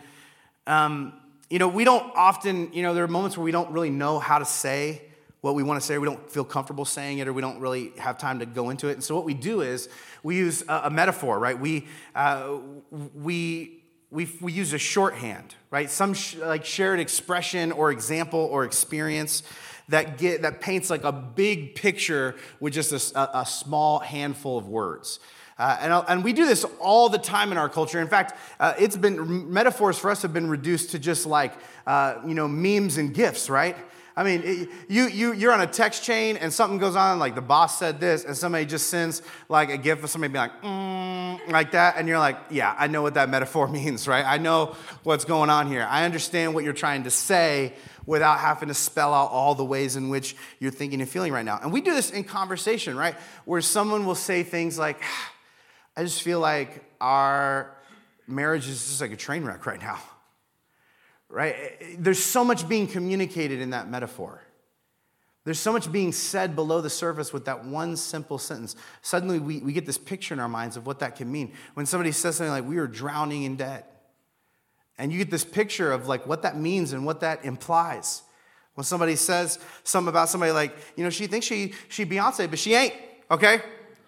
um, 0.68 1.21
you 1.52 1.60
know, 1.60 1.68
we 1.68 1.84
don't 1.84 2.16
often, 2.16 2.72
you 2.72 2.82
know, 2.82 2.94
there 2.94 3.04
are 3.04 3.10
moments 3.10 3.38
where 3.38 3.44
we 3.44 3.52
don't 3.52 3.72
really 3.72 3.90
know 3.90 4.20
how 4.20 4.40
to 4.40 4.46
say 4.46 5.02
what 5.42 5.56
we 5.56 5.64
want 5.64 5.82
to 5.82 5.86
say, 5.86 5.98
we 5.98 6.08
don't 6.08 6.30
feel 6.30 6.46
comfortable 6.46 6.86
saying 6.86 7.18
it, 7.18 7.28
or 7.28 7.34
we 7.34 7.42
don't 7.42 7.60
really 7.60 7.92
have 7.98 8.18
time 8.18 8.40
to 8.40 8.46
go 8.46 8.70
into 8.70 8.88
it. 8.90 8.94
And 8.94 9.04
so, 9.04 9.16
what 9.16 9.26
we 9.26 9.34
do 9.34 9.62
is 9.62 9.90
we 10.24 10.38
use 10.38 10.64
a, 10.68 10.84
a 10.86 10.90
metaphor, 10.90 11.40
right? 11.40 11.60
We, 11.60 11.88
uh, 12.14 12.58
we, 13.16 13.84
we, 14.12 14.30
we 14.40 14.54
use 14.54 14.72
a 14.72 14.78
shorthand, 14.78 15.56
right? 15.72 15.90
Some 15.90 16.14
sh- 16.14 16.36
like 16.36 16.64
shared 16.64 17.00
expression 17.00 17.72
or 17.72 17.92
example 17.92 18.40
or 18.40 18.64
experience 18.66 19.42
that, 19.90 20.20
get, 20.20 20.44
that 20.44 20.62
paints 20.62 20.92
like 20.92 21.04
a 21.04 21.12
big 21.12 21.74
picture 21.74 22.36
with 22.60 22.74
just 22.74 23.14
a, 23.16 23.40
a 23.40 23.46
small 23.46 24.00
handful 24.00 24.60
of 24.60 24.68
words. 24.68 25.20
Uh, 25.62 25.78
and, 25.80 26.06
and, 26.08 26.24
we 26.24 26.34
do 26.34 26.48
this 26.48 26.66
all 26.80 27.08
the 27.08 27.20
time 27.20 27.52
in 27.52 27.58
our 27.60 27.70
culture. 27.70 28.02
In 28.02 28.08
fact, 28.08 28.36
uh, 28.60 28.74
it's 28.80 28.98
been 28.98 29.54
metaphors 29.54 29.96
for 30.00 30.10
us 30.10 30.24
have 30.24 30.34
been 30.34 30.50
reduced 30.50 30.90
to 30.90 30.98
just 30.98 31.28
like 31.28 31.54
uh, 31.86 32.16
you 32.26 32.34
know 32.34 32.48
memes 32.48 32.98
and 32.98 33.14
gifs, 33.14 33.48
right? 33.48 33.76
I 34.16 34.24
mean, 34.24 34.68
you, 34.90 35.08
you, 35.08 35.34
you're 35.34 35.54
on 35.54 35.62
a 35.62 35.68
text 35.68 36.04
chain 36.04 36.36
and 36.36 36.52
something 36.52 36.80
goes 36.80 36.96
on, 36.96 37.20
like 37.20 37.36
the 37.36 37.42
boss 37.42 37.78
said 37.78 38.00
this, 38.00 38.26
and 38.26 38.36
somebody 38.36 38.66
just 38.66 38.88
sends 38.90 39.22
like 39.50 39.70
a 39.70 39.78
gift 39.78 40.04
of 40.04 40.10
somebody 40.10 40.34
being 40.34 40.42
like, 40.42 40.62
mm, 40.64 41.52
like 41.52 41.72
that, 41.72 41.96
and 41.96 42.08
you're 42.08 42.20
like, 42.20 42.38
yeah, 42.50 42.76
I 42.78 42.88
know 42.88 43.04
what 43.04 43.14
that 43.14 43.30
metaphor 43.30 43.68
means, 43.70 44.08
right? 44.08 44.26
I 44.26 44.40
know 44.40 44.76
what's 45.04 45.26
going 45.26 45.52
on 45.52 45.68
here. 45.68 45.88
I 45.88 46.06
understand 46.06 46.56
what 46.56 46.64
you're 46.64 46.74
trying 46.74 47.04
to 47.04 47.12
say 47.12 47.74
without 48.08 48.40
having 48.40 48.68
to 48.70 48.74
spell 48.74 49.14
out 49.14 49.30
all 49.30 49.54
the 49.54 49.64
ways 49.64 49.96
in 49.96 50.10
which 50.10 50.36
you're 50.60 50.72
thinking 50.72 51.02
and 51.02 51.10
feeling 51.10 51.32
right 51.32 51.46
now. 51.46 51.60
And 51.62 51.72
we 51.72 51.82
do 51.82 51.94
this 51.94 52.10
in 52.10 52.24
conversation, 52.24 52.98
right? 52.98 53.14
Where 53.46 53.62
someone 53.62 54.08
will 54.08 54.16
say 54.16 54.42
things 54.42 54.80
like, 54.80 55.02
I 55.96 56.04
just 56.04 56.22
feel 56.22 56.40
like 56.40 56.84
our 57.00 57.76
marriage 58.28 58.68
is 58.68 58.88
just 58.88 59.02
like 59.02 59.12
a 59.12 59.18
train 59.18 59.44
wreck 59.44 59.66
right 59.66 59.82
now 59.82 60.00
right? 61.32 61.56
There's 61.98 62.24
so 62.24 62.44
much 62.44 62.68
being 62.68 62.88
communicated 62.88 63.62
in 63.62 63.72
that 63.72 63.90
metaphor. 63.90 64.42
There's 65.44 65.60
so 65.60 65.72
much 65.72 65.92
being 65.92 66.12
said 66.12 66.56
below 66.56 66.82
the 66.82 66.90
surface 66.90 67.34
with 67.34 67.46
that 67.46 67.66
one 67.66 67.96
simple 67.96 68.38
sentence. 68.38 68.76
Suddenly, 69.02 69.40
we, 69.40 69.60
we 69.60 69.74
get 69.74 69.88
this 69.88 69.98
picture 69.98 70.36
in 70.36 70.40
our 70.40 70.50
minds 70.50 70.78
of 70.78 70.86
what 70.86 71.00
that 71.00 71.16
can 71.16 71.32
mean. 71.32 71.54
When 71.74 71.88
somebody 71.88 72.12
says 72.12 72.36
something 72.36 72.52
like, 72.52 72.66
We 72.66 72.78
are 72.78 72.86
drowning 72.86 73.44
in 73.44 73.56
debt, 73.56 73.88
and 75.00 75.12
you 75.12 75.18
get 75.18 75.32
this 75.32 75.46
picture 75.46 75.92
of 75.92 76.08
like 76.08 76.28
what 76.28 76.44
that 76.44 76.58
means 76.58 76.94
and 76.94 77.06
what 77.06 77.22
that 77.22 77.44
implies. 77.44 78.22
When 78.76 78.84
somebody 78.84 79.16
says 79.16 79.58
something 79.84 80.10
about 80.10 80.30
somebody 80.30 80.52
like, 80.52 80.76
you 80.96 81.04
know, 81.04 81.10
she 81.10 81.28
thinks 81.28 81.46
she, 81.46 81.74
she 81.90 82.06
Beyonce, 82.06 82.50
but 82.50 82.60
she 82.60 82.74
ain't, 82.74 82.94
okay? 83.30 83.62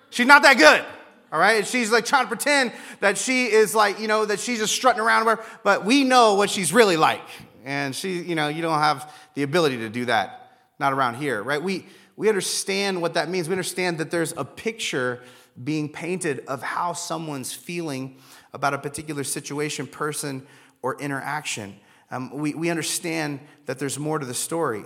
She's 0.09 0.27
not 0.27 0.43
that 0.43 0.57
good 0.57 0.85
all 1.33 1.39
right? 1.39 1.57
And 1.57 1.67
she's 1.67 1.91
like 1.91 2.05
trying 2.05 2.25
to 2.25 2.27
pretend 2.27 2.71
that 2.99 3.17
she 3.17 3.45
is 3.51 3.73
like, 3.73 3.99
you 3.99 4.07
know, 4.07 4.23
that 4.23 4.39
she's 4.39 4.59
just 4.59 4.75
strutting 4.75 5.01
around, 5.01 5.39
but 5.63 5.83
we 5.83 6.03
know 6.03 6.35
what 6.35 6.51
she's 6.51 6.71
really 6.71 6.95
like. 6.95 7.27
And 7.65 7.95
she, 7.95 8.21
you 8.21 8.35
know, 8.35 8.49
you 8.49 8.61
don't 8.61 8.77
have 8.77 9.11
the 9.33 9.41
ability 9.41 9.77
to 9.77 9.89
do 9.89 10.05
that, 10.05 10.51
not 10.79 10.93
around 10.93 11.15
here, 11.15 11.41
right? 11.41 11.61
We, 11.61 11.87
we 12.15 12.29
understand 12.29 13.01
what 13.01 13.15
that 13.15 13.29
means. 13.29 13.49
We 13.49 13.53
understand 13.53 13.97
that 13.97 14.11
there's 14.11 14.33
a 14.37 14.45
picture 14.45 15.23
being 15.61 15.89
painted 15.89 16.45
of 16.47 16.61
how 16.61 16.93
someone's 16.93 17.51
feeling 17.51 18.17
about 18.53 18.75
a 18.75 18.77
particular 18.77 19.23
situation, 19.23 19.87
person, 19.87 20.45
or 20.83 20.99
interaction. 20.99 21.79
Um, 22.11 22.29
we, 22.31 22.53
we 22.53 22.69
understand 22.69 23.39
that 23.65 23.79
there's 23.79 23.97
more 23.97 24.19
to 24.19 24.25
the 24.25 24.35
story, 24.35 24.83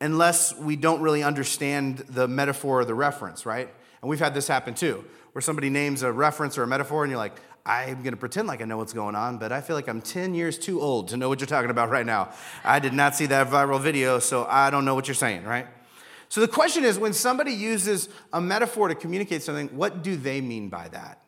unless 0.00 0.56
we 0.56 0.76
don't 0.76 1.02
really 1.02 1.22
understand 1.22 1.98
the 1.98 2.26
metaphor 2.26 2.80
or 2.80 2.84
the 2.86 2.94
reference, 2.94 3.44
right? 3.44 3.68
And 4.02 4.08
we've 4.08 4.18
had 4.18 4.34
this 4.34 4.48
happen 4.48 4.74
too 4.74 5.04
where 5.32 5.42
somebody 5.42 5.70
names 5.70 6.02
a 6.02 6.10
reference 6.10 6.58
or 6.58 6.64
a 6.64 6.66
metaphor 6.66 7.04
and 7.04 7.10
you're 7.10 7.18
like, 7.18 7.40
I'm 7.64 8.02
going 8.02 8.12
to 8.12 8.16
pretend 8.16 8.48
like 8.48 8.62
I 8.62 8.64
know 8.64 8.78
what's 8.78 8.92
going 8.92 9.14
on, 9.14 9.38
but 9.38 9.52
I 9.52 9.60
feel 9.60 9.76
like 9.76 9.88
I'm 9.88 10.00
10 10.00 10.34
years 10.34 10.58
too 10.58 10.80
old 10.80 11.08
to 11.08 11.16
know 11.16 11.28
what 11.28 11.40
you're 11.40 11.46
talking 11.46 11.70
about 11.70 11.90
right 11.90 12.06
now. 12.06 12.30
I 12.64 12.78
did 12.78 12.94
not 12.94 13.14
see 13.14 13.26
that 13.26 13.48
viral 13.48 13.80
video, 13.80 14.18
so 14.18 14.46
I 14.48 14.70
don't 14.70 14.84
know 14.84 14.94
what 14.94 15.06
you're 15.06 15.14
saying, 15.14 15.44
right? 15.44 15.66
So 16.28 16.40
the 16.40 16.48
question 16.48 16.84
is 16.84 16.98
when 16.98 17.12
somebody 17.12 17.52
uses 17.52 18.08
a 18.32 18.40
metaphor 18.40 18.88
to 18.88 18.94
communicate 18.94 19.42
something, 19.42 19.68
what 19.68 20.02
do 20.02 20.16
they 20.16 20.40
mean 20.40 20.68
by 20.68 20.88
that? 20.88 21.20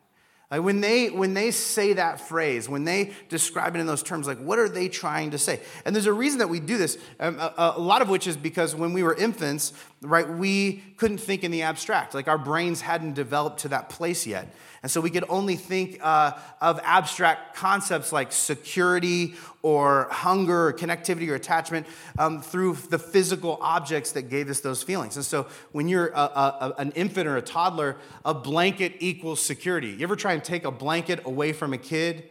Like 0.53 0.61
when 0.61 0.81
they 0.81 1.09
when 1.09 1.33
they 1.33 1.49
say 1.49 1.93
that 1.93 2.19
phrase, 2.21 2.69
when 2.69 2.83
they 2.83 3.13
describe 3.27 3.75
it 3.75 3.79
in 3.79 3.87
those 3.87 4.03
terms, 4.03 4.27
like 4.27 4.37
what 4.37 4.59
are 4.59 4.69
they 4.69 4.87
trying 4.87 5.31
to 5.31 5.39
say? 5.39 5.61
And 5.83 5.95
there's 5.95 6.05
a 6.05 6.13
reason 6.13 6.39
that 6.39 6.47
we 6.47 6.59
do 6.59 6.77
this. 6.77 6.99
Um, 7.19 7.39
a, 7.39 7.73
a, 7.75 7.79
lot 7.79 8.03
of 8.03 8.09
which 8.09 8.27
is 8.27 8.37
because 8.37 8.75
when 8.75 8.93
we 8.93 9.01
were 9.01 9.15
infants, 9.15 9.73
right, 10.03 10.27
we 10.27 10.83
couldn't 10.97 11.19
think 11.19 11.43
in 11.43 11.51
the 11.51 11.61
abstract. 11.61 12.13
Like 12.13 12.27
our 12.27 12.37
brains 12.37 12.81
hadn't 12.81 13.13
developed 13.13 13.61
to 13.61 13.69
that 13.69 13.89
place 13.89 14.27
yet. 14.27 14.53
And 14.81 14.91
so 14.91 14.99
we 14.99 15.09
could 15.09 15.23
only 15.29 15.55
think 15.55 15.99
uh, 16.03 16.33
of 16.59 16.79
abstract 16.83 17.55
concepts 17.55 18.11
like 18.11 18.33
security 18.33 19.35
or 19.61 20.09
hunger 20.11 20.67
or 20.67 20.73
connectivity 20.73 21.29
or 21.29 21.35
attachment 21.35 21.87
um, 22.19 22.41
through 22.41 22.73
the 22.89 22.99
physical 22.99 23.57
objects 23.61 24.11
that 24.11 24.23
gave 24.23 24.49
us 24.49 24.59
those 24.59 24.83
feelings. 24.83 25.15
And 25.15 25.23
so 25.23 25.47
when 25.71 25.87
you're 25.87 26.07
a, 26.07 26.19
a, 26.19 26.73
an 26.79 26.91
infant 26.91 27.27
or 27.27 27.37
a 27.37 27.41
toddler, 27.41 27.95
a 28.25 28.33
blanket 28.33 28.95
equals 28.99 29.41
security. 29.41 29.91
You 29.91 30.03
ever 30.03 30.17
try 30.17 30.33
and 30.33 30.43
take 30.43 30.65
a 30.65 30.71
blanket 30.71 31.25
away 31.25 31.53
from 31.53 31.71
a 31.71 31.77
kid 31.77 32.25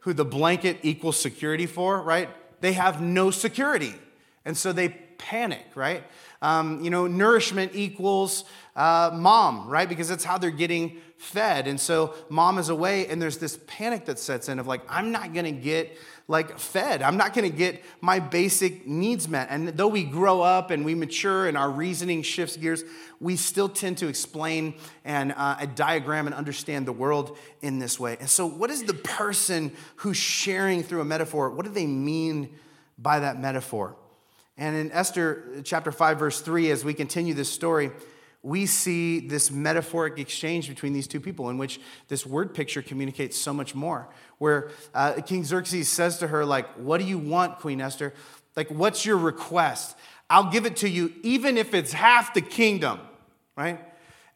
who 0.00 0.12
the 0.12 0.24
blanket 0.24 0.78
equals 0.82 1.16
security 1.20 1.66
for, 1.66 2.02
right? 2.02 2.28
They 2.60 2.72
have 2.72 3.00
no 3.00 3.30
security. 3.30 3.94
And 4.44 4.56
so 4.56 4.72
they 4.72 4.88
panic, 5.18 5.66
right? 5.76 6.02
Um, 6.42 6.84
you 6.84 6.90
know, 6.90 7.06
nourishment 7.06 7.72
equals 7.74 8.44
uh, 8.76 9.10
mom, 9.14 9.68
right? 9.68 9.88
Because 9.88 10.08
that's 10.08 10.24
how 10.24 10.36
they're 10.36 10.50
getting 10.50 11.00
fed. 11.16 11.68
And 11.68 11.80
so 11.80 12.14
mom 12.28 12.58
is 12.58 12.68
away, 12.68 13.06
and 13.06 13.22
there's 13.22 13.38
this 13.38 13.58
panic 13.66 14.06
that 14.06 14.18
sets 14.18 14.48
in 14.48 14.58
of 14.58 14.66
like, 14.66 14.82
I'm 14.88 15.12
not 15.12 15.32
gonna 15.32 15.52
get 15.52 15.96
like 16.26 16.58
fed. 16.58 17.02
I'm 17.02 17.16
not 17.16 17.32
gonna 17.32 17.48
get 17.48 17.82
my 18.00 18.18
basic 18.18 18.86
needs 18.86 19.28
met. 19.28 19.48
And 19.50 19.68
though 19.68 19.88
we 19.88 20.02
grow 20.02 20.40
up 20.40 20.70
and 20.70 20.84
we 20.84 20.94
mature 20.94 21.46
and 21.46 21.56
our 21.56 21.70
reasoning 21.70 22.22
shifts 22.22 22.56
gears, 22.56 22.82
we 23.20 23.36
still 23.36 23.68
tend 23.68 23.98
to 23.98 24.08
explain 24.08 24.74
and 25.04 25.32
uh, 25.36 25.56
a 25.60 25.66
diagram 25.66 26.26
and 26.26 26.34
understand 26.34 26.86
the 26.86 26.92
world 26.92 27.38
in 27.60 27.78
this 27.78 28.00
way. 28.00 28.16
And 28.18 28.28
so, 28.28 28.46
what 28.46 28.70
is 28.70 28.82
the 28.82 28.94
person 28.94 29.72
who's 29.96 30.16
sharing 30.16 30.82
through 30.82 31.02
a 31.02 31.04
metaphor? 31.04 31.50
What 31.50 31.66
do 31.66 31.72
they 31.72 31.86
mean 31.86 32.58
by 32.98 33.20
that 33.20 33.40
metaphor? 33.40 33.96
And 34.56 34.76
in 34.76 34.92
Esther 34.92 35.62
chapter 35.64 35.90
5, 35.90 36.18
verse 36.18 36.40
3, 36.40 36.70
as 36.70 36.84
we 36.84 36.94
continue 36.94 37.34
this 37.34 37.50
story, 37.50 37.90
we 38.42 38.66
see 38.66 39.20
this 39.20 39.50
metaphoric 39.50 40.18
exchange 40.18 40.68
between 40.68 40.92
these 40.92 41.06
two 41.06 41.20
people 41.20 41.48
in 41.48 41.58
which 41.58 41.80
this 42.08 42.26
word 42.26 42.54
picture 42.54 42.82
communicates 42.82 43.38
so 43.38 43.52
much 43.52 43.74
more. 43.74 44.08
Where 44.38 44.70
uh, 44.94 45.14
King 45.24 45.44
Xerxes 45.44 45.88
says 45.88 46.18
to 46.18 46.26
her, 46.26 46.44
like, 46.44 46.68
what 46.74 46.98
do 46.98 47.06
you 47.06 47.18
want, 47.18 47.60
Queen 47.60 47.80
Esther? 47.80 48.12
Like, 48.56 48.68
what's 48.68 49.06
your 49.06 49.16
request? 49.16 49.96
I'll 50.28 50.50
give 50.50 50.66
it 50.66 50.76
to 50.76 50.88
you, 50.88 51.12
even 51.22 51.56
if 51.56 51.72
it's 51.72 51.92
half 51.92 52.34
the 52.34 52.40
kingdom, 52.40 52.98
right? 53.56 53.80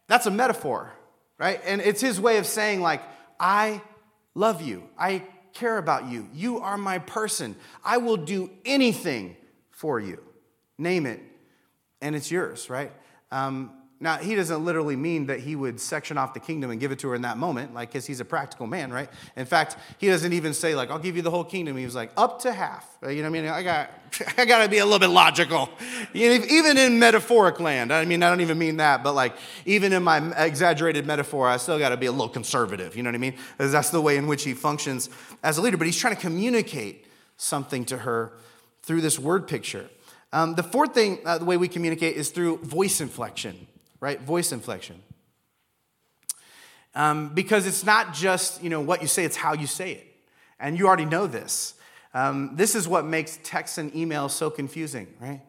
That's 0.07 0.27
a 0.27 0.31
metaphor, 0.31 0.93
right? 1.39 1.61
And 1.65 1.81
it's 1.81 2.01
his 2.01 2.21
way 2.21 2.39
of 2.39 2.47
saying, 2.47 2.81
like, 2.81 3.03
I 3.41 3.83
love 4.35 4.63
you. 4.63 4.85
I 4.97 5.25
care 5.53 5.79
about 5.79 6.09
you. 6.09 6.29
You 6.33 6.61
are 6.61 6.79
my 6.79 7.01
person. 7.01 7.57
I 7.85 7.97
will 7.97 8.19
do 8.19 8.51
anything 8.65 9.37
for 9.77 10.01
you. 10.01 10.23
Name 10.79 11.05
it, 11.05 11.21
and 12.01 12.17
it's 12.17 12.31
yours, 12.31 12.71
right? 12.71 12.91
Um, 13.31 13.73
now, 13.99 14.17
he 14.17 14.35
doesn't 14.35 14.65
literally 14.65 14.97
mean 14.97 15.27
that 15.27 15.41
he 15.41 15.55
would 15.57 15.81
section 15.81 16.19
off 16.19 16.35
the 16.35 16.41
kingdom 16.41 16.71
and 16.71 16.79
give 16.79 16.93
it 16.93 16.99
to 17.01 17.09
her 17.09 17.15
in 17.15 17.23
that 17.23 17.37
moment, 17.37 17.75
like, 17.75 17.91
because 17.91 18.07
he's 18.07 18.21
a 18.21 18.25
practical 18.27 18.67
man, 18.67 18.91
right? 18.91 19.09
In 19.37 19.47
fact, 19.47 19.77
he 19.99 20.09
doesn't 20.09 20.33
even 20.35 20.53
say, 20.53 20.75
like, 20.75 20.91
I'll 20.91 20.99
give 20.99 21.17
you 21.17 21.23
the 21.23 21.31
whole 21.31 21.45
kingdom. 21.45 21.77
He 21.77 21.85
was 21.85 21.95
like, 21.95 22.11
up 22.17 22.41
to 22.43 22.53
half. 22.53 22.87
Uh, 23.03 23.09
you 23.09 23.23
know 23.23 23.31
what 23.31 23.39
I 23.39 23.43
mean? 23.43 23.51
I 23.51 23.63
got, 23.63 23.91
I 24.39 24.45
got 24.45 24.63
to 24.63 24.69
be 24.69 24.79
a 24.79 24.85
little 24.85 24.99
bit 24.99 25.09
logical. 25.09 25.71
Even 26.15 26.77
in 26.77 26.99
metaphoric 26.99 27.59
land, 27.59 27.93
I 27.93 28.05
mean, 28.05 28.23
I 28.23 28.29
don't 28.29 28.43
even 28.43 28.59
mean 28.59 28.79
that, 28.79 29.03
but 29.03 29.15
like, 29.15 29.35
even 29.65 29.93
in 29.95 30.03
my 30.03 30.19
exaggerated 30.43 31.07
metaphor, 31.07 31.49
I 31.49 31.57
still 31.57 31.79
got 31.79 31.91
to 31.91 31.97
be 31.97 32.07
a 32.07 32.13
little 32.13 32.29
conservative. 32.29 32.97
You 32.97 33.03
know 33.03 33.09
what 33.09 33.15
I 33.15 33.19
mean? 33.19 33.35
Because 33.57 33.73
that's 33.73 33.91
the 33.91 34.01
way 34.01 34.17
in 34.17 34.27
which 34.27 34.45
he 34.45 34.53
functions 34.53 35.11
as 35.43 35.57
a 35.57 35.63
leader. 35.63 35.79
But 35.79 35.87
he's 35.87 35.99
trying 35.99 36.15
to 36.15 36.21
communicate 36.21 37.07
something 37.39 37.85
to 37.87 37.99
her 37.99 38.33
through 38.87 39.01
this 39.01 39.19
word 39.19 39.47
picture. 39.47 39.91
Um, 40.33 40.55
the 40.55 40.63
fourth 40.63 40.95
thing, 40.95 41.19
uh, 41.25 41.39
the 41.39 41.45
way 41.45 41.57
we 41.57 41.69
communicate 41.69 42.17
is 42.17 42.31
through 42.31 42.59
voice 42.59 43.01
inflection, 43.01 43.67
right? 44.01 44.21
Voice 44.21 44.53
inflection. 44.53 45.03
Um, 46.95 47.35
because 47.35 47.67
it's 47.67 47.85
not 47.85 48.15
just 48.15 48.63
you 48.63 48.71
know 48.71 48.81
what 48.81 49.03
you 49.03 49.09
say; 49.09 49.25
it's 49.25 49.37
how 49.37 49.53
you 49.53 49.67
say 49.67 49.93
it, 49.93 50.07
and 50.59 50.79
you 50.79 50.87
already 50.87 51.05
know 51.05 51.27
this. 51.27 51.75
Um, 52.15 52.53
this 52.55 52.75
is 52.75 52.89
what 52.89 53.05
makes 53.05 53.39
text 53.43 53.77
and 53.77 53.95
email 53.95 54.31
so 54.31 54.49
confusing, 54.49 55.07
right? 55.21 55.43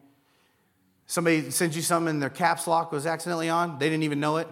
Somebody 1.06 1.50
sends 1.50 1.74
you 1.74 1.80
something 1.80 2.10
and 2.10 2.22
their 2.22 2.28
caps 2.28 2.66
lock 2.66 2.92
was 2.92 3.06
accidentally 3.06 3.48
on; 3.48 3.78
they 3.78 3.88
didn't 3.88 4.02
even 4.02 4.20
know 4.20 4.36
it, 4.36 4.48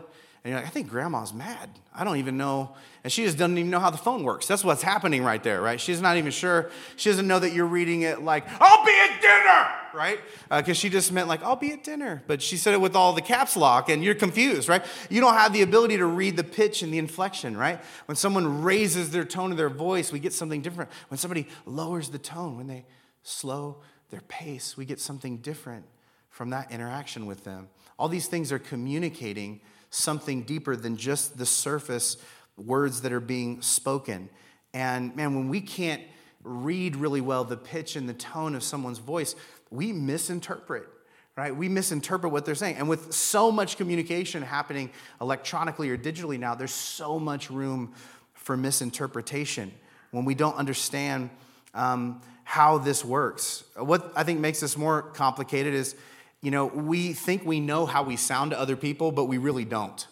And 0.46 0.52
you're 0.52 0.61
like, 0.61 0.68
I 0.68 0.70
think 0.70 0.88
grandma's 0.88 1.35
mad. 1.35 1.68
I 1.92 2.04
don't 2.04 2.18
even 2.18 2.37
know. 2.37 2.70
And 3.02 3.12
she 3.12 3.24
just 3.24 3.37
doesn't 3.37 3.59
even 3.59 3.68
know 3.68 3.80
how 3.80 3.90
the 3.90 3.98
phone 3.98 4.22
works. 4.22 4.46
That's 4.46 4.62
what's 4.62 4.80
happening 4.80 5.24
right 5.24 5.42
there, 5.42 5.61
right? 5.61 5.80
She's 5.80 6.00
not 6.00 6.18
even 6.18 6.30
sure. 6.30 6.70
She 6.94 7.11
doesn't 7.11 7.26
know 7.26 7.40
that 7.40 7.52
you're 7.52 7.66
reading 7.66 8.02
it 8.02 8.22
like, 8.22 8.44
I'll 8.61 8.85
be 8.87 8.92
at 8.92 9.20
dinner, 9.20 9.68
right? 9.92 10.20
Because 10.48 10.68
uh, 10.68 10.74
she 10.74 10.88
just 10.88 11.11
meant 11.11 11.26
like, 11.26 11.42
I'll 11.42 11.56
be 11.56 11.72
at 11.72 11.82
dinner. 11.82 12.22
But 12.28 12.42
she 12.42 12.59
said 12.59 12.74
it 12.74 12.80
with 12.80 12.94
all 12.94 13.12
the 13.12 13.22
caps 13.22 13.56
lock 13.56 13.88
and 13.88 14.04
you're 14.04 14.14
confused, 14.14 14.68
right? 14.68 14.85
You 15.11 15.20
don't 15.20 15.35
have 15.35 15.52
the 15.52 15.62
ability 15.62 15.96
to 15.96 16.06
read 16.06 16.37
the 16.37 16.44
pitch 16.44 16.80
and 16.82 16.94
the 16.94 16.98
inflection, 16.98 17.56
right? 17.56 17.80
When 18.04 18.14
someone 18.14 18.62
raises 18.62 19.11
their 19.11 19.24
tone 19.24 19.50
of 19.50 19.56
their 19.56 19.68
voice, 19.68 20.12
we 20.12 20.20
get 20.20 20.32
something 20.32 20.62
different. 20.62 20.92
When 21.09 21.18
somebody 21.18 21.48
lowers 21.64 22.11
the 22.11 22.20
tone, 22.20 22.56
when 22.56 22.68
they 22.68 22.85
slow 23.24 23.78
their 24.11 24.22
pace, 24.28 24.76
we 24.76 24.85
get 24.85 25.00
something 25.00 25.38
different 25.38 25.87
from 26.30 26.50
that 26.50 26.70
interaction 26.70 27.26
with 27.26 27.42
them. 27.42 27.66
All 27.98 28.09
these 28.09 28.28
things 28.28 28.52
are 28.52 28.61
communicating 28.61 29.61
something 29.90 30.42
deeper 30.42 30.77
than 30.77 30.96
just 30.96 31.38
the 31.38 31.46
surface 31.46 32.16
words 32.57 33.03
that 33.03 33.12
are 33.12 33.20
being 33.20 33.62
spoken. 33.62 34.29
And 34.72 35.14
man, 35.16 35.35
when 35.35 35.49
we 35.49 35.61
can't 35.61 36.03
read 36.42 36.96
really 36.96 37.20
well 37.20 37.44
the 37.44 37.57
pitch 37.57 37.96
and 37.96 38.09
the 38.09 38.14
tone 38.14 38.55
of 38.55 38.62
someone's 38.62 38.99
voice, 38.99 39.35
we 39.70 39.92
misinterpret, 39.92 40.88
right? 41.37 41.55
We 41.55 41.68
misinterpret 41.68 42.33
what 42.33 42.44
they're 42.44 42.55
saying. 42.55 42.77
And 42.77 42.88
with 42.88 43.12
so 43.12 43.51
much 43.51 43.77
communication 43.77 44.42
happening 44.42 44.90
electronically 45.20 45.90
or 45.90 45.99
digitally 45.99 46.38
now, 46.38 46.55
there's 46.55 46.72
so 46.72 47.18
much 47.18 47.51
room 47.51 47.94
for 48.35 48.57
misinterpretation 48.57 49.72
when 50.12 50.25
we 50.25 50.35
don't 50.35 50.57
understand 50.57 51.31
um, 51.75 52.20
how 52.44 52.79
this 52.79 53.05
works. 53.05 53.64
What 53.77 54.12
I 54.14 54.22
think 54.22 54.40
makes 54.40 54.61
this 54.61 54.77
more 54.77 55.03
complicated 55.03 55.75
is 55.75 55.96
you 56.42 56.51
know, 56.51 56.66
we 56.66 57.12
think 57.12 57.44
we 57.44 57.61
know 57.61 57.87
how 57.87 58.03
we 58.03 58.16
sound 58.16 58.51
to 58.53 58.59
other 58.59 58.77
people, 58.77 59.12
but 59.12 59.25
we 59.25 59.38
really 59.38 59.64
don't. 59.64 60.07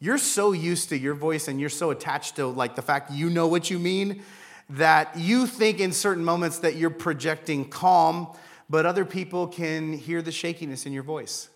You're 0.00 0.18
so 0.18 0.52
used 0.52 0.90
to 0.90 0.98
your 0.98 1.14
voice 1.14 1.48
and 1.48 1.60
you're 1.60 1.68
so 1.68 1.90
attached 1.90 2.36
to 2.36 2.46
like 2.46 2.76
the 2.76 2.82
fact 2.82 3.10
you 3.10 3.30
know 3.30 3.48
what 3.48 3.70
you 3.70 3.78
mean 3.78 4.22
that 4.70 5.16
you 5.16 5.46
think 5.46 5.80
in 5.80 5.92
certain 5.92 6.24
moments 6.24 6.58
that 6.58 6.76
you're 6.76 6.90
projecting 6.90 7.68
calm, 7.68 8.28
but 8.68 8.86
other 8.86 9.04
people 9.04 9.46
can 9.46 9.92
hear 9.92 10.22
the 10.22 10.32
shakiness 10.32 10.86
in 10.86 10.92
your 10.92 11.02
voice, 11.02 11.48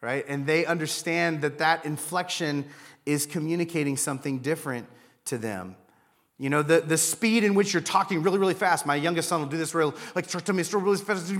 right? 0.00 0.24
And 0.28 0.46
they 0.46 0.66
understand 0.66 1.42
that 1.42 1.58
that 1.58 1.84
inflection 1.84 2.64
is 3.06 3.26
communicating 3.26 3.96
something 3.96 4.38
different 4.38 4.86
to 5.26 5.38
them. 5.38 5.76
You 6.40 6.48
know, 6.48 6.62
the, 6.62 6.80
the 6.80 6.96
speed 6.96 7.44
in 7.44 7.54
which 7.54 7.74
you're 7.74 7.82
talking 7.82 8.22
really, 8.22 8.38
really 8.38 8.54
fast. 8.54 8.86
My 8.86 8.94
youngest 8.94 9.28
son 9.28 9.40
will 9.40 9.48
do 9.48 9.58
this 9.58 9.74
real, 9.74 9.94
like, 10.14 10.26
to 10.26 10.52
me, 10.54 10.62
really 10.72 10.96
fast, 10.96 11.30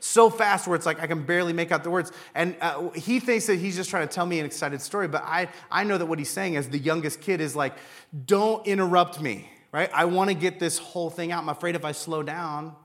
so 0.00 0.28
fast 0.28 0.68
where 0.68 0.76
it's 0.76 0.84
like 0.84 1.00
I 1.00 1.06
can 1.06 1.22
barely 1.22 1.54
make 1.54 1.72
out 1.72 1.82
the 1.82 1.88
words. 1.88 2.12
And 2.34 2.54
uh, 2.60 2.90
he 2.90 3.20
thinks 3.20 3.46
that 3.46 3.56
he's 3.56 3.74
just 3.74 3.88
trying 3.88 4.06
to 4.06 4.14
tell 4.14 4.26
me 4.26 4.38
an 4.38 4.44
excited 4.44 4.82
story, 4.82 5.08
but 5.08 5.22
I, 5.24 5.48
I 5.70 5.82
know 5.84 5.96
that 5.96 6.04
what 6.04 6.18
he's 6.18 6.28
saying 6.28 6.56
as 6.56 6.68
the 6.68 6.76
youngest 6.76 7.22
kid 7.22 7.40
is 7.40 7.56
like, 7.56 7.72
don't 8.26 8.66
interrupt 8.66 9.18
me, 9.18 9.48
right? 9.72 9.88
I 9.94 10.04
want 10.04 10.28
to 10.28 10.34
get 10.34 10.60
this 10.60 10.76
whole 10.76 11.08
thing 11.08 11.32
out. 11.32 11.42
I'm 11.42 11.48
afraid 11.48 11.74
if 11.74 11.86
I 11.86 11.92
slow 11.92 12.22
down, 12.22 12.76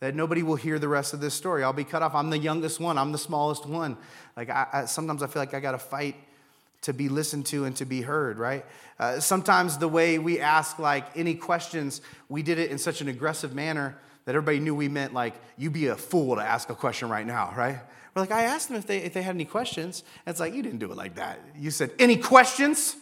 that 0.00 0.14
nobody 0.14 0.42
will 0.42 0.56
hear 0.56 0.78
the 0.78 0.88
rest 0.88 1.12
of 1.12 1.20
this 1.20 1.34
story. 1.34 1.62
I'll 1.62 1.74
be 1.74 1.84
cut 1.84 2.02
off. 2.02 2.14
I'm 2.14 2.30
the 2.30 2.38
youngest 2.38 2.80
one. 2.80 2.96
I'm 2.96 3.12
the 3.12 3.18
smallest 3.18 3.66
one. 3.66 3.98
Like 4.38 4.48
I, 4.48 4.66
I 4.72 4.84
sometimes 4.86 5.22
I 5.22 5.26
feel 5.26 5.42
like 5.42 5.52
I 5.52 5.60
got 5.60 5.72
to 5.72 5.78
fight 5.78 6.16
to 6.86 6.92
be 6.92 7.08
listened 7.08 7.44
to 7.44 7.64
and 7.64 7.74
to 7.74 7.84
be 7.84 8.00
heard, 8.00 8.38
right? 8.38 8.64
Uh, 9.00 9.18
sometimes 9.18 9.76
the 9.76 9.88
way 9.88 10.20
we 10.20 10.38
ask 10.38 10.78
like 10.78 11.04
any 11.16 11.34
questions, 11.34 12.00
we 12.28 12.44
did 12.44 12.60
it 12.60 12.70
in 12.70 12.78
such 12.78 13.00
an 13.00 13.08
aggressive 13.08 13.56
manner 13.56 13.98
that 14.24 14.36
everybody 14.36 14.60
knew 14.60 14.72
we 14.72 14.88
meant 14.88 15.12
like, 15.12 15.34
you'd 15.58 15.72
be 15.72 15.88
a 15.88 15.96
fool 15.96 16.36
to 16.36 16.42
ask 16.42 16.70
a 16.70 16.76
question 16.76 17.08
right 17.08 17.26
now, 17.26 17.52
right? 17.56 17.80
We're 18.14 18.22
like, 18.22 18.30
I 18.30 18.44
asked 18.44 18.68
them 18.68 18.76
if 18.76 18.86
they, 18.86 18.98
if 18.98 19.14
they 19.14 19.22
had 19.22 19.34
any 19.34 19.44
questions. 19.44 20.04
And 20.24 20.32
it's 20.32 20.38
like, 20.38 20.54
you 20.54 20.62
didn't 20.62 20.78
do 20.78 20.92
it 20.92 20.96
like 20.96 21.16
that. 21.16 21.40
You 21.58 21.72
said, 21.72 21.90
any 21.98 22.16
questions? 22.16 22.94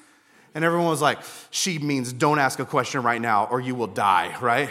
And 0.54 0.64
everyone 0.64 0.88
was 0.88 1.02
like, 1.02 1.18
she 1.50 1.78
means 1.78 2.10
don't 2.10 2.38
ask 2.38 2.60
a 2.60 2.64
question 2.64 3.02
right 3.02 3.20
now 3.20 3.48
or 3.50 3.60
you 3.60 3.74
will 3.74 3.86
die, 3.86 4.34
right? 4.40 4.70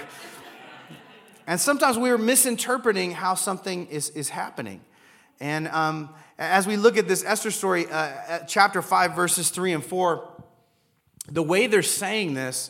and 1.45 1.61
sometimes 1.61 1.99
we 1.99 2.09
are 2.09 2.17
misinterpreting 2.17 3.11
how 3.11 3.35
something 3.35 3.85
is, 3.89 4.09
is 4.09 4.29
happening. 4.29 4.81
And 5.39 5.67
um, 5.67 6.09
as 6.43 6.67
we 6.67 6.77
look 6.77 6.97
at 6.97 7.07
this 7.07 7.23
Esther 7.23 7.51
story, 7.51 7.87
uh, 7.89 8.39
chapter 8.47 8.81
5, 8.81 9.15
verses 9.15 9.49
3 9.49 9.73
and 9.73 9.85
4, 9.85 10.27
the 11.31 11.43
way 11.43 11.67
they're 11.67 11.81
saying 11.81 12.33
this, 12.33 12.69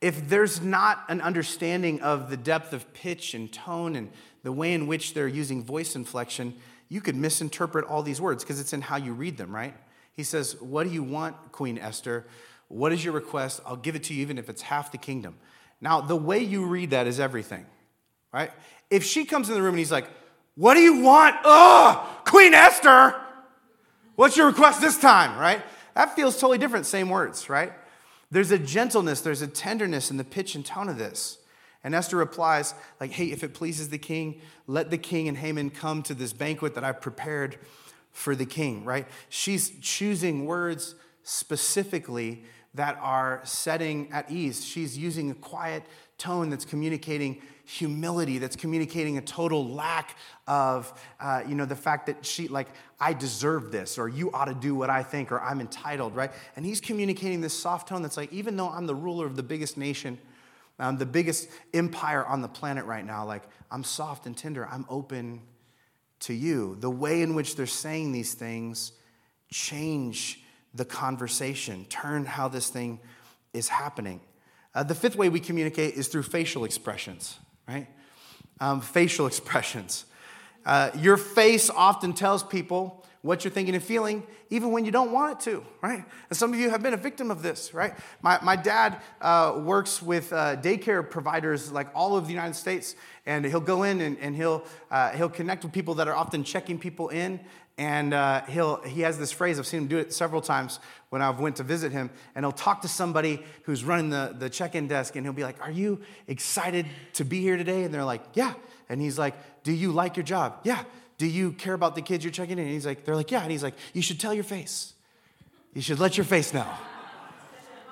if 0.00 0.28
there's 0.28 0.60
not 0.60 1.04
an 1.08 1.20
understanding 1.20 2.00
of 2.02 2.30
the 2.30 2.36
depth 2.36 2.72
of 2.72 2.92
pitch 2.94 3.34
and 3.34 3.52
tone 3.52 3.96
and 3.96 4.10
the 4.42 4.52
way 4.52 4.72
in 4.72 4.86
which 4.86 5.12
they're 5.12 5.28
using 5.28 5.62
voice 5.62 5.96
inflection, 5.96 6.54
you 6.88 7.00
could 7.00 7.16
misinterpret 7.16 7.84
all 7.84 8.02
these 8.02 8.20
words 8.20 8.42
because 8.42 8.60
it's 8.60 8.72
in 8.72 8.80
how 8.80 8.96
you 8.96 9.12
read 9.12 9.36
them, 9.36 9.54
right? 9.54 9.74
He 10.12 10.22
says, 10.22 10.60
What 10.60 10.84
do 10.84 10.90
you 10.90 11.02
want, 11.02 11.52
Queen 11.52 11.78
Esther? 11.78 12.26
What 12.68 12.92
is 12.92 13.04
your 13.04 13.12
request? 13.12 13.60
I'll 13.66 13.76
give 13.76 13.96
it 13.96 14.04
to 14.04 14.14
you, 14.14 14.22
even 14.22 14.38
if 14.38 14.48
it's 14.48 14.62
half 14.62 14.92
the 14.92 14.98
kingdom. 14.98 15.36
Now, 15.80 16.00
the 16.00 16.16
way 16.16 16.38
you 16.38 16.66
read 16.66 16.90
that 16.90 17.06
is 17.06 17.18
everything, 17.18 17.66
right? 18.32 18.52
If 18.90 19.04
she 19.04 19.24
comes 19.24 19.48
in 19.48 19.54
the 19.54 19.62
room 19.62 19.74
and 19.74 19.78
he's 19.78 19.92
like, 19.92 20.06
what 20.54 20.74
do 20.74 20.80
you 20.80 21.00
want? 21.00 21.36
Oh, 21.44 22.20
Queen 22.24 22.54
Esther. 22.54 23.14
What's 24.16 24.36
your 24.36 24.46
request 24.46 24.80
this 24.80 24.98
time, 24.98 25.38
right? 25.38 25.62
That 25.94 26.14
feels 26.14 26.34
totally 26.34 26.58
different, 26.58 26.86
same 26.86 27.08
words, 27.08 27.48
right? 27.48 27.72
There's 28.30 28.50
a 28.50 28.58
gentleness, 28.58 29.22
there's 29.22 29.42
a 29.42 29.46
tenderness 29.46 30.10
in 30.10 30.16
the 30.16 30.24
pitch 30.24 30.54
and 30.54 30.64
tone 30.64 30.88
of 30.88 30.98
this. 30.98 31.38
And 31.82 31.94
Esther 31.94 32.16
replies, 32.16 32.74
like, 33.00 33.12
hey, 33.12 33.26
if 33.26 33.42
it 33.42 33.54
pleases 33.54 33.88
the 33.88 33.98
king, 33.98 34.40
let 34.66 34.90
the 34.90 34.98
king 34.98 35.28
and 35.28 35.38
Haman 35.38 35.70
come 35.70 36.02
to 36.04 36.14
this 36.14 36.32
banquet 36.32 36.74
that 36.74 36.84
I've 36.84 37.00
prepared 37.00 37.58
for 38.12 38.36
the 38.36 38.44
king, 38.44 38.84
right? 38.84 39.06
She's 39.28 39.70
choosing 39.80 40.44
words 40.44 40.94
specifically 41.22 42.44
that 42.74 42.98
are 43.00 43.40
setting 43.44 44.12
at 44.12 44.30
ease. 44.30 44.64
She's 44.64 44.96
using 44.96 45.30
a 45.30 45.34
quiet 45.34 45.82
tone 46.20 46.50
that's 46.50 46.64
communicating 46.64 47.42
humility 47.64 48.38
that's 48.38 48.56
communicating 48.56 49.18
a 49.18 49.20
total 49.20 49.68
lack 49.68 50.16
of 50.46 50.92
uh, 51.20 51.42
you 51.46 51.54
know 51.54 51.64
the 51.64 51.76
fact 51.76 52.06
that 52.06 52.24
she 52.24 52.46
like 52.48 52.68
i 53.00 53.12
deserve 53.12 53.72
this 53.72 53.98
or 53.98 54.08
you 54.08 54.30
ought 54.32 54.46
to 54.46 54.54
do 54.54 54.74
what 54.74 54.90
i 54.90 55.02
think 55.02 55.32
or 55.32 55.40
i'm 55.40 55.60
entitled 55.60 56.14
right? 56.14 56.30
And 56.56 56.64
he's 56.64 56.80
communicating 56.80 57.40
this 57.40 57.58
soft 57.58 57.88
tone 57.88 58.02
that's 58.02 58.16
like 58.16 58.32
even 58.32 58.56
though 58.56 58.68
i'm 58.68 58.86
the 58.86 58.94
ruler 58.94 59.26
of 59.26 59.36
the 59.36 59.42
biggest 59.42 59.76
nation 59.76 60.18
I'm 60.78 60.96
the 60.96 61.04
biggest 61.04 61.50
empire 61.74 62.24
on 62.24 62.40
the 62.40 62.48
planet 62.48 62.84
right 62.84 63.04
now 63.04 63.24
like 63.24 63.42
i'm 63.70 63.84
soft 63.84 64.26
and 64.26 64.36
tender 64.36 64.66
i'm 64.66 64.86
open 64.88 65.42
to 66.20 66.34
you. 66.34 66.76
The 66.78 66.90
way 66.90 67.22
in 67.22 67.34
which 67.34 67.56
they're 67.56 67.66
saying 67.66 68.12
these 68.12 68.34
things 68.34 68.92
change 69.50 70.42
the 70.74 70.84
conversation 70.84 71.84
turn 71.86 72.24
how 72.24 72.46
this 72.46 72.68
thing 72.68 73.00
is 73.52 73.68
happening 73.68 74.20
uh, 74.74 74.82
the 74.82 74.94
fifth 74.94 75.16
way 75.16 75.28
we 75.28 75.40
communicate 75.40 75.94
is 75.94 76.08
through 76.08 76.22
facial 76.22 76.64
expressions 76.64 77.38
right? 77.70 77.86
Um, 78.60 78.80
facial 78.80 79.26
expressions. 79.32 80.06
Uh, 80.66 80.90
your 80.98 81.16
face 81.16 81.70
often 81.70 82.12
tells 82.12 82.42
people 82.42 83.04
what 83.22 83.44
you're 83.44 83.52
thinking 83.52 83.74
and 83.74 83.84
feeling, 83.84 84.22
even 84.48 84.72
when 84.72 84.86
you 84.86 84.90
don't 84.90 85.12
want 85.12 85.32
it 85.32 85.44
to, 85.44 85.62
right? 85.82 86.04
And 86.30 86.36
some 86.36 86.54
of 86.54 86.58
you 86.58 86.70
have 86.70 86.82
been 86.82 86.94
a 86.94 86.98
victim 86.98 87.30
of 87.30 87.42
this, 87.42 87.74
right? 87.74 87.92
My, 88.22 88.38
my 88.42 88.56
dad 88.56 88.98
uh, 89.20 89.60
works 89.62 90.00
with 90.00 90.32
uh, 90.32 90.56
daycare 90.56 91.08
providers 91.08 91.70
like 91.70 91.88
all 91.94 92.14
over 92.14 92.24
the 92.24 92.32
United 92.32 92.54
States, 92.54 92.96
and 93.26 93.44
he'll 93.44 93.60
go 93.60 93.82
in 93.82 94.00
and, 94.00 94.18
and 94.20 94.34
he'll, 94.34 94.64
uh, 94.90 95.10
he'll 95.10 95.28
connect 95.28 95.64
with 95.64 95.72
people 95.72 95.94
that 95.94 96.08
are 96.08 96.16
often 96.16 96.42
checking 96.44 96.78
people 96.78 97.10
in, 97.10 97.40
and 97.80 98.12
uh, 98.12 98.42
he'll, 98.42 98.82
he 98.82 99.00
has 99.00 99.18
this 99.18 99.32
phrase, 99.32 99.58
I've 99.58 99.66
seen 99.66 99.80
him 99.80 99.86
do 99.86 99.96
it 99.96 100.12
several 100.12 100.42
times 100.42 100.80
when 101.08 101.22
I've 101.22 101.40
went 101.40 101.56
to 101.56 101.62
visit 101.62 101.92
him, 101.92 102.10
and 102.34 102.44
he'll 102.44 102.52
talk 102.52 102.82
to 102.82 102.88
somebody 102.88 103.42
who's 103.62 103.84
running 103.84 104.10
the, 104.10 104.36
the 104.38 104.50
check-in 104.50 104.86
desk, 104.86 105.16
and 105.16 105.24
he'll 105.24 105.32
be 105.32 105.44
like, 105.44 105.58
are 105.62 105.70
you 105.70 105.98
excited 106.28 106.84
to 107.14 107.24
be 107.24 107.40
here 107.40 107.56
today? 107.56 107.84
And 107.84 107.94
they're 107.94 108.04
like, 108.04 108.20
yeah. 108.34 108.52
And 108.90 109.00
he's 109.00 109.18
like, 109.18 109.62
do 109.62 109.72
you 109.72 109.92
like 109.92 110.14
your 110.14 110.24
job? 110.24 110.58
Yeah. 110.62 110.84
Do 111.16 111.26
you 111.26 111.52
care 111.52 111.72
about 111.72 111.94
the 111.94 112.02
kids 112.02 112.22
you're 112.22 112.30
checking 112.30 112.58
in? 112.58 112.64
And 112.64 112.70
he's 112.74 112.84
like, 112.84 113.06
they're 113.06 113.16
like, 113.16 113.30
yeah. 113.30 113.40
And 113.40 113.50
he's 113.50 113.62
like, 113.62 113.74
you 113.94 114.02
should 114.02 114.20
tell 114.20 114.34
your 114.34 114.44
face. 114.44 114.92
You 115.72 115.80
should 115.80 116.00
let 116.00 116.18
your 116.18 116.26
face 116.26 116.52
know. 116.52 116.66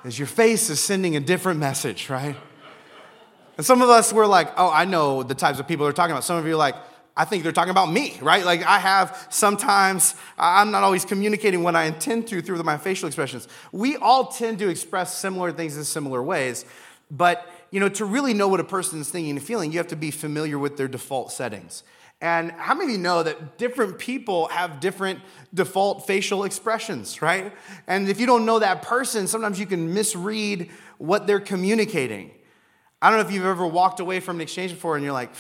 Because 0.03 0.19
your 0.19 0.29
face 0.29 0.69
is 0.69 0.81
sending 0.81 1.17
a 1.17 1.21
different 1.21 1.61
message, 1.61 2.11
right? 2.11 2.37
And 3.57 3.65
some 3.65 3.81
of 3.81 3.89
us, 3.89 4.13
we're 4.13 4.27
like, 4.27 4.53
oh, 4.59 4.71
I 4.71 4.85
know 4.85 5.23
the 5.23 5.35
types 5.35 5.59
of 5.59 5.67
people 5.67 5.87
they're 5.87 5.95
talking 5.95 6.13
about. 6.13 6.25
Some 6.25 6.37
of 6.37 6.47
you 6.47 6.53
are 6.53 6.57
like, 6.57 6.77
I 7.19 7.25
think 7.25 7.43
they're 7.43 7.51
talking 7.51 7.73
about 7.73 7.91
me, 7.91 8.17
right? 8.23 8.45
Like 8.45 8.63
I 8.63 8.79
have 8.79 9.27
sometimes, 9.29 10.15
I'm 10.39 10.71
not 10.71 10.85
always 10.85 11.05
communicating 11.05 11.65
what 11.65 11.75
I 11.75 11.87
intend 11.87 12.29
to 12.29 12.41
through 12.41 12.63
my 12.63 12.79
facial 12.79 13.09
expressions. 13.09 13.49
We 13.73 13.97
all 13.97 14.27
tend 14.27 14.61
to 14.61 14.69
express 14.69 15.19
similar 15.19 15.51
things 15.51 15.77
in 15.77 15.83
similar 15.83 16.23
ways, 16.23 16.65
but 17.11 17.51
you 17.73 17.81
know, 17.81 17.89
to 17.89 18.05
really 18.05 18.35
know 18.35 18.47
what 18.47 18.61
a 18.61 18.65
person 18.65 19.01
is 19.01 19.11
thinking 19.11 19.33
and 19.37 19.43
feeling, 19.43 19.73
you 19.73 19.79
have 19.79 19.89
to 19.89 19.97
be 19.97 20.13
familiar 20.13 20.61
with 20.61 20.77
their 20.77 20.87
default 20.87 21.33
settings. 21.33 21.83
And 22.21 22.53
how 22.53 22.75
many 22.75 22.93
of 22.93 22.97
you 22.97 23.03
know 23.03 23.25
that 23.25 23.59
different 23.59 23.99
people 23.99 24.47
have 24.49 24.79
different 24.79 25.19
default 25.53 26.07
facial 26.07 26.45
expressions, 26.45 27.21
right? 27.21 27.53
And 27.89 28.09
if 28.09 28.21
you 28.21 28.27
don't 28.27 28.47
know 28.47 28.61
that 28.61 28.83
person, 28.83 29.27
sometimes 29.27 29.59
you 29.59 29.67
can 29.67 29.93
misread 29.93 30.71
what 30.99 31.27
they're 31.27 31.41
communicating. 31.41 32.31
I 33.03 33.11
don't 33.11 33.19
know 33.19 33.27
if 33.27 33.33
you've 33.33 33.45
ever 33.45 33.67
walked 33.67 33.99
away 33.99 34.21
from 34.21 34.37
an 34.37 34.43
exchange 34.43 34.71
before 34.71 34.95
and 34.95 35.05
you're 35.05 35.13
like, 35.13 35.31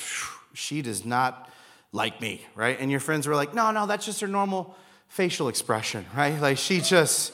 she 0.55 0.83
does 0.83 1.05
not 1.05 1.48
like 1.93 2.21
me, 2.21 2.47
right? 2.55 2.79
And 2.79 2.91
your 2.91 3.01
friends 3.01 3.27
were 3.27 3.35
like, 3.35 3.55
no, 3.55 3.71
no, 3.71 3.87
that's 3.87 4.05
just 4.05 4.21
her 4.21 4.29
normal 4.29 4.77
facial 5.09 5.49
expression, 5.49 6.05
right? 6.15 6.39
Like 6.41 6.59
she 6.59 6.81
just, 6.81 7.33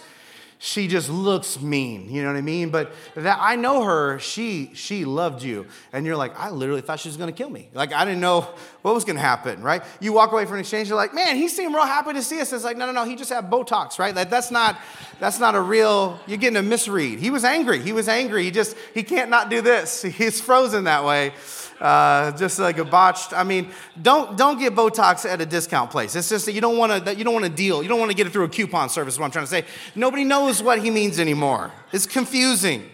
she 0.64 0.88
just 0.88 1.10
looks 1.10 1.60
mean 1.60 2.08
you 2.08 2.22
know 2.22 2.28
what 2.28 2.38
i 2.38 2.40
mean? 2.40 2.70
But 2.70 2.92
that 3.16 3.38
i 3.40 3.54
know 3.54 3.82
her 3.82 4.18
she 4.18 4.70
she 4.72 5.04
loved 5.04 5.42
you. 5.42 5.66
And 5.92 6.06
you're 6.06 6.16
like 6.16 6.38
i 6.40 6.48
literally 6.50 6.80
thought 6.80 7.00
she 7.00 7.08
was 7.08 7.18
going 7.18 7.30
to 7.30 7.36
kill 7.36 7.50
me. 7.50 7.68
Like 7.74 7.92
i 7.92 8.04
didn't 8.04 8.20
know 8.20 8.48
what 8.80 8.94
was 8.94 9.04
going 9.04 9.16
to 9.16 9.22
happen 9.22 9.62
right? 9.62 9.82
You 10.00 10.14
walk 10.14 10.32
away 10.32 10.46
from 10.46 10.54
an 10.54 10.60
exchange 10.60 10.88
you're 10.88 10.96
like 10.96 11.12
man 11.12 11.36
he 11.36 11.48
seemed 11.48 11.74
real 11.74 11.84
happy 11.84 12.14
to 12.14 12.22
see 12.22 12.40
us. 12.40 12.52
It's 12.52 12.64
like 12.64 12.78
no 12.78 12.86
no 12.86 12.92
no 12.92 13.04
he 13.04 13.14
just 13.14 13.30
had 13.30 13.50
botox 13.50 13.98
right? 13.98 14.14
Like 14.14 14.30
that's 14.30 14.50
not 14.50 14.78
that's 15.20 15.38
not 15.38 15.54
a 15.54 15.60
real 15.60 16.18
you're 16.26 16.38
getting 16.38 16.56
a 16.56 16.62
misread. 16.62 17.18
He 17.18 17.30
was 17.30 17.44
angry 17.44 17.80
he 17.80 17.92
was 17.92 18.08
angry 18.08 18.44
he 18.44 18.50
just 18.50 18.74
he 18.94 19.02
can't 19.02 19.28
not 19.28 19.50
do 19.50 19.60
this. 19.60 20.00
He's 20.14 20.40
frozen 20.40 20.84
that 20.84 21.04
way 21.04 21.34
uh, 21.80 22.32
just 22.32 22.58
like 22.58 22.78
a 22.78 22.84
botched. 22.84 23.32
I 23.32 23.44
mean, 23.44 23.70
don't 24.00 24.36
don't 24.36 24.58
get 24.58 24.74
Botox 24.74 25.24
at 25.24 25.40
a 25.40 25.46
discount 25.46 25.90
place. 25.90 26.14
It's 26.14 26.28
just 26.28 26.46
that 26.46 26.52
you 26.52 26.60
don't 26.60 26.78
want 26.78 27.04
to 27.04 27.14
you 27.14 27.24
don't 27.24 27.34
want 27.34 27.46
to 27.46 27.50
deal. 27.50 27.82
You 27.82 27.88
don't 27.88 27.98
want 27.98 28.10
to 28.10 28.16
get 28.16 28.26
it 28.26 28.30
through 28.30 28.44
a 28.44 28.48
coupon 28.48 28.88
service. 28.88 29.14
Is 29.14 29.20
what 29.20 29.26
I'm 29.26 29.32
trying 29.32 29.44
to 29.44 29.50
say. 29.50 29.64
Nobody 29.94 30.24
knows 30.24 30.62
what 30.62 30.78
he 30.80 30.90
means 30.90 31.18
anymore. 31.18 31.72
It's 31.92 32.06
confusing, 32.06 32.88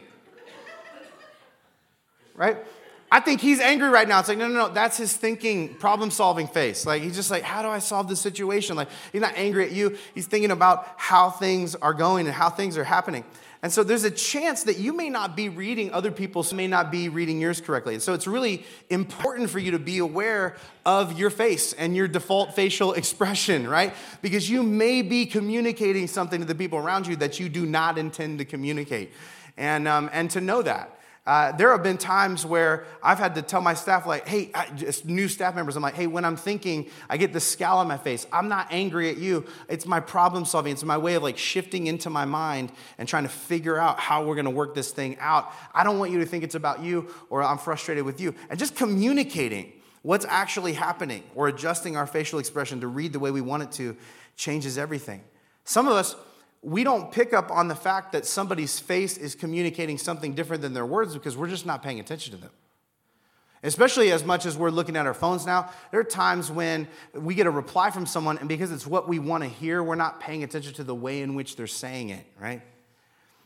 right? 2.35 2.57
I 3.13 3.19
think 3.19 3.41
he's 3.41 3.59
angry 3.59 3.89
right 3.89 4.07
now. 4.07 4.21
It's 4.21 4.29
like, 4.29 4.39
no, 4.39 4.47
no, 4.47 4.69
no, 4.69 4.73
that's 4.73 4.97
his 4.97 5.17
thinking, 5.17 5.75
problem 5.75 6.13
solving 6.13 6.47
face. 6.47 6.87
Like, 6.87 7.03
he's 7.03 7.17
just 7.17 7.29
like, 7.29 7.43
how 7.43 7.61
do 7.61 7.67
I 7.69 7.81
solve 7.81 8.09
this 8.09 8.21
situation? 8.21 8.77
Like, 8.77 8.89
he's 9.11 9.21
not 9.21 9.33
angry 9.35 9.65
at 9.65 9.73
you. 9.73 9.99
He's 10.15 10.27
thinking 10.27 10.53
about 10.53 10.87
how 10.97 11.29
things 11.29 11.75
are 11.75 11.93
going 11.93 12.27
and 12.27 12.35
how 12.35 12.51
things 12.51 12.79
are 12.79 12.85
happening. 12.85 13.25
And 13.63 13.71
so 13.71 13.85
there's 13.85 14.05
a 14.05 14.11
chance 14.11 14.63
that 14.63 14.79
you 14.79 14.95
may 14.95 15.11
not 15.11 15.37
be 15.37 15.51
reading 15.51 15.93
other 15.93 16.11
people's, 16.11 16.53
may 16.53 16.67
not 16.67 16.91
be 16.91 17.11
reading 17.11 17.41
yours 17.41 17.61
correctly. 17.61 17.93
And 17.93 18.03
so 18.03 18.15
it's 18.15 18.27
really 18.27 18.65
important 18.89 19.51
for 19.51 19.59
you 19.59 19.73
to 19.73 19.79
be 19.79 19.99
aware 19.99 20.57
of 20.87 21.19
your 21.19 21.29
face 21.29 21.75
and 21.75 21.95
your 21.95 22.09
default 22.09 22.55
facial 22.55 22.95
expression, 22.95 23.69
right? 23.69 23.93
Because 24.23 24.49
you 24.49 24.63
may 24.63 25.03
be 25.03 25.27
communicating 25.27 26.07
something 26.07 26.41
to 26.41 26.47
the 26.47 26.55
people 26.55 26.79
around 26.79 27.07
you 27.07 27.17
that 27.17 27.39
you 27.39 27.51
do 27.51 27.67
not 27.67 27.99
intend 27.99 28.39
to 28.39 28.47
communicate. 28.47 29.13
And, 29.59 29.87
um, 29.87 30.09
and 30.13 30.31
to 30.31 30.41
know 30.41 30.63
that. 30.63 31.00
Uh, 31.27 31.53
there 31.53 31.71
have 31.71 31.83
been 31.83 31.99
times 31.99 32.47
where 32.47 32.87
I've 33.03 33.19
had 33.19 33.35
to 33.35 33.43
tell 33.43 33.61
my 33.61 33.75
staff, 33.75 34.07
like, 34.07 34.27
hey, 34.27 34.51
I, 34.55 34.71
just 34.71 35.05
new 35.05 35.29
staff 35.29 35.55
members, 35.55 35.77
I'm 35.77 35.83
like, 35.83 35.95
hey, 35.95 36.07
when 36.07 36.25
I'm 36.25 36.37
thinking, 36.37 36.89
I 37.11 37.19
get 37.19 37.33
this 37.33 37.47
scowl 37.47 37.79
on 37.79 37.87
my 37.87 37.99
face. 37.99 38.27
I'm 38.33 38.49
not 38.49 38.69
angry 38.71 39.11
at 39.11 39.19
you. 39.19 39.45
It's 39.69 39.85
my 39.87 40.01
problem 40.01 40.47
solving. 40.47 40.73
It's 40.73 40.83
my 40.83 40.97
way 40.97 41.15
of 41.15 41.23
like 41.23 41.37
shifting 41.37 41.87
into 41.89 42.09
my 42.09 42.25
mind 42.25 42.73
and 42.97 43.07
trying 43.07 43.25
to 43.25 43.29
figure 43.29 43.79
out 43.79 44.01
how 44.01 44.25
we're 44.25 44.35
going 44.35 44.47
to 44.47 44.51
work 44.51 44.75
this 44.75 44.93
thing 44.93 45.19
out. 45.21 45.53
I 45.75 45.85
don't 45.85 45.99
want 45.99 46.11
you 46.11 46.19
to 46.21 46.27
think 46.27 46.43
it's 46.43 46.55
about 46.55 46.83
you 46.83 47.13
or 47.29 47.43
I'm 47.43 47.59
frustrated 47.59 48.05
with 48.05 48.21
you. 48.21 48.35
And 48.49 48.59
just 48.59 48.75
communicating 48.75 49.73
what's 50.03 50.25
actually 50.25 50.73
happening 50.73 51.23
or 51.35 51.49
adjusting 51.49 51.97
our 51.97 52.07
facial 52.07 52.39
expression 52.39 52.81
to 52.81 52.87
read 52.87 53.13
the 53.13 53.19
way 53.19 53.31
we 53.31 53.43
want 53.43 53.63
it 53.63 53.73
to 53.73 53.97
changes 54.37 54.79
everything. 54.79 55.23
Some 55.65 55.87
of 55.87 55.93
us, 55.93 56.17
we 56.63 56.85
don't 56.85 57.11
pick 57.11 57.33
up 57.33 57.51
on 57.51 57.69
the 57.69 57.75
fact 57.75 58.13
that 58.13 58.27
somebody's 58.27 58.79
face 58.79 59.17
is 59.17 59.35
communicating 59.35 59.97
something 59.97 60.35
different 60.35 60.63
than 60.63 60.75
their 60.75 60.87
words 60.87 61.15
because 61.15 61.37
we're 61.37 61.49
just 61.49 61.65
not 61.65 61.83
paying 61.83 62.01
attention 62.01 62.35
to 62.35 62.41
them. 62.41 62.51
Especially 63.63 64.11
as 64.11 64.25
much 64.25 64.47
as 64.47 64.57
we're 64.57 64.71
looking 64.71 64.97
at 64.97 65.07
our 65.07 65.15
phones 65.15 65.45
now, 65.45 65.71
there 65.91 66.01
are 66.01 66.05
times 66.05 66.51
when 66.51 66.89
we 67.15 67.35
get 67.35 67.47
a 67.47 67.51
reply 67.51 67.91
from 67.91 68.07
someone, 68.07 68.39
and 68.39 68.49
because 68.49 68.73
it's 68.73 68.87
what 68.87 69.07
we 69.07 69.19
want 69.19 69.43
to 69.43 69.49
hear, 69.49 69.83
we're 69.83 69.97
not 69.97 70.19
paying 70.19 70.43
attention 70.43 70.73
to 70.75 70.85
the 70.85 70.95
way 70.95 71.21
in 71.21 71.35
which 71.35 71.57
they're 71.57 71.67
saying 71.67 72.09
it, 72.09 72.25
right? 72.39 72.63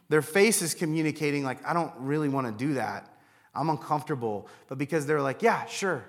Their 0.09 0.23
face 0.23 0.63
is 0.63 0.75
communicating, 0.75 1.43
like, 1.43 1.67
I 1.67 1.73
don't 1.73 1.93
really 1.99 2.29
want 2.29 2.47
to 2.47 2.53
do 2.53 2.75
that. 2.75 3.11
I'm 3.55 3.71
uncomfortable. 3.71 4.49
But 4.69 4.79
because 4.79 5.07
they're 5.07 5.23
like, 5.23 5.43
yeah, 5.43 5.67
sure. 5.67 6.05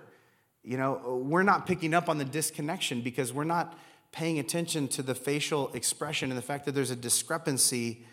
You 0.64 0.78
know, 0.78 1.24
we're 1.24 1.44
not 1.44 1.66
picking 1.66 1.94
up 1.94 2.10
on 2.10 2.18
the 2.18 2.26
disconnection 2.26 3.02
because 3.02 3.32
we're 3.34 3.44
not 3.44 3.78
paying 4.16 4.40
attention 4.40 4.88
to 4.88 5.04
the 5.04 5.14
facial 5.14 5.70
expression 5.74 6.32
and 6.32 6.38
the 6.38 6.42
fact 6.42 6.64
that 6.64 6.72
there's 6.72 6.90
a 6.90 6.96
discrepancy 6.96 8.06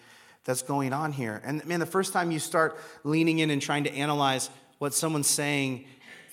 that's 0.45 0.61
going 0.61 0.93
on 0.93 1.13
here. 1.13 1.41
And 1.45 1.65
man, 1.65 1.79
the 1.79 1.87
first 1.87 2.13
time 2.13 2.33
you 2.33 2.41
start 2.41 2.77
leaning 3.05 3.39
in 3.39 3.51
and 3.51 3.63
trying 3.63 3.85
to 3.85 3.95
analyze 3.95 4.51
what 4.79 4.93
someone's 4.95 5.29
saying 5.29 5.87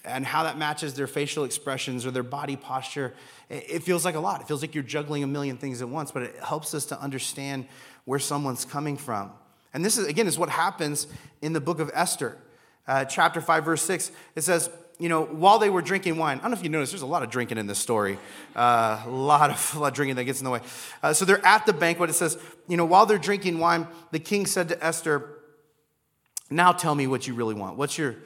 and 0.04 0.26
how 0.26 0.42
that 0.42 0.58
matches 0.58 0.96
their 0.96 1.06
facial 1.06 1.44
expressions 1.44 2.04
or 2.04 2.10
their 2.10 2.24
body 2.24 2.56
posture, 2.56 3.14
it 3.48 3.84
feels 3.84 4.04
like 4.04 4.16
a 4.16 4.20
lot. 4.20 4.42
It 4.42 4.48
feels 4.48 4.62
like 4.62 4.74
you're 4.74 4.84
juggling 4.84 5.22
a 5.22 5.28
million 5.28 5.56
things 5.56 5.84
at 5.84 5.90
once, 5.90 6.12
but 6.12 6.24
it 6.24 6.36
helps 6.44 6.74
us 6.74 6.86
to 6.86 7.00
understand 7.00 7.68
where 8.06 8.20
someone's 8.20 8.66
coming 8.66 8.98
from. 8.98 9.32
And 9.72 9.86
this 9.86 10.00
is, 10.00 10.08
again, 10.08 10.26
is 10.26 10.40
what 10.40 10.50
happens 10.50 11.06
in 11.44 11.54
the 11.54 11.62
book 11.62 11.80
of 11.80 11.92
Esther, 11.94 12.40
uh, 12.88 13.06
chapter 13.06 13.40
5, 13.40 13.66
verse 13.66 13.84
6. 13.84 14.12
It 14.36 14.42
says, 14.42 14.72
you 15.00 15.08
know, 15.08 15.24
while 15.24 15.60
they 15.60 15.70
were 15.70 15.82
drinking 15.82 16.18
wine, 16.18 16.40
I 16.40 16.42
don't 16.42 16.52
know 16.52 16.58
if 16.58 16.64
you 16.64 16.70
noticed, 16.70 16.92
there's 16.92 17.02
a 17.02 17.08
lot 17.08 17.24
of 17.24 17.30
drinking 17.30 17.58
in 17.58 17.68
this 17.68 17.80
story. 17.80 18.20
Uh, 18.54 19.02
a, 19.06 19.10
lot 19.10 19.50
of, 19.50 19.74
a 19.76 19.80
lot 19.80 19.88
of 19.88 19.94
drinking 19.94 20.18
that 20.18 20.26
gets 20.26 20.40
in 20.42 20.44
the 20.44 20.52
way. 20.52 20.60
Uh, 21.02 21.14
so 21.14 21.24
they're 21.24 21.46
at 21.46 21.66
the 21.66 21.74
banquet. 21.74 22.10
It 22.10 22.14
says, 22.14 22.38
you 22.68 22.76
know, 22.76 22.86
while 22.86 23.06
they're 23.06 23.18
drinking 23.18 23.60
wine, 23.60 23.88
the 24.12 24.20
king 24.20 24.46
said 24.46 24.70
to 24.70 24.86
Esther, 24.86 25.40
Now 26.50 26.74
tell 26.74 26.94
me 26.94 27.08
what 27.08 27.28
you 27.28 27.34
really 27.34 27.56
want. 27.56 27.78
What's 27.78 27.98
your, 27.98 28.18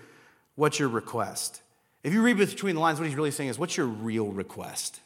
what's 0.56 0.80
your 0.80 0.90
request? 0.90 1.62
If 2.04 2.12
you 2.12 2.22
read 2.22 2.38
between 2.38 2.76
the 2.76 2.82
lines, 2.82 3.00
what 3.00 3.08
he's 3.08 3.16
really 3.16 3.32
saying 3.32 3.52
is, 3.52 3.60
What's 3.60 3.78
your 3.78 3.86
real 3.86 4.32
request? 4.32 5.00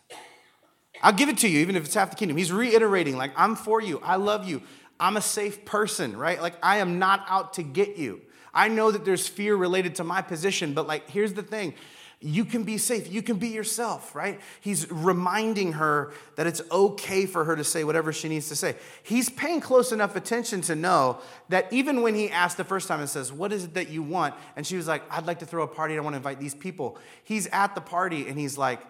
I'll 1.03 1.13
give 1.13 1.29
it 1.29 1.37
to 1.39 1.49
you, 1.49 1.59
even 1.59 1.75
if 1.75 1.85
it's 1.85 1.93
half 1.93 2.09
the 2.09 2.15
kingdom. 2.15 2.37
He's 2.37 2.51
reiterating, 2.51 3.17
like, 3.17 3.31
I'm 3.35 3.55
for 3.55 3.81
you. 3.81 3.99
I 4.03 4.15
love 4.15 4.47
you. 4.47 4.63
I'm 4.99 5.15
a 5.15 5.21
safe 5.21 5.63
person, 5.63 6.17
right? 6.17 6.41
Like, 6.41 6.55
I 6.63 6.77
am 6.77 6.97
not 6.97 7.25
out 7.27 7.53
to 7.53 7.63
get 7.63 7.97
you. 7.97 8.21
I 8.57 8.69
know 8.69 8.89
that 8.89 9.05
there's 9.05 9.27
fear 9.27 9.55
related 9.55 9.95
to 9.95 10.03
my 10.03 10.23
position, 10.23 10.73
but 10.73 10.87
like, 10.87 11.07
here's 11.11 11.33
the 11.33 11.43
thing 11.43 11.75
you 12.19 12.43
can 12.45 12.63
be 12.63 12.79
safe. 12.79 13.11
You 13.11 13.21
can 13.21 13.37
be 13.37 13.49
yourself, 13.49 14.15
right? 14.15 14.41
He's 14.59 14.91
reminding 14.91 15.73
her 15.73 16.11
that 16.35 16.47
it's 16.47 16.63
okay 16.71 17.27
for 17.27 17.43
her 17.43 17.55
to 17.55 17.63
say 17.63 17.83
whatever 17.83 18.11
she 18.11 18.27
needs 18.27 18.49
to 18.49 18.55
say. 18.55 18.75
He's 19.03 19.29
paying 19.29 19.61
close 19.61 19.91
enough 19.91 20.15
attention 20.15 20.61
to 20.61 20.75
know 20.75 21.19
that 21.49 21.71
even 21.71 22.01
when 22.01 22.15
he 22.15 22.31
asked 22.31 22.57
the 22.57 22.63
first 22.63 22.87
time 22.87 22.99
and 22.99 23.07
says, 23.07 23.31
What 23.31 23.53
is 23.53 23.65
it 23.65 23.75
that 23.75 23.89
you 23.89 24.01
want? 24.01 24.33
And 24.55 24.65
she 24.65 24.75
was 24.75 24.87
like, 24.87 25.03
I'd 25.11 25.27
like 25.27 25.37
to 25.39 25.45
throw 25.45 25.61
a 25.61 25.67
party. 25.67 25.95
I 25.95 25.99
want 25.99 26.13
to 26.15 26.17
invite 26.17 26.39
these 26.39 26.55
people. 26.55 26.97
He's 27.23 27.45
at 27.47 27.75
the 27.75 27.81
party 27.81 28.27
and 28.27 28.39
he's 28.39 28.57
like, 28.57 28.81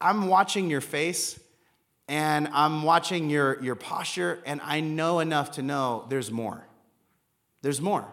I'm 0.00 0.28
watching 0.28 0.70
your 0.70 0.80
face 0.80 1.38
and 2.08 2.48
I'm 2.48 2.82
watching 2.82 3.28
your, 3.28 3.62
your 3.62 3.74
posture, 3.74 4.42
and 4.44 4.60
I 4.62 4.80
know 4.80 5.20
enough 5.20 5.52
to 5.52 5.62
know 5.62 6.04
there's 6.08 6.30
more. 6.30 6.66
There's 7.62 7.80
more. 7.80 8.06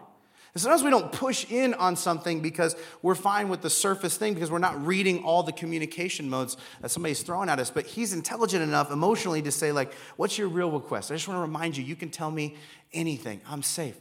And 0.54 0.60
sometimes 0.60 0.82
we 0.82 0.90
don't 0.90 1.10
push 1.10 1.50
in 1.50 1.72
on 1.74 1.96
something 1.96 2.40
because 2.40 2.76
we're 3.00 3.14
fine 3.14 3.48
with 3.48 3.62
the 3.62 3.70
surface 3.70 4.18
thing 4.18 4.34
because 4.34 4.50
we're 4.50 4.58
not 4.58 4.86
reading 4.86 5.24
all 5.24 5.42
the 5.42 5.52
communication 5.52 6.28
modes 6.28 6.58
that 6.82 6.90
somebody's 6.90 7.22
throwing 7.22 7.48
at 7.48 7.58
us. 7.58 7.70
But 7.70 7.86
he's 7.86 8.12
intelligent 8.12 8.62
enough 8.62 8.90
emotionally 8.90 9.40
to 9.42 9.50
say, 9.50 9.72
like, 9.72 9.94
what's 10.16 10.36
your 10.36 10.48
real 10.48 10.70
request? 10.70 11.10
I 11.10 11.14
just 11.14 11.26
want 11.26 11.38
to 11.38 11.42
remind 11.42 11.78
you, 11.78 11.84
you 11.84 11.96
can 11.96 12.10
tell 12.10 12.30
me 12.30 12.56
anything. 12.92 13.40
I'm 13.48 13.62
safe. 13.62 13.96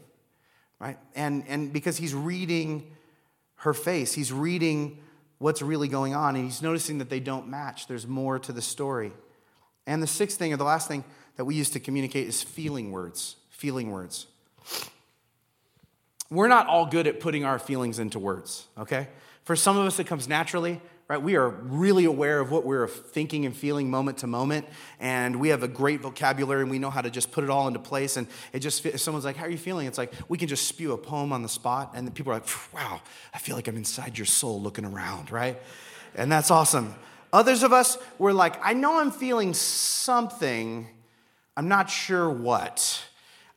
Right? 0.78 0.98
And 1.16 1.46
and 1.48 1.72
because 1.72 1.96
he's 1.98 2.14
reading 2.14 2.92
her 3.58 3.74
face, 3.74 4.12
he's 4.14 4.34
reading 4.34 4.98
what's 5.38 5.62
really 5.62 5.88
going 5.88 6.16
on, 6.16 6.36
and 6.36 6.44
he's 6.44 6.62
noticing 6.62 6.98
that 6.98 7.10
they 7.10 7.20
don't 7.20 7.48
match. 7.48 7.88
There's 7.88 8.08
more 8.08 8.40
to 8.40 8.52
the 8.52 8.62
story. 8.62 9.14
And 9.88 10.04
the 10.04 10.08
sixth 10.08 10.38
thing, 10.38 10.52
or 10.54 10.58
the 10.58 10.64
last 10.64 10.88
thing 10.88 11.04
that 11.38 11.46
we 11.46 11.56
use 11.56 11.70
to 11.72 11.80
communicate 11.80 12.28
is 12.28 12.44
feeling 12.44 12.92
words. 12.92 13.38
Feeling 13.50 13.92
words 13.92 14.28
we're 16.32 16.48
not 16.48 16.68
all 16.68 16.86
good 16.86 17.06
at 17.06 17.20
putting 17.20 17.44
our 17.44 17.60
feelings 17.60 18.00
into 18.00 18.18
words, 18.18 18.66
okay? 18.78 19.10
For 19.44 19.56
some 19.56 19.78
of 19.78 19.86
us, 19.86 20.00
it 20.00 20.08
comes 20.08 20.28
naturally, 20.30 20.82
right? 21.10 21.22
We 21.22 21.36
are 21.36 21.50
really 21.50 22.06
aware 22.06 22.40
of 22.40 22.52
what 22.52 22.66
we're 22.66 22.88
thinking 22.88 23.46
and 23.46 23.54
feeling 23.54 23.92
moment 23.92 24.20
to 24.20 24.28
moment, 24.28 24.66
and 24.98 25.42
we 25.42 25.50
have 25.50 25.62
a 25.62 25.68
great 25.68 26.00
vocabulary 26.00 26.62
and 26.62 26.72
we 26.72 26.80
know 26.80 26.90
how 26.90 27.02
to 27.02 27.10
just 27.10 27.34
put 27.34 27.44
it 27.44 27.50
all 27.50 27.68
into 27.68 27.80
place. 27.80 28.16
And 28.16 28.28
it 28.54 28.60
just, 28.60 28.86
if 28.86 29.02
someone's 29.02 29.26
like, 29.26 29.36
How 29.36 29.46
are 29.46 29.50
you 29.50 29.58
feeling? 29.58 29.88
It's 29.88 29.98
like 29.98 30.14
we 30.30 30.38
can 30.38 30.48
just 30.48 30.68
spew 30.68 30.94
a 30.94 30.98
poem 30.98 31.34
on 31.34 31.44
the 31.44 31.50
spot, 31.50 31.92
and 31.96 32.08
the 32.08 32.12
people 32.12 32.32
are 32.32 32.36
like, 32.36 32.48
Wow, 32.74 33.02
I 33.34 33.40
feel 33.40 33.58
like 33.58 33.68
I'm 33.68 33.76
inside 33.76 34.18
your 34.18 34.26
soul 34.26 34.62
looking 34.62 34.86
around, 34.86 35.32
right? 35.32 35.62
And 36.16 36.32
that's 36.32 36.50
awesome. 36.50 36.96
Others 37.34 37.64
of 37.64 37.74
us, 37.74 37.98
we're 38.18 38.34
like, 38.34 38.56
I 38.66 38.74
know 38.74 39.00
I'm 39.00 39.12
feeling 39.12 39.54
something, 39.54 40.88
I'm 41.58 41.68
not 41.68 41.90
sure 41.90 42.30
what. 42.30 43.04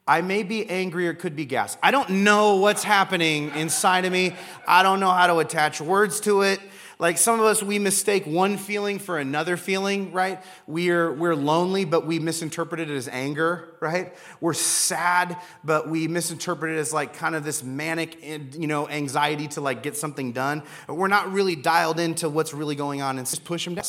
I 0.07 0.21
may 0.21 0.43
be 0.43 0.69
angry 0.69 1.09
or 1.09 1.15
could 1.15 1.35
be 1.35 1.47
gas. 1.47 1.79
I 1.83 1.91
don't 1.91 2.11
know 2.11 2.57
what's 2.57 2.85
happening 2.85 3.51
inside 3.55 4.05
of 4.05 4.13
me. 4.13 4.35
I 4.67 4.83
don't 4.83 5.01
know 5.01 5.11
how 5.11 5.27
to 5.29 5.39
attach 5.39 5.81
words 5.81 6.21
to 6.21 6.43
it. 6.43 6.61
Like 6.99 7.19
some 7.19 7.41
of 7.41 7.47
us, 7.47 7.63
we 7.63 7.79
mistake 7.79 8.25
one 8.25 8.57
feeling 8.57 8.99
for 8.99 9.19
another 9.19 9.57
feeling, 9.57 10.13
right? 10.13 10.43
We're, 10.67 11.13
we're 11.13 11.35
lonely, 11.35 11.85
but 11.85 12.07
we 12.07 12.19
misinterpret 12.19 12.81
it 12.81 12.89
as 12.89 13.09
anger, 13.09 13.77
right? 13.81 14.15
We're 14.41 14.53
sad, 14.53 15.37
but 15.65 15.89
we 15.89 16.07
misinterpret 16.07 16.77
it 16.77 16.79
as 16.79 16.93
like 16.93 17.15
kind 17.15 17.35
of 17.35 17.43
this 17.43 17.65
manic, 17.65 18.23
you 18.23 18.67
know, 18.67 18.89
anxiety 18.89 19.49
to 19.49 19.61
like 19.61 19.83
get 19.83 19.97
something 19.97 20.33
done. 20.33 20.63
We're 20.87 21.09
not 21.09 21.33
really 21.33 21.57
dialed 21.57 21.99
into 21.99 22.29
what's 22.29 22.55
really 22.55 22.77
going 22.77 23.03
on 23.03 23.19
and 23.19 23.27
just 23.27 23.45
push 23.45 23.65
them 23.65 23.75
down. 23.75 23.85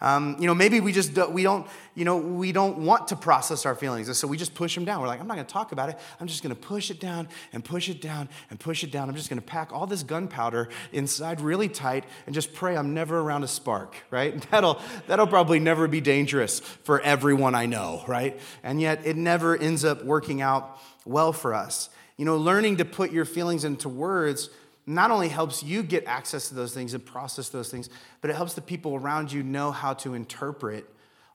Um, 0.00 0.36
you 0.38 0.46
know, 0.46 0.54
maybe 0.54 0.78
we 0.80 0.92
just 0.92 1.14
don't, 1.14 1.32
we 1.32 1.42
don't, 1.42 1.66
you 1.96 2.04
know, 2.04 2.18
we 2.18 2.52
don't 2.52 2.78
want 2.78 3.08
to 3.08 3.16
process 3.16 3.66
our 3.66 3.74
feelings, 3.74 4.06
and 4.06 4.16
so 4.16 4.28
we 4.28 4.36
just 4.36 4.54
push 4.54 4.74
them 4.74 4.84
down. 4.84 5.00
We're 5.00 5.08
like, 5.08 5.20
I'm 5.20 5.26
not 5.26 5.34
going 5.34 5.46
to 5.46 5.52
talk 5.52 5.72
about 5.72 5.88
it. 5.88 5.98
I'm 6.20 6.28
just 6.28 6.42
going 6.42 6.54
to 6.54 6.60
push 6.60 6.90
it 6.90 7.00
down 7.00 7.28
and 7.52 7.64
push 7.64 7.88
it 7.88 8.00
down 8.00 8.28
and 8.50 8.60
push 8.60 8.84
it 8.84 8.92
down. 8.92 9.08
I'm 9.08 9.16
just 9.16 9.28
going 9.28 9.40
to 9.40 9.46
pack 9.46 9.72
all 9.72 9.86
this 9.86 10.04
gunpowder 10.04 10.68
inside 10.92 11.40
really 11.40 11.68
tight 11.68 12.04
and 12.26 12.34
just 12.34 12.54
pray 12.54 12.76
I'm 12.76 12.94
never 12.94 13.18
around 13.18 13.42
a 13.42 13.48
spark, 13.48 13.96
right? 14.10 14.40
That'll 14.50 14.80
that'll 15.08 15.26
probably 15.26 15.58
never 15.58 15.88
be 15.88 16.00
dangerous 16.00 16.60
for 16.60 17.00
everyone 17.00 17.54
I 17.54 17.66
know, 17.66 18.04
right? 18.06 18.38
And 18.62 18.80
yet 18.80 19.04
it 19.04 19.16
never 19.16 19.56
ends 19.56 19.84
up 19.84 20.04
working 20.04 20.40
out 20.40 20.78
well 21.04 21.32
for 21.32 21.54
us. 21.54 21.90
You 22.16 22.24
know, 22.24 22.36
learning 22.36 22.76
to 22.76 22.84
put 22.84 23.12
your 23.12 23.24
feelings 23.24 23.64
into 23.64 23.88
words 23.88 24.50
not 24.88 25.10
only 25.10 25.28
helps 25.28 25.62
you 25.62 25.82
get 25.82 26.06
access 26.06 26.48
to 26.48 26.54
those 26.54 26.72
things 26.72 26.94
and 26.94 27.04
process 27.04 27.50
those 27.50 27.70
things, 27.70 27.90
but 28.20 28.30
it 28.30 28.36
helps 28.36 28.54
the 28.54 28.62
people 28.62 28.94
around 28.94 29.30
you 29.30 29.42
know 29.42 29.70
how 29.70 29.92
to 29.92 30.14
interpret 30.14 30.88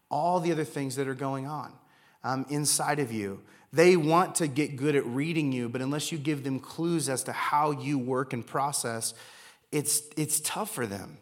all 0.09 0.39
the 0.39 0.51
other 0.51 0.63
things 0.63 0.95
that 0.95 1.07
are 1.07 1.13
going 1.13 1.45
on 1.45 1.71
um, 2.23 2.45
inside 2.49 2.99
of 2.99 3.11
you. 3.11 3.41
They 3.71 3.95
want 3.95 4.35
to 4.35 4.47
get 4.47 4.75
good 4.75 4.95
at 4.95 5.05
reading 5.05 5.51
you, 5.51 5.69
but 5.69 5.81
unless 5.81 6.11
you 6.11 6.17
give 6.17 6.43
them 6.43 6.59
clues 6.59 7.09
as 7.09 7.23
to 7.23 7.31
how 7.31 7.71
you 7.71 7.99
work 7.99 8.33
and 8.33 8.45
process, 8.45 9.13
it's, 9.71 10.01
it's 10.17 10.39
tough 10.39 10.73
for 10.73 10.87
them. 10.87 11.17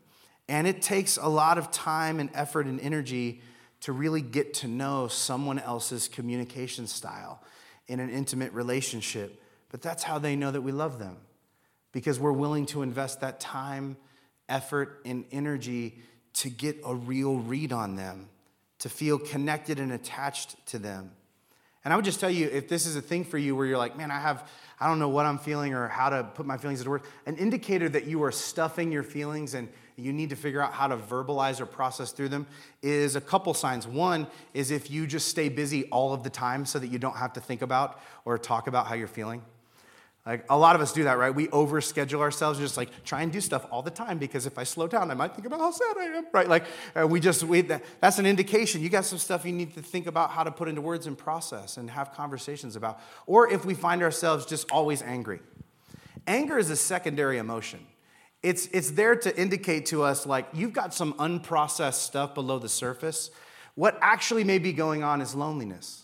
And 0.47 0.67
it 0.67 0.82
takes 0.82 1.17
a 1.17 1.27
lot 1.27 1.57
of 1.57 1.69
time 1.71 2.19
and 2.19 2.29
effort 2.34 2.65
and 2.65 2.79
energy 2.79 3.41
to 3.82 3.91
really 3.91 4.21
get 4.21 4.53
to 4.55 4.67
know 4.67 5.07
someone 5.07 5.59
else's 5.59 6.07
communication 6.07 6.88
style 6.88 7.41
in 7.88 7.99
an 7.99 8.09
intimate 8.09 8.53
relationship. 8.53 9.41
But 9.69 9.82
that's 9.82 10.03
how 10.03 10.19
they 10.19 10.36
know 10.36 10.51
that 10.51 10.61
we 10.61 10.71
love 10.71 10.99
them 10.99 11.17
because 11.91 12.19
we're 12.19 12.31
willing 12.31 12.65
to 12.67 12.81
invest 12.81 13.21
that 13.21 13.39
time, 13.39 13.97
effort, 14.47 15.01
and 15.05 15.25
energy 15.31 15.99
to 16.33 16.49
get 16.49 16.77
a 16.85 16.95
real 16.95 17.37
read 17.37 17.71
on 17.73 17.95
them, 17.95 18.29
to 18.79 18.89
feel 18.89 19.17
connected 19.17 19.79
and 19.79 19.91
attached 19.91 20.65
to 20.67 20.79
them. 20.79 21.11
And 21.83 21.91
I 21.91 21.95
would 21.95 22.05
just 22.05 22.19
tell 22.19 22.29
you 22.29 22.47
if 22.47 22.67
this 22.67 22.85
is 22.85 22.95
a 22.95 23.01
thing 23.01 23.23
for 23.23 23.37
you 23.37 23.55
where 23.55 23.65
you're 23.65 23.77
like, 23.77 23.97
man, 23.97 24.11
I 24.11 24.19
have, 24.19 24.47
I 24.79 24.87
don't 24.87 24.99
know 24.99 25.09
what 25.09 25.25
I'm 25.25 25.39
feeling 25.39 25.73
or 25.73 25.87
how 25.87 26.09
to 26.09 26.23
put 26.23 26.45
my 26.45 26.57
feelings 26.57 26.79
into 26.79 26.91
words, 26.91 27.05
an 27.25 27.37
indicator 27.37 27.89
that 27.89 28.05
you 28.05 28.23
are 28.23 28.31
stuffing 28.31 28.91
your 28.91 29.03
feelings 29.03 29.55
and 29.55 29.67
you 29.97 30.13
need 30.13 30.29
to 30.29 30.35
figure 30.35 30.61
out 30.61 30.73
how 30.73 30.87
to 30.87 30.97
verbalize 30.97 31.59
or 31.59 31.65
process 31.65 32.11
through 32.11 32.29
them 32.29 32.45
is 32.81 33.15
a 33.15 33.21
couple 33.21 33.53
signs. 33.53 33.87
One 33.87 34.27
is 34.53 34.71
if 34.71 34.91
you 34.91 35.07
just 35.07 35.27
stay 35.27 35.49
busy 35.49 35.85
all 35.85 36.13
of 36.13 36.23
the 36.23 36.29
time 36.29 36.65
so 36.65 36.79
that 36.79 36.87
you 36.87 36.99
don't 36.99 37.17
have 37.17 37.33
to 37.33 37.41
think 37.41 37.61
about 37.61 37.99
or 38.25 38.37
talk 38.37 38.67
about 38.67 38.87
how 38.87 38.95
you're 38.95 39.07
feeling. 39.07 39.41
Like 40.26 40.45
a 40.49 40.57
lot 40.57 40.76
of 40.76 40.82
us 40.82 40.93
do 40.93 41.05
that, 41.05 41.17
right? 41.17 41.34
We 41.34 41.47
overschedule 41.47 42.19
ourselves, 42.19 42.59
just 42.59 42.78
like 42.78 43.03
try 43.03 43.24
and 43.24 43.32
do 43.32 43.41
stuff 43.41 43.65
all 43.72 43.82
the 43.82 43.89
time 43.89 44.19
because 44.19 44.45
if 44.45 44.59
I 44.59 44.63
slow 44.63 44.88
down, 44.88 45.09
I 45.09 45.15
might 45.15 45.34
think 45.34 45.47
about 45.47 45.59
how 45.59 45.72
sad 45.72 45.97
I 45.97 46.03
am, 46.03 46.26
right? 46.32 46.47
Like 46.47 46.65
we 47.07 47.19
just 47.19 47.43
we, 47.43 47.61
that, 47.61 47.84
that's 47.99 48.19
an 48.19 48.28
indication. 48.28 48.82
You 48.82 48.89
got 48.89 49.05
some 49.05 49.17
stuff 49.17 49.45
you 49.45 49.51
need 49.51 49.74
to 49.74 49.82
think 49.82 50.05
about 50.05 50.30
how 50.30 50.43
to 50.43 50.51
put 50.51 50.67
into 50.67 50.82
words 50.82 51.07
and 51.07 51.17
process 51.17 51.78
and 51.78 51.89
have 51.89 52.13
conversations 52.13 52.76
about. 52.76 52.99
Or 53.26 53.51
if 53.51 53.65
we 53.65 53.74
find 53.74 54.03
ourselves 54.03 54.45
just 54.45 54.72
always 54.72 55.01
angry, 55.01 55.39
anger 56.28 56.59
is 56.59 56.69
a 56.69 56.76
secondary 56.76 57.39
emotion. 57.39 57.80
It's 58.43 58.67
it's 58.67 58.91
there 58.91 59.15
to 59.15 59.36
indicate 59.36 59.88
to 59.88 60.03
us 60.03 60.28
like 60.28 60.47
you've 60.53 60.74
got 60.74 60.93
some 60.93 61.13
unprocessed 61.13 62.01
stuff 62.01 62.36
below 62.36 62.59
the 62.59 62.69
surface. 62.69 63.32
What 63.74 63.97
actually 64.01 64.43
may 64.43 64.59
be 64.59 64.72
going 64.72 65.01
on 65.01 65.19
is 65.19 65.34
loneliness. 65.34 66.03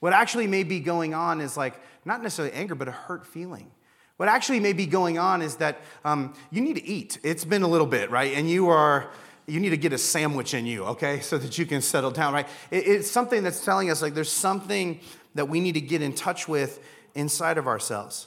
What 0.00 0.12
actually 0.12 0.46
may 0.46 0.62
be 0.62 0.80
going 0.80 1.14
on 1.14 1.40
is 1.40 1.56
like 1.56 1.80
not 2.04 2.22
necessarily 2.22 2.54
anger, 2.54 2.74
but 2.74 2.88
a 2.88 2.92
hurt 2.92 3.26
feeling. 3.26 3.70
What 4.16 4.28
actually 4.28 4.58
may 4.58 4.72
be 4.72 4.86
going 4.86 5.18
on 5.18 5.42
is 5.42 5.56
that 5.56 5.80
um, 6.04 6.34
you 6.50 6.60
need 6.60 6.74
to 6.74 6.84
eat. 6.84 7.18
It's 7.22 7.44
been 7.44 7.62
a 7.62 7.68
little 7.68 7.86
bit, 7.86 8.10
right? 8.10 8.34
And 8.34 8.50
you 8.50 8.68
are, 8.68 9.10
you 9.46 9.60
need 9.60 9.70
to 9.70 9.76
get 9.76 9.92
a 9.92 9.98
sandwich 9.98 10.54
in 10.54 10.66
you, 10.66 10.84
okay, 10.84 11.20
so 11.20 11.38
that 11.38 11.56
you 11.56 11.66
can 11.66 11.80
settle 11.80 12.10
down, 12.10 12.34
right? 12.34 12.48
It, 12.70 12.86
it's 12.86 13.10
something 13.10 13.42
that's 13.42 13.64
telling 13.64 13.90
us 13.90 14.02
like 14.02 14.14
there's 14.14 14.32
something 14.32 15.00
that 15.34 15.48
we 15.48 15.60
need 15.60 15.74
to 15.74 15.80
get 15.80 16.02
in 16.02 16.14
touch 16.14 16.48
with 16.48 16.80
inside 17.14 17.58
of 17.58 17.66
ourselves. 17.68 18.26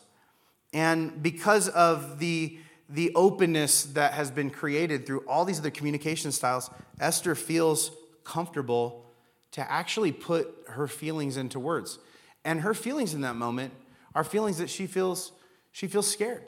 And 0.73 1.21
because 1.21 1.67
of 1.67 2.19
the, 2.19 2.57
the 2.89 3.13
openness 3.13 3.83
that 3.83 4.13
has 4.13 4.31
been 4.31 4.49
created 4.49 5.05
through 5.05 5.25
all 5.27 5.43
these 5.43 5.59
other 5.59 5.71
communication 5.71 6.31
styles, 6.31 6.69
Esther 7.01 7.35
feels 7.35 7.91
comfortable 8.23 9.05
to 9.51 9.71
actually 9.71 10.11
put 10.11 10.47
her 10.67 10.87
feelings 10.87 11.37
into 11.37 11.59
words. 11.59 11.99
And 12.43 12.61
her 12.61 12.73
feelings 12.73 13.13
in 13.13 13.21
that 13.21 13.35
moment 13.35 13.73
are 14.15 14.23
feelings 14.23 14.57
that 14.57 14.69
she 14.69 14.87
feels 14.87 15.31
she 15.71 15.87
feels 15.87 16.09
scared. 16.09 16.43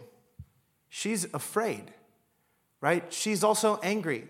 She's 0.89 1.25
afraid. 1.33 1.91
Right? 2.81 3.11
She's 3.13 3.43
also 3.43 3.79
angry. 3.81 4.27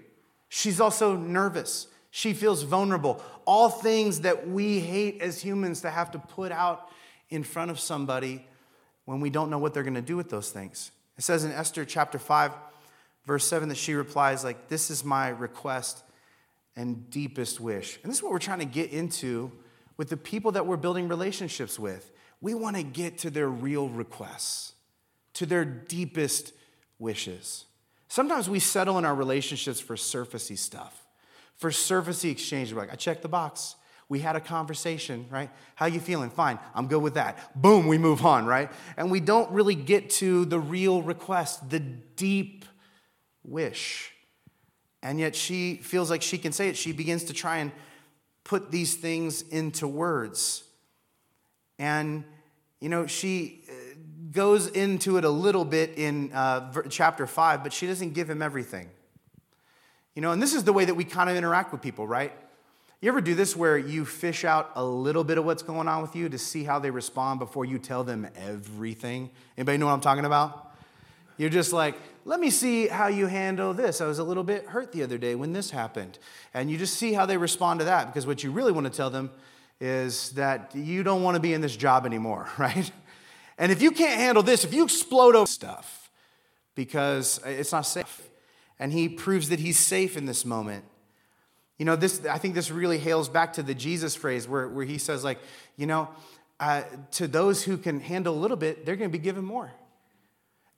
She's 0.50 0.80
also 0.80 1.16
nervous. 1.16 1.88
She 2.12 2.34
feels 2.34 2.62
vulnerable. 2.62 3.24
All 3.46 3.70
things 3.70 4.22
that 4.22 4.48
we 4.48 4.80
hate 4.80 5.20
as 5.22 5.42
humans 5.42 5.82
to 5.82 5.90
have 5.90 6.12
to 6.12 6.20
put 6.20 6.52
out 6.52 6.90
in 7.30 7.44
front 7.44 7.72
of 7.72 7.80
somebody 7.80 8.46
when 9.06 9.20
we 9.20 9.32
don't 9.32 9.50
know 9.50 9.58
what 9.58 9.74
they're 9.74 9.84
going 9.84 9.96
to 9.96 10.02
do 10.02 10.16
with 10.16 10.30
those 10.30 10.52
things. 10.52 10.92
It 11.18 11.24
says 11.24 11.44
in 11.44 11.52
Esther 11.52 11.86
chapter 11.86 12.20
5 12.20 12.52
verse 13.26 13.46
7 13.46 13.70
that 13.70 13.78
she 13.78 13.94
replies 13.94 14.44
like 14.44 14.68
this 14.68 14.92
is 14.92 15.04
my 15.04 15.30
request 15.30 16.04
and 16.76 17.10
deepest 17.10 17.60
wish. 17.60 18.00
And 18.02 18.12
this 18.12 18.18
is 18.18 18.24
what 18.24 18.32
we're 18.32 18.40
trying 18.40 18.60
to 18.60 18.66
get 18.66 18.92
into 18.92 19.52
with 19.98 20.10
the 20.10 20.18
people 20.18 20.52
that 20.54 20.66
we're 20.66 20.78
building 20.78 21.08
relationships 21.08 21.78
with. 21.78 22.12
We 22.42 22.54
want 22.54 22.76
to 22.76 22.84
get 22.84 23.20
to 23.20 23.30
their 23.30 23.50
real 23.50 23.90
requests, 23.90 24.74
to 25.34 25.46
their 25.46 25.66
deepest 25.66 26.54
wishes. 27.00 27.66
Sometimes 28.08 28.50
we 28.50 28.60
settle 28.60 28.98
in 28.98 29.06
our 29.06 29.16
relationships 29.16 29.80
for 29.80 29.96
surfacey 29.96 30.58
stuff, 30.58 31.06
for 31.56 31.70
surfacey 31.70 32.32
exchange. 32.32 32.74
We're 32.74 32.82
like, 32.82 32.92
I 32.92 32.96
checked 32.96 33.22
the 33.22 33.30
box. 33.30 33.76
We 34.10 34.20
had 34.20 34.36
a 34.36 34.40
conversation, 34.40 35.26
right? 35.32 35.50
How 35.76 35.88
you 35.88 36.00
feeling? 36.00 36.30
Fine. 36.30 36.60
I'm 36.76 36.88
good 36.88 37.02
with 37.02 37.16
that. 37.16 37.60
Boom, 37.60 37.88
we 37.88 37.98
move 37.98 38.26
on, 38.26 38.46
right? 38.46 38.72
And 38.98 39.10
we 39.10 39.20
don't 39.20 39.50
really 39.52 39.76
get 39.76 40.10
to 40.12 40.46
the 40.46 40.60
real 40.60 41.02
request, 41.02 41.70
the 41.70 41.80
deep 41.80 42.66
wish. 43.44 44.13
And 45.04 45.20
yet 45.20 45.36
she 45.36 45.76
feels 45.76 46.10
like 46.10 46.22
she 46.22 46.38
can 46.38 46.54
say 46.54 46.70
it. 46.70 46.78
She 46.78 46.94
begins 46.94 47.26
to 47.26 47.34
try 47.34 47.58
and 47.58 47.74
put 48.46 48.72
these 48.72 48.96
things 48.96 49.42
into 49.42 49.86
words. 49.86 50.64
And, 51.78 52.24
you 52.80 52.88
know, 52.88 53.06
she 53.06 53.66
uh, 53.70 53.74
goes 54.32 54.68
into 54.68 55.18
it 55.18 55.26
a 55.26 55.30
little 55.30 55.66
bit 55.66 55.98
in 55.98 56.32
uh, 56.32 56.72
chapter 56.90 57.28
5, 57.28 57.64
but 57.64 57.74
she 57.74 57.86
doesn't 57.86 58.14
give 58.14 58.30
him 58.30 58.42
everything. 58.42 58.90
You 60.16 60.22
know, 60.22 60.32
and 60.32 60.42
this 60.42 60.54
is 60.54 60.64
the 60.64 60.74
way 60.74 60.86
that 60.86 60.94
we 60.94 61.04
kind 61.04 61.30
of 61.30 61.36
interact 61.36 61.74
with 61.74 61.82
people, 61.82 62.08
right? 62.08 62.32
You 63.02 63.10
ever 63.10 63.20
do 63.20 63.36
this 63.36 63.58
where 63.58 63.78
you 63.78 64.06
fish 64.06 64.46
out 64.46 64.72
a 64.76 64.86
little 64.86 65.26
bit 65.26 65.38
of 65.38 65.44
what's 65.44 65.64
going 65.64 65.90
on 65.90 66.02
with 66.02 66.16
you 66.16 66.30
to 66.30 66.38
see 66.38 66.64
how 66.64 66.80
they 66.80 66.92
respond 66.92 67.40
before 67.40 67.66
you 67.66 67.78
tell 67.78 68.06
them 68.06 68.26
everything? 68.38 69.32
Anybody 69.58 69.80
know 69.80 69.88
what 69.88 69.94
I'm 69.94 70.02
talking 70.02 70.24
about? 70.24 70.74
You're 71.36 71.50
just 71.50 71.74
like, 71.74 71.96
let 72.26 72.40
me 72.40 72.50
see 72.50 72.88
how 72.88 73.08
you 73.08 73.28
handle 73.28 73.74
this. 73.74 74.00
I 74.00 74.08
was 74.08 74.20
a 74.20 74.24
little 74.24 74.44
bit 74.44 74.68
hurt 74.68 74.92
the 74.92 75.04
other 75.04 75.18
day 75.18 75.36
when 75.36 75.54
this 75.54 75.72
happened. 75.72 76.20
And 76.54 76.72
you 76.72 76.78
just 76.78 76.96
see 76.96 77.14
how 77.14 77.26
they 77.26 77.38
respond 77.38 77.80
to 77.80 77.86
that 77.86 78.08
because 78.08 78.26
what 78.26 78.44
you 78.44 78.52
really 78.52 78.72
want 78.72 78.88
to 78.88 78.94
tell 78.94 79.10
them 79.10 79.32
is 79.82 80.32
that 80.32 80.72
you 80.74 81.04
don't 81.04 81.24
want 81.24 81.36
to 81.36 81.42
be 81.42 81.54
in 81.54 81.62
this 81.62 81.76
job 81.76 82.06
anymore, 82.06 82.48
right? 82.58 82.92
And 83.58 83.72
if 83.72 83.82
you 83.82 83.92
can't 83.92 84.20
handle 84.20 84.44
this, 84.44 84.64
if 84.64 84.74
you 84.74 84.84
explode 84.84 85.36
over 85.36 85.48
stuff 85.48 86.10
because 86.76 87.40
it's 87.46 87.72
not 87.72 87.82
safe, 87.82 88.30
and 88.80 88.92
he 88.92 89.08
proves 89.08 89.50
that 89.50 89.60
he's 89.60 89.78
safe 89.78 90.18
in 90.18 90.26
this 90.26 90.46
moment. 90.46 90.84
You 91.78 91.86
know, 91.86 91.96
this 91.96 92.26
I 92.26 92.38
think 92.38 92.56
this 92.56 92.72
really 92.72 92.98
hails 92.98 93.30
back 93.30 93.54
to 93.54 93.64
the 93.64 93.76
Jesus 93.76 94.16
phrase 94.16 94.48
where, 94.48 94.68
where 94.68 94.86
he 94.86 94.98
says, 94.98 95.24
like, 95.24 95.40
you 95.76 95.86
know, 95.86 96.10
uh, 96.60 96.84
to 97.12 97.28
those 97.28 97.64
who 97.64 97.78
can 97.78 98.00
handle 98.00 98.34
a 98.34 98.40
little 98.40 98.58
bit, 98.58 98.86
they're 98.86 98.96
going 98.96 99.10
to 99.10 99.18
be 99.18 99.24
given 99.24 99.44
more. 99.44 99.72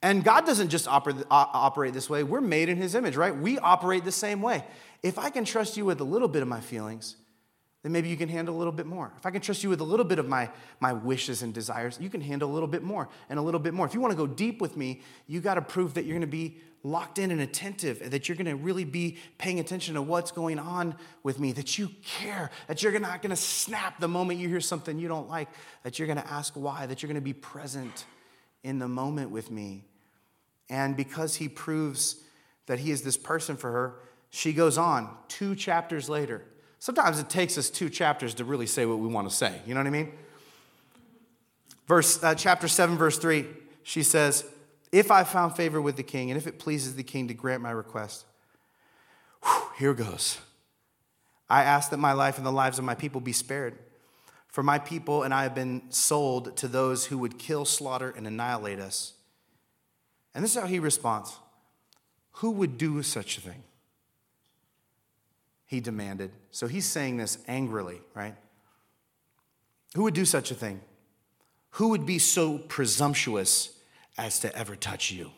And 0.02 0.22
God 0.22 0.46
doesn't 0.46 0.68
just 0.68 0.86
operate, 0.86 1.24
operate 1.30 1.94
this 1.94 2.10
way. 2.10 2.22
We're 2.22 2.40
made 2.40 2.68
in 2.68 2.76
His 2.76 2.94
image, 2.94 3.16
right? 3.16 3.36
We 3.36 3.58
operate 3.58 4.04
the 4.04 4.12
same 4.12 4.42
way. 4.42 4.64
If 5.02 5.18
I 5.18 5.30
can 5.30 5.44
trust 5.44 5.76
you 5.76 5.84
with 5.84 6.00
a 6.00 6.04
little 6.04 6.28
bit 6.28 6.42
of 6.42 6.48
my 6.48 6.60
feelings, 6.60 7.16
then 7.82 7.92
maybe 7.92 8.08
you 8.08 8.16
can 8.16 8.28
handle 8.28 8.56
a 8.56 8.58
little 8.58 8.72
bit 8.72 8.86
more. 8.86 9.12
If 9.16 9.26
I 9.26 9.30
can 9.30 9.40
trust 9.40 9.62
you 9.62 9.70
with 9.70 9.80
a 9.80 9.84
little 9.84 10.04
bit 10.04 10.18
of 10.18 10.28
my, 10.28 10.50
my 10.80 10.92
wishes 10.92 11.42
and 11.42 11.54
desires, 11.54 11.98
you 12.00 12.10
can 12.10 12.20
handle 12.20 12.50
a 12.50 12.52
little 12.52 12.68
bit 12.68 12.82
more 12.82 13.08
and 13.30 13.38
a 13.38 13.42
little 13.42 13.60
bit 13.60 13.74
more. 13.74 13.86
If 13.86 13.94
you 13.94 14.00
want 14.00 14.10
to 14.10 14.16
go 14.16 14.26
deep 14.26 14.60
with 14.60 14.76
me, 14.76 15.02
you 15.26 15.40
got 15.40 15.54
to 15.54 15.62
prove 15.62 15.94
that 15.94 16.04
you're 16.04 16.14
going 16.14 16.20
to 16.22 16.26
be 16.26 16.58
locked 16.82 17.18
in 17.18 17.32
and 17.32 17.40
attentive, 17.40 18.00
and 18.00 18.12
that 18.12 18.28
you're 18.28 18.36
going 18.36 18.46
to 18.46 18.54
really 18.54 18.84
be 18.84 19.18
paying 19.38 19.58
attention 19.58 19.94
to 19.94 20.02
what's 20.02 20.30
going 20.30 20.58
on 20.58 20.94
with 21.24 21.40
me, 21.40 21.50
that 21.50 21.78
you 21.78 21.90
care, 22.04 22.48
that 22.68 22.80
you're 22.80 22.96
not 23.00 23.22
going 23.22 23.30
to 23.30 23.36
snap 23.36 23.98
the 23.98 24.06
moment 24.06 24.38
you 24.38 24.48
hear 24.48 24.60
something 24.60 24.96
you 24.96 25.08
don't 25.08 25.28
like, 25.28 25.48
that 25.82 25.98
you're 25.98 26.06
going 26.06 26.20
to 26.20 26.30
ask 26.30 26.54
why, 26.54 26.86
that 26.86 27.02
you're 27.02 27.08
going 27.08 27.16
to 27.16 27.20
be 27.20 27.32
present 27.32 28.04
in 28.66 28.80
the 28.80 28.88
moment 28.88 29.30
with 29.30 29.48
me. 29.48 29.84
And 30.68 30.96
because 30.96 31.36
he 31.36 31.48
proves 31.48 32.16
that 32.66 32.80
he 32.80 32.90
is 32.90 33.02
this 33.02 33.16
person 33.16 33.56
for 33.56 33.70
her, 33.70 33.94
she 34.28 34.52
goes 34.52 34.76
on 34.76 35.08
two 35.28 35.54
chapters 35.54 36.08
later. 36.08 36.42
Sometimes 36.80 37.20
it 37.20 37.30
takes 37.30 37.56
us 37.56 37.70
two 37.70 37.88
chapters 37.88 38.34
to 38.34 38.44
really 38.44 38.66
say 38.66 38.84
what 38.84 38.98
we 38.98 39.06
want 39.06 39.30
to 39.30 39.34
say. 39.34 39.60
You 39.66 39.74
know 39.74 39.80
what 39.80 39.86
I 39.86 39.90
mean? 39.90 40.12
Verse, 41.86 42.22
uh, 42.24 42.34
chapter 42.34 42.66
7, 42.66 42.96
verse 42.96 43.18
3, 43.18 43.46
she 43.84 44.02
says, 44.02 44.44
If 44.90 45.12
I 45.12 45.22
found 45.22 45.54
favor 45.54 45.80
with 45.80 45.96
the 45.96 46.02
king, 46.02 46.32
and 46.32 46.36
if 46.36 46.48
it 46.48 46.58
pleases 46.58 46.96
the 46.96 47.04
king 47.04 47.28
to 47.28 47.34
grant 47.34 47.62
my 47.62 47.70
request, 47.70 48.24
whew, 49.44 49.62
here 49.78 49.94
goes. 49.94 50.38
I 51.48 51.62
ask 51.62 51.90
that 51.90 51.98
my 51.98 52.12
life 52.12 52.36
and 52.36 52.44
the 52.44 52.50
lives 52.50 52.80
of 52.80 52.84
my 52.84 52.96
people 52.96 53.20
be 53.20 53.32
spared. 53.32 53.78
For 54.56 54.62
my 54.62 54.78
people 54.78 55.22
and 55.22 55.34
I 55.34 55.42
have 55.42 55.54
been 55.54 55.82
sold 55.90 56.56
to 56.56 56.66
those 56.66 57.04
who 57.04 57.18
would 57.18 57.38
kill, 57.38 57.66
slaughter, 57.66 58.14
and 58.16 58.26
annihilate 58.26 58.78
us. 58.78 59.12
And 60.34 60.42
this 60.42 60.56
is 60.56 60.62
how 60.62 60.66
he 60.66 60.78
responds 60.78 61.36
Who 62.36 62.52
would 62.52 62.78
do 62.78 63.02
such 63.02 63.36
a 63.36 63.42
thing? 63.42 63.64
He 65.66 65.80
demanded. 65.80 66.30
So 66.52 66.68
he's 66.68 66.86
saying 66.86 67.18
this 67.18 67.36
angrily, 67.46 68.00
right? 68.14 68.34
Who 69.94 70.04
would 70.04 70.14
do 70.14 70.24
such 70.24 70.50
a 70.50 70.54
thing? 70.54 70.80
Who 71.72 71.88
would 71.88 72.06
be 72.06 72.18
so 72.18 72.56
presumptuous 72.56 73.78
as 74.16 74.38
to 74.40 74.56
ever 74.56 74.74
touch 74.74 75.10
you? 75.10 75.32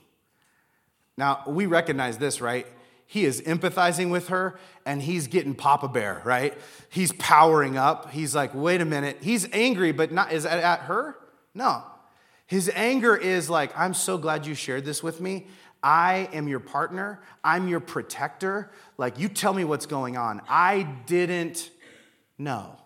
Now, 1.17 1.43
we 1.45 1.67
recognize 1.67 2.19
this, 2.19 2.41
right? 2.41 2.69
He 3.11 3.25
is 3.25 3.41
empathizing 3.41 4.11
with 4.11 4.29
her 4.29 4.61
and 4.85 5.01
he's 5.01 5.29
getting 5.29 5.55
Papa 5.55 5.89
Bear, 5.89 6.21
right? 6.27 6.53
He's 6.91 7.11
powering 7.13 7.79
up. 7.79 8.11
He's 8.11 8.35
like, 8.35 8.55
wait 8.55 8.83
a 8.83 8.85
minute. 8.85 9.17
He's 9.23 9.49
angry, 9.51 9.93
but 9.93 10.13
not, 10.13 10.31
is 10.31 10.43
that 10.43 10.63
at 10.63 10.81
her? 10.81 11.17
No. 11.55 11.83
His 12.45 12.71
anger 12.75 13.17
is 13.17 13.49
like, 13.49 13.77
I'm 13.79 13.95
so 13.95 14.19
glad 14.19 14.47
you 14.47 14.55
shared 14.55 14.85
this 14.85 15.03
with 15.03 15.23
me. 15.23 15.47
I 15.83 16.29
am 16.35 16.49
your 16.49 16.61
partner. 16.61 17.23
I'm 17.43 17.67
your 17.67 17.81
protector. 17.81 18.71
Like, 18.99 19.19
you 19.19 19.31
tell 19.31 19.55
me 19.55 19.65
what's 19.65 19.87
going 19.87 20.19
on. 20.19 20.43
I 20.47 20.83
didn't 21.07 21.71
know. 22.37 22.77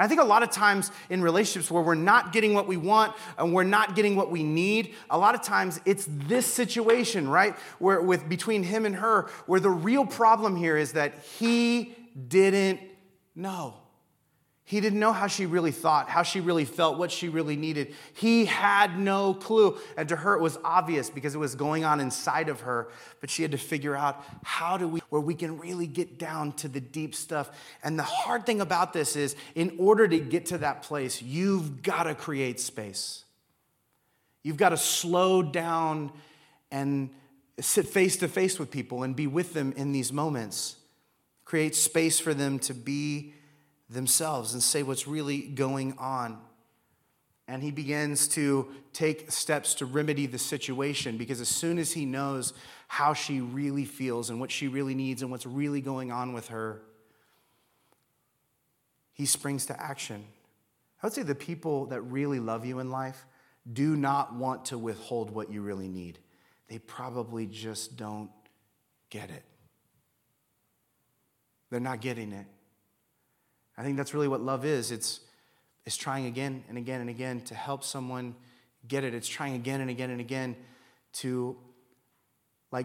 I 0.00 0.08
think 0.08 0.20
a 0.20 0.24
lot 0.24 0.42
of 0.42 0.50
times 0.50 0.90
in 1.08 1.22
relationships 1.22 1.70
where 1.70 1.82
we're 1.82 1.94
not 1.94 2.32
getting 2.32 2.54
what 2.54 2.66
we 2.66 2.76
want 2.76 3.14
and 3.38 3.52
we're 3.52 3.64
not 3.64 3.94
getting 3.94 4.16
what 4.16 4.30
we 4.30 4.42
need, 4.42 4.94
a 5.10 5.18
lot 5.18 5.34
of 5.34 5.42
times 5.42 5.80
it's 5.84 6.06
this 6.08 6.46
situation, 6.46 7.28
right? 7.28 7.54
Where 7.78 8.00
with 8.00 8.28
between 8.28 8.62
him 8.62 8.86
and 8.86 8.96
her, 8.96 9.28
where 9.46 9.60
the 9.60 9.70
real 9.70 10.06
problem 10.06 10.56
here 10.56 10.76
is 10.76 10.92
that 10.92 11.14
he 11.38 11.94
didn't 12.28 12.80
know. 13.34 13.79
He 14.70 14.80
didn't 14.80 15.00
know 15.00 15.12
how 15.12 15.26
she 15.26 15.46
really 15.46 15.72
thought, 15.72 16.08
how 16.08 16.22
she 16.22 16.38
really 16.38 16.64
felt, 16.64 16.96
what 16.96 17.10
she 17.10 17.28
really 17.28 17.56
needed. 17.56 17.92
He 18.14 18.44
had 18.44 18.96
no 18.96 19.34
clue. 19.34 19.76
And 19.96 20.08
to 20.10 20.14
her, 20.14 20.36
it 20.36 20.40
was 20.40 20.60
obvious 20.62 21.10
because 21.10 21.34
it 21.34 21.38
was 21.38 21.56
going 21.56 21.84
on 21.84 21.98
inside 21.98 22.48
of 22.48 22.60
her. 22.60 22.88
But 23.20 23.30
she 23.30 23.42
had 23.42 23.50
to 23.50 23.58
figure 23.58 23.96
out 23.96 24.24
how 24.44 24.76
do 24.76 24.86
we, 24.86 25.00
where 25.08 25.20
we 25.20 25.34
can 25.34 25.58
really 25.58 25.88
get 25.88 26.20
down 26.20 26.52
to 26.52 26.68
the 26.68 26.78
deep 26.78 27.16
stuff. 27.16 27.50
And 27.82 27.98
the 27.98 28.04
hard 28.04 28.46
thing 28.46 28.60
about 28.60 28.92
this 28.92 29.16
is, 29.16 29.34
in 29.56 29.74
order 29.76 30.06
to 30.06 30.20
get 30.20 30.46
to 30.46 30.58
that 30.58 30.84
place, 30.84 31.20
you've 31.20 31.82
got 31.82 32.04
to 32.04 32.14
create 32.14 32.60
space. 32.60 33.24
You've 34.44 34.56
got 34.56 34.68
to 34.68 34.76
slow 34.76 35.42
down 35.42 36.12
and 36.70 37.10
sit 37.58 37.88
face 37.88 38.18
to 38.18 38.28
face 38.28 38.56
with 38.60 38.70
people 38.70 39.02
and 39.02 39.16
be 39.16 39.26
with 39.26 39.52
them 39.52 39.72
in 39.76 39.90
these 39.90 40.12
moments. 40.12 40.76
Create 41.44 41.74
space 41.74 42.20
for 42.20 42.34
them 42.34 42.60
to 42.60 42.72
be 42.72 43.34
themselves 43.90 44.54
and 44.54 44.62
say 44.62 44.82
what's 44.82 45.06
really 45.06 45.42
going 45.42 45.94
on. 45.98 46.38
And 47.48 47.62
he 47.62 47.72
begins 47.72 48.28
to 48.28 48.68
take 48.92 49.30
steps 49.32 49.74
to 49.74 49.86
remedy 49.86 50.26
the 50.26 50.38
situation 50.38 51.16
because 51.16 51.40
as 51.40 51.48
soon 51.48 51.78
as 51.78 51.92
he 51.92 52.04
knows 52.04 52.52
how 52.86 53.12
she 53.12 53.40
really 53.40 53.84
feels 53.84 54.30
and 54.30 54.38
what 54.38 54.52
she 54.52 54.68
really 54.68 54.94
needs 54.94 55.22
and 55.22 55.30
what's 55.30 55.46
really 55.46 55.80
going 55.80 56.12
on 56.12 56.32
with 56.32 56.48
her, 56.48 56.80
he 59.12 59.26
springs 59.26 59.66
to 59.66 59.80
action. 59.80 60.24
I 61.02 61.06
would 61.06 61.12
say 61.12 61.22
the 61.22 61.34
people 61.34 61.86
that 61.86 62.02
really 62.02 62.38
love 62.38 62.64
you 62.64 62.78
in 62.78 62.90
life 62.90 63.26
do 63.70 63.96
not 63.96 64.34
want 64.34 64.66
to 64.66 64.78
withhold 64.78 65.30
what 65.30 65.50
you 65.50 65.60
really 65.60 65.88
need. 65.88 66.18
They 66.68 66.78
probably 66.78 67.46
just 67.46 67.96
don't 67.96 68.30
get 69.10 69.30
it. 69.30 69.42
They're 71.70 71.80
not 71.80 72.00
getting 72.00 72.32
it. 72.32 72.46
I 73.80 73.82
think 73.82 73.96
that's 73.96 74.12
really 74.12 74.28
what 74.28 74.42
love 74.42 74.66
is. 74.66 74.90
It's, 74.90 75.20
it's 75.86 75.96
trying 75.96 76.26
again 76.26 76.64
and 76.68 76.76
again 76.76 77.00
and 77.00 77.08
again 77.08 77.40
to 77.46 77.54
help 77.54 77.82
someone 77.82 78.34
get 78.86 79.04
it. 79.04 79.14
It's 79.14 79.26
trying 79.26 79.54
again 79.54 79.80
and 79.80 79.88
again 79.88 80.10
and 80.10 80.20
again 80.20 80.54
to 81.14 81.56
like 82.70 82.84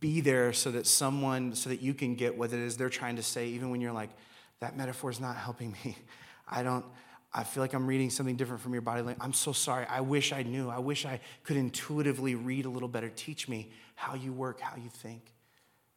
be 0.00 0.20
there 0.20 0.52
so 0.52 0.72
that 0.72 0.88
someone, 0.88 1.54
so 1.54 1.70
that 1.70 1.80
you 1.80 1.94
can 1.94 2.16
get 2.16 2.36
what 2.36 2.52
it 2.52 2.58
is 2.58 2.76
they're 2.76 2.90
trying 2.90 3.14
to 3.16 3.22
say, 3.22 3.50
even 3.50 3.70
when 3.70 3.80
you're 3.80 3.92
like, 3.92 4.10
that 4.58 4.76
metaphor 4.76 5.10
is 5.10 5.20
not 5.20 5.36
helping 5.36 5.76
me. 5.84 5.96
I 6.48 6.64
don't, 6.64 6.84
I 7.32 7.44
feel 7.44 7.62
like 7.62 7.72
I'm 7.72 7.86
reading 7.86 8.10
something 8.10 8.34
different 8.34 8.62
from 8.62 8.72
your 8.72 8.82
body 8.82 9.02
language. 9.02 9.24
I'm 9.24 9.32
so 9.32 9.52
sorry. 9.52 9.86
I 9.86 10.00
wish 10.00 10.32
I 10.32 10.42
knew. 10.42 10.68
I 10.68 10.80
wish 10.80 11.06
I 11.06 11.20
could 11.44 11.56
intuitively 11.56 12.34
read 12.34 12.64
a 12.64 12.68
little 12.68 12.88
better. 12.88 13.10
Teach 13.14 13.48
me 13.48 13.70
how 13.94 14.16
you 14.16 14.32
work, 14.32 14.58
how 14.58 14.74
you 14.74 14.90
think, 14.90 15.32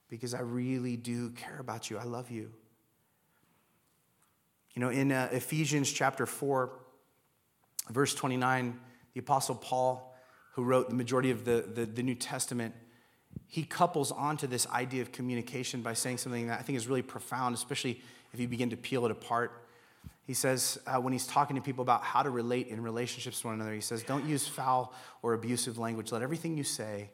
because 0.07 0.35
I 0.35 0.41
really 0.41 0.97
do 0.97 1.31
care 1.31 1.57
about 1.59 1.89
you. 1.89 1.97
I 1.97 2.03
love 2.03 2.29
you. 2.29 2.51
You 4.75 4.81
know, 4.81 4.89
in 4.89 5.13
uh, 5.13 5.29
Ephesians 5.31 5.89
chapter 5.89 6.25
4, 6.25 6.69
verse 7.91 8.13
29, 8.13 8.77
the 9.13 9.19
Apostle 9.21 9.55
Paul, 9.55 10.13
who 10.53 10.65
wrote 10.65 10.89
the 10.89 10.95
majority 10.95 11.31
of 11.31 11.45
the, 11.45 11.65
the, 11.73 11.85
the 11.85 12.03
New 12.03 12.15
Testament, 12.15 12.75
he 13.47 13.63
couples 13.63 14.11
onto 14.11 14.47
this 14.47 14.67
idea 14.67 15.01
of 15.01 15.13
communication 15.13 15.81
by 15.81 15.93
saying 15.93 16.17
something 16.17 16.47
that 16.47 16.59
I 16.59 16.61
think 16.61 16.75
is 16.77 16.87
really 16.87 17.01
profound, 17.01 17.55
especially 17.55 18.01
if 18.33 18.39
you 18.39 18.49
begin 18.49 18.69
to 18.71 18.77
peel 18.77 19.05
it 19.05 19.11
apart. 19.11 19.63
He 20.23 20.33
says, 20.33 20.77
uh, 20.87 20.99
when 20.99 21.13
he's 21.13 21.27
talking 21.27 21.55
to 21.55 21.61
people 21.61 21.81
about 21.81 22.03
how 22.03 22.23
to 22.23 22.29
relate 22.29 22.67
in 22.67 22.81
relationships 22.81 23.39
to 23.41 23.47
one 23.47 23.55
another, 23.55 23.73
he 23.73 23.81
says, 23.81 24.03
Don't 24.03 24.25
use 24.25 24.45
foul 24.45 24.93
or 25.21 25.33
abusive 25.33 25.77
language. 25.77 26.11
Let 26.11 26.21
everything 26.21 26.57
you 26.57 26.63
say 26.63 27.11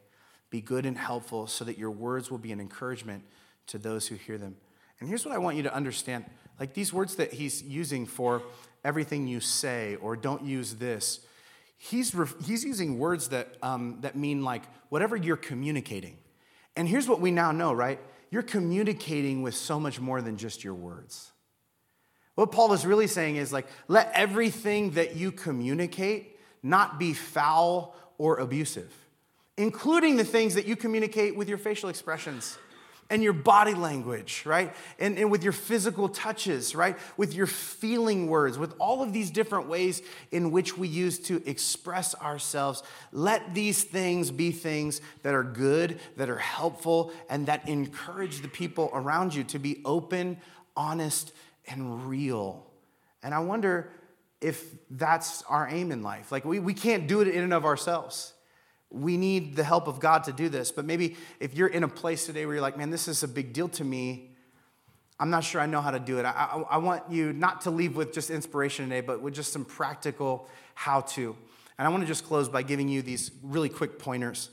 be 0.50 0.62
good 0.62 0.86
and 0.86 0.98
helpful 0.98 1.46
so 1.46 1.64
that 1.66 1.78
your 1.78 1.92
words 1.92 2.32
will 2.32 2.38
be 2.40 2.52
an 2.52 2.60
encouragement 2.60 3.24
to 3.68 3.78
those 3.78 4.08
who 4.08 4.16
hear 4.16 4.38
them. 4.38 4.56
And 5.00 5.10
here's 5.10 5.26
what 5.26 5.36
I 5.36 5.38
want 5.38 5.58
you 5.58 5.64
to 5.64 5.74
understand 5.74 6.26
like 6.62 6.76
these 6.76 6.94
words 6.94 7.16
that 7.16 7.34
he's 7.34 7.64
using 7.64 8.06
for 8.06 8.44
everything 8.86 9.26
you 9.26 9.40
say 9.40 9.96
or 9.96 10.16
don't 10.16 10.44
use 10.44 10.76
this, 10.76 11.22
he's, 11.80 12.16
he's 12.46 12.64
using 12.64 13.00
words 13.00 13.30
that, 13.30 13.56
um, 13.64 13.98
that 14.02 14.16
mean 14.16 14.44
like 14.44 14.62
whatever 14.90 15.16
you're 15.16 15.38
communicating. 15.38 16.20
And 16.76 16.88
here's 16.88 17.08
what 17.08 17.20
we 17.20 17.32
now 17.32 17.52
know, 17.52 17.74
right? 17.74 18.00
You're 18.30 18.44
communicating 18.44 19.42
with 19.42 19.56
so 19.56 19.80
much 19.80 20.00
more 20.00 20.22
than 20.22 20.38
just 20.38 20.64
your 20.64 20.76
words. 20.76 21.32
What 22.36 22.52
Paul 22.52 22.74
is 22.74 22.86
really 22.86 23.08
saying 23.08 23.38
is 23.38 23.52
like, 23.52 23.66
let 23.88 24.12
everything 24.14 24.92
that 24.92 25.16
you 25.16 25.32
communicate 25.32 26.38
not 26.62 27.00
be 27.00 27.14
foul 27.14 27.96
or 28.20 28.38
abusive, 28.38 28.94
including 29.58 30.16
the 30.16 30.24
things 30.24 30.54
that 30.54 30.68
you 30.68 30.76
communicate 30.76 31.36
with 31.36 31.50
your 31.50 31.58
facial 31.58 31.90
expressions 31.90 32.60
and 33.12 33.22
your 33.22 33.34
body 33.34 33.74
language, 33.74 34.44
right? 34.46 34.74
And, 34.98 35.20
and 35.20 35.30
with 35.30 35.44
your 35.44 35.52
physical 35.52 36.08
touches, 36.08 36.74
right? 36.74 36.98
With 37.18 37.36
your 37.36 37.46
feeling 37.46 38.28
words, 38.28 38.58
with 38.58 38.74
all 38.80 39.04
of 39.04 39.12
these 39.12 39.30
different 39.30 39.68
ways 39.68 40.02
in 40.32 40.50
which 40.50 40.78
we 40.78 40.88
use 40.88 41.20
to 41.20 41.44
express 41.46 42.16
ourselves. 42.16 42.84
Let 43.12 43.54
these 43.54 43.84
things 43.84 44.32
be 44.32 44.52
things 44.52 45.02
that 45.24 45.34
are 45.34 45.44
good, 45.44 46.00
that 46.16 46.30
are 46.30 46.38
helpful, 46.38 47.12
and 47.30 47.48
that 47.48 47.68
encourage 47.68 48.42
the 48.42 48.48
people 48.48 48.90
around 48.94 49.36
you 49.36 49.44
to 49.44 49.60
be 49.60 49.82
open, 49.84 50.38
honest, 50.78 51.34
and 51.68 52.08
real. 52.08 52.66
And 53.22 53.34
I 53.34 53.40
wonder 53.40 53.92
if 54.40 54.74
that's 54.90 55.44
our 55.44 55.68
aim 55.70 55.92
in 55.92 56.02
life. 56.02 56.32
Like, 56.32 56.46
we, 56.46 56.60
we 56.60 56.74
can't 56.74 57.08
do 57.08 57.20
it 57.20 57.28
in 57.28 57.44
and 57.44 57.54
of 57.54 57.66
ourselves 57.66 58.34
we 58.92 59.18
need 59.18 59.56
the 59.56 59.64
help 59.64 59.88
of 59.88 60.00
God 60.00 60.24
to 60.26 60.34
do 60.34 60.50
this. 60.50 60.72
But 60.72 60.86
maybe 60.86 61.16
if 61.40 61.56
you're 61.56 61.68
in 61.68 61.84
a 61.84 61.88
place 61.88 62.26
today 62.26 62.46
where 62.46 62.56
you're 62.56 62.62
like, 62.62 62.78
man, 62.78 62.90
this 62.90 63.08
is 63.08 63.24
a 63.24 63.28
big 63.28 63.54
deal 63.54 63.70
to 63.70 63.84
me, 63.84 64.32
I'm 65.20 65.30
not 65.30 65.44
sure 65.44 65.62
I 65.62 65.68
know 65.68 65.82
how 65.82 65.92
to 65.92 66.00
do 66.00 66.18
it. 66.18 66.26
I, 66.26 66.32
I, 66.32 66.62
I 66.72 66.78
want 66.78 67.04
you 67.10 67.32
not 67.32 67.62
to 67.62 67.70
leave 67.70 67.96
with 67.96 68.12
just 68.12 68.30
inspiration 68.30 68.86
today, 68.86 69.02
but 69.02 69.22
with 69.22 69.36
just 69.36 69.54
some 69.54 69.64
practical 69.64 70.50
how 70.74 71.02
to. 71.02 71.36
And 71.78 71.88
I 71.88 71.92
want 71.92 72.02
to 72.02 72.08
just 72.08 72.26
close 72.26 72.50
by 72.50 72.64
giving 72.64 72.88
you 72.88 73.02
these 73.02 73.32
really 73.44 73.70
quick 73.70 74.00
pointers. 74.00 74.50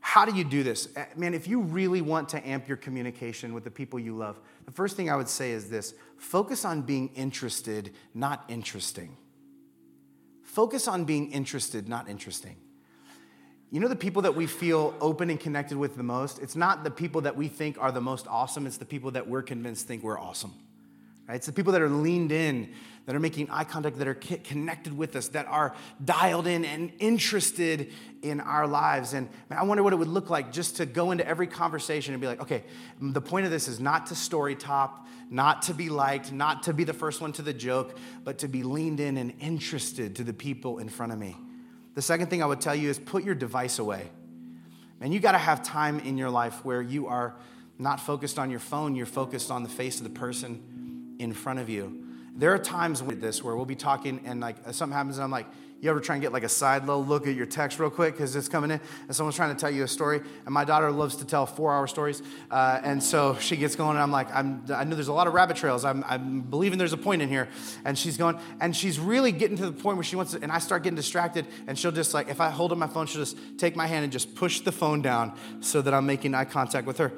How 0.00 0.24
do 0.24 0.36
you 0.36 0.44
do 0.44 0.62
this? 0.62 0.88
Eh, 0.96 1.04
man, 1.16 1.34
if 1.34 1.48
you 1.48 1.62
really 1.62 2.00
want 2.00 2.28
to 2.28 2.46
amp 2.46 2.68
your 2.68 2.76
communication 2.76 3.54
with 3.54 3.64
the 3.64 3.70
people 3.70 3.98
you 3.98 4.14
love, 4.14 4.38
the 4.64 4.70
first 4.70 4.96
thing 4.96 5.10
I 5.10 5.16
would 5.16 5.28
say 5.28 5.50
is 5.50 5.68
this 5.68 5.94
focus 6.18 6.64
on 6.64 6.82
being 6.82 7.08
interested, 7.14 7.92
not 8.14 8.44
interesting. 8.48 9.16
Focus 10.42 10.86
on 10.86 11.04
being 11.04 11.32
interested, 11.32 11.88
not 11.88 12.08
interesting. 12.08 12.56
You 13.70 13.80
know 13.80 13.88
the 13.88 13.96
people 13.96 14.22
that 14.22 14.34
we 14.34 14.46
feel 14.46 14.94
open 15.00 15.28
and 15.28 15.40
connected 15.40 15.76
with 15.76 15.96
the 15.96 16.02
most? 16.02 16.38
It's 16.38 16.56
not 16.56 16.84
the 16.84 16.90
people 16.90 17.22
that 17.22 17.36
we 17.36 17.48
think 17.48 17.76
are 17.80 17.90
the 17.90 18.00
most 18.00 18.26
awesome, 18.28 18.66
it's 18.66 18.76
the 18.76 18.84
people 18.84 19.12
that 19.12 19.28
we're 19.28 19.42
convinced 19.42 19.86
think 19.86 20.02
we're 20.02 20.18
awesome. 20.18 20.52
Right? 21.28 21.34
It's 21.34 21.46
the 21.46 21.52
people 21.52 21.72
that 21.72 21.82
are 21.82 21.88
leaned 21.88 22.30
in, 22.30 22.72
that 23.06 23.16
are 23.16 23.20
making 23.20 23.50
eye 23.50 23.64
contact, 23.64 23.98
that 23.98 24.06
are 24.06 24.14
connected 24.14 24.96
with 24.96 25.16
us, 25.16 25.28
that 25.28 25.46
are 25.46 25.74
dialed 26.04 26.46
in 26.46 26.64
and 26.64 26.92
interested 27.00 27.92
in 28.22 28.40
our 28.40 28.68
lives. 28.68 29.12
And 29.12 29.28
man, 29.50 29.58
I 29.58 29.64
wonder 29.64 29.82
what 29.82 29.92
it 29.92 29.96
would 29.96 30.08
look 30.08 30.30
like 30.30 30.52
just 30.52 30.76
to 30.76 30.86
go 30.86 31.10
into 31.10 31.26
every 31.26 31.48
conversation 31.48 32.14
and 32.14 32.20
be 32.20 32.28
like, 32.28 32.40
okay, 32.42 32.62
the 33.00 33.20
point 33.20 33.44
of 33.44 33.50
this 33.50 33.66
is 33.66 33.80
not 33.80 34.06
to 34.06 34.14
story 34.14 34.54
top, 34.54 35.08
not 35.28 35.62
to 35.62 35.74
be 35.74 35.88
liked, 35.88 36.30
not 36.30 36.62
to 36.64 36.72
be 36.72 36.84
the 36.84 36.94
first 36.94 37.20
one 37.20 37.32
to 37.32 37.42
the 37.42 37.52
joke, 37.52 37.98
but 38.22 38.38
to 38.38 38.48
be 38.48 38.62
leaned 38.62 39.00
in 39.00 39.16
and 39.16 39.34
interested 39.40 40.14
to 40.16 40.24
the 40.24 40.32
people 40.32 40.78
in 40.78 40.88
front 40.88 41.12
of 41.12 41.18
me. 41.18 41.36
The 41.96 42.02
second 42.02 42.28
thing 42.28 42.42
I 42.42 42.46
would 42.46 42.60
tell 42.60 42.74
you 42.74 42.90
is 42.90 42.98
put 42.98 43.24
your 43.24 43.34
device 43.34 43.78
away. 43.78 44.10
And 45.00 45.14
you 45.14 45.18
got 45.18 45.32
to 45.32 45.38
have 45.38 45.62
time 45.62 45.98
in 46.00 46.18
your 46.18 46.28
life 46.28 46.62
where 46.62 46.82
you 46.82 47.06
are 47.06 47.34
not 47.78 48.00
focused 48.00 48.38
on 48.38 48.50
your 48.50 48.60
phone, 48.60 48.94
you're 48.94 49.06
focused 49.06 49.50
on 49.50 49.62
the 49.62 49.68
face 49.70 49.96
of 49.96 50.04
the 50.04 50.10
person 50.10 51.16
in 51.18 51.32
front 51.32 51.58
of 51.58 51.70
you. 51.70 52.04
There 52.34 52.52
are 52.52 52.58
times 52.58 53.02
with 53.02 53.22
this 53.22 53.42
where 53.42 53.56
we'll 53.56 53.64
be 53.64 53.76
talking 53.76 54.20
and 54.26 54.40
like 54.40 54.56
something 54.72 54.94
happens 54.94 55.16
and 55.16 55.24
I'm 55.24 55.30
like, 55.30 55.46
you 55.80 55.90
ever 55.90 56.00
try 56.00 56.14
and 56.14 56.22
get 56.22 56.32
like 56.32 56.42
a 56.42 56.48
side 56.48 56.86
little 56.86 57.04
look 57.04 57.26
at 57.26 57.34
your 57.34 57.44
text 57.46 57.78
real 57.78 57.90
quick 57.90 58.14
because 58.14 58.34
it's 58.34 58.48
coming 58.48 58.70
in 58.70 58.80
and 59.06 59.14
someone's 59.14 59.36
trying 59.36 59.54
to 59.54 59.60
tell 59.60 59.70
you 59.70 59.84
a 59.84 59.88
story? 59.88 60.20
And 60.44 60.54
my 60.54 60.64
daughter 60.64 60.90
loves 60.90 61.16
to 61.16 61.26
tell 61.26 61.44
four 61.44 61.72
hour 61.72 61.86
stories. 61.86 62.22
Uh, 62.50 62.80
and 62.82 63.02
so 63.02 63.36
she 63.38 63.56
gets 63.56 63.76
going 63.76 63.90
and 63.90 64.00
I'm 64.00 64.10
like, 64.10 64.34
I'm, 64.34 64.64
I 64.74 64.84
know 64.84 64.94
there's 64.94 65.08
a 65.08 65.12
lot 65.12 65.26
of 65.26 65.34
rabbit 65.34 65.56
trails. 65.56 65.84
I'm, 65.84 66.02
I'm 66.06 66.40
believing 66.40 66.78
there's 66.78 66.94
a 66.94 66.98
point 66.98 67.20
in 67.20 67.28
here. 67.28 67.48
And 67.84 67.98
she's 67.98 68.16
going, 68.16 68.38
and 68.60 68.74
she's 68.74 68.98
really 68.98 69.32
getting 69.32 69.56
to 69.58 69.66
the 69.66 69.72
point 69.72 69.96
where 69.96 70.04
she 70.04 70.16
wants 70.16 70.32
to, 70.32 70.42
and 70.42 70.50
I 70.50 70.58
start 70.58 70.82
getting 70.82 70.96
distracted. 70.96 71.46
And 71.66 71.78
she'll 71.78 71.92
just 71.92 72.14
like, 72.14 72.28
if 72.28 72.40
I 72.40 72.48
hold 72.48 72.72
up 72.72 72.78
my 72.78 72.86
phone, 72.86 73.06
she'll 73.06 73.22
just 73.22 73.36
take 73.58 73.76
my 73.76 73.86
hand 73.86 74.04
and 74.04 74.12
just 74.12 74.34
push 74.34 74.60
the 74.60 74.72
phone 74.72 75.02
down 75.02 75.36
so 75.60 75.82
that 75.82 75.92
I'm 75.92 76.06
making 76.06 76.34
eye 76.34 76.46
contact 76.46 76.86
with 76.86 76.98
her. 76.98 77.12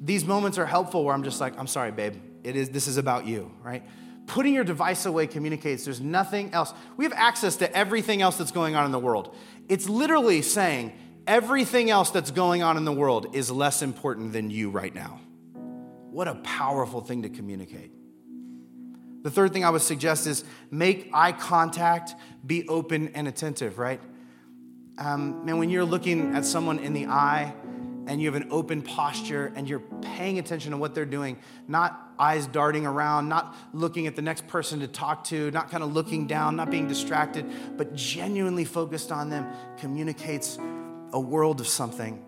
These 0.00 0.24
moments 0.24 0.58
are 0.58 0.66
helpful 0.66 1.04
where 1.04 1.14
I'm 1.14 1.24
just 1.24 1.40
like, 1.40 1.58
I'm 1.58 1.66
sorry, 1.66 1.90
babe. 1.90 2.14
It 2.44 2.54
is, 2.54 2.70
this 2.70 2.86
is 2.86 2.98
about 2.98 3.26
you, 3.26 3.50
right? 3.62 3.82
Putting 4.26 4.54
your 4.54 4.64
device 4.64 5.06
away 5.06 5.26
communicates 5.26 5.84
there's 5.84 6.00
nothing 6.00 6.52
else. 6.52 6.72
We 6.96 7.04
have 7.04 7.12
access 7.14 7.56
to 7.56 7.76
everything 7.76 8.22
else 8.22 8.36
that's 8.36 8.50
going 8.50 8.74
on 8.74 8.84
in 8.84 8.92
the 8.92 8.98
world. 8.98 9.34
It's 9.68 9.88
literally 9.88 10.42
saying 10.42 10.92
everything 11.26 11.90
else 11.90 12.10
that's 12.10 12.30
going 12.30 12.62
on 12.62 12.76
in 12.76 12.84
the 12.84 12.92
world 12.92 13.34
is 13.34 13.50
less 13.50 13.82
important 13.82 14.32
than 14.32 14.50
you 14.50 14.70
right 14.70 14.94
now. 14.94 15.20
What 16.10 16.28
a 16.28 16.36
powerful 16.36 17.00
thing 17.00 17.22
to 17.22 17.28
communicate. 17.28 17.92
The 19.22 19.30
third 19.30 19.52
thing 19.52 19.64
I 19.64 19.70
would 19.70 19.82
suggest 19.82 20.26
is 20.26 20.44
make 20.70 21.10
eye 21.12 21.32
contact, 21.32 22.14
be 22.46 22.66
open 22.68 23.08
and 23.08 23.26
attentive, 23.26 23.78
right? 23.78 24.00
Um, 24.98 25.44
man, 25.44 25.58
when 25.58 25.68
you're 25.68 25.84
looking 25.84 26.34
at 26.34 26.44
someone 26.44 26.78
in 26.78 26.92
the 26.92 27.06
eye, 27.06 27.52
and 28.06 28.20
you 28.20 28.30
have 28.30 28.40
an 28.40 28.48
open 28.50 28.82
posture 28.82 29.52
and 29.56 29.68
you're 29.68 29.82
paying 30.00 30.38
attention 30.38 30.70
to 30.70 30.76
what 30.76 30.94
they're 30.94 31.04
doing, 31.04 31.38
not 31.66 32.12
eyes 32.18 32.46
darting 32.46 32.86
around, 32.86 33.28
not 33.28 33.54
looking 33.72 34.06
at 34.06 34.16
the 34.16 34.22
next 34.22 34.46
person 34.46 34.80
to 34.80 34.86
talk 34.86 35.24
to, 35.24 35.50
not 35.50 35.70
kind 35.70 35.82
of 35.82 35.92
looking 35.92 36.26
down, 36.26 36.56
not 36.56 36.70
being 36.70 36.88
distracted, 36.88 37.46
but 37.76 37.94
genuinely 37.94 38.64
focused 38.64 39.10
on 39.10 39.28
them, 39.28 39.46
communicates 39.78 40.58
a 41.12 41.20
world 41.20 41.60
of 41.60 41.66
something. 41.66 42.24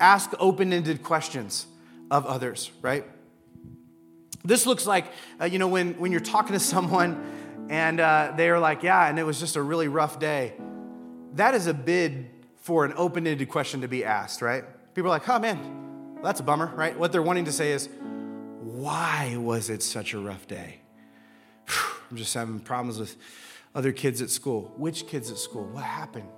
Ask 0.00 0.32
open 0.38 0.72
ended 0.72 1.02
questions 1.02 1.66
of 2.10 2.26
others, 2.26 2.70
right? 2.82 3.04
This 4.44 4.66
looks 4.66 4.86
like, 4.86 5.06
uh, 5.40 5.46
you 5.46 5.58
know, 5.58 5.68
when, 5.68 5.94
when 5.94 6.12
you're 6.12 6.20
talking 6.20 6.52
to 6.52 6.60
someone 6.60 7.66
and 7.70 8.00
uh, 8.00 8.34
they're 8.36 8.58
like, 8.58 8.82
yeah, 8.82 9.08
and 9.08 9.18
it 9.18 9.22
was 9.22 9.40
just 9.40 9.56
a 9.56 9.62
really 9.62 9.88
rough 9.88 10.18
day. 10.18 10.54
That 11.34 11.54
is 11.54 11.66
a 11.66 11.74
bid 11.74 12.28
for 12.56 12.84
an 12.84 12.92
open 12.96 13.26
ended 13.26 13.48
question 13.48 13.80
to 13.80 13.88
be 13.88 14.04
asked, 14.04 14.42
right? 14.42 14.64
People 14.94 15.10
are 15.10 15.14
like, 15.14 15.28
oh 15.28 15.38
man, 15.38 16.18
that's 16.22 16.40
a 16.40 16.42
bummer, 16.42 16.66
right? 16.74 16.98
What 16.98 17.12
they're 17.12 17.22
wanting 17.22 17.46
to 17.46 17.52
say 17.52 17.72
is, 17.72 17.88
why 18.60 19.36
was 19.38 19.70
it 19.70 19.82
such 19.82 20.12
a 20.12 20.18
rough 20.18 20.46
day? 20.46 20.80
I'm 22.10 22.16
just 22.16 22.34
having 22.34 22.60
problems 22.60 22.98
with 22.98 23.16
other 23.74 23.92
kids 23.92 24.20
at 24.20 24.28
school. 24.28 24.72
Which 24.76 25.06
kids 25.06 25.30
at 25.30 25.38
school? 25.38 25.64
What 25.64 25.84
happened? 25.84 26.28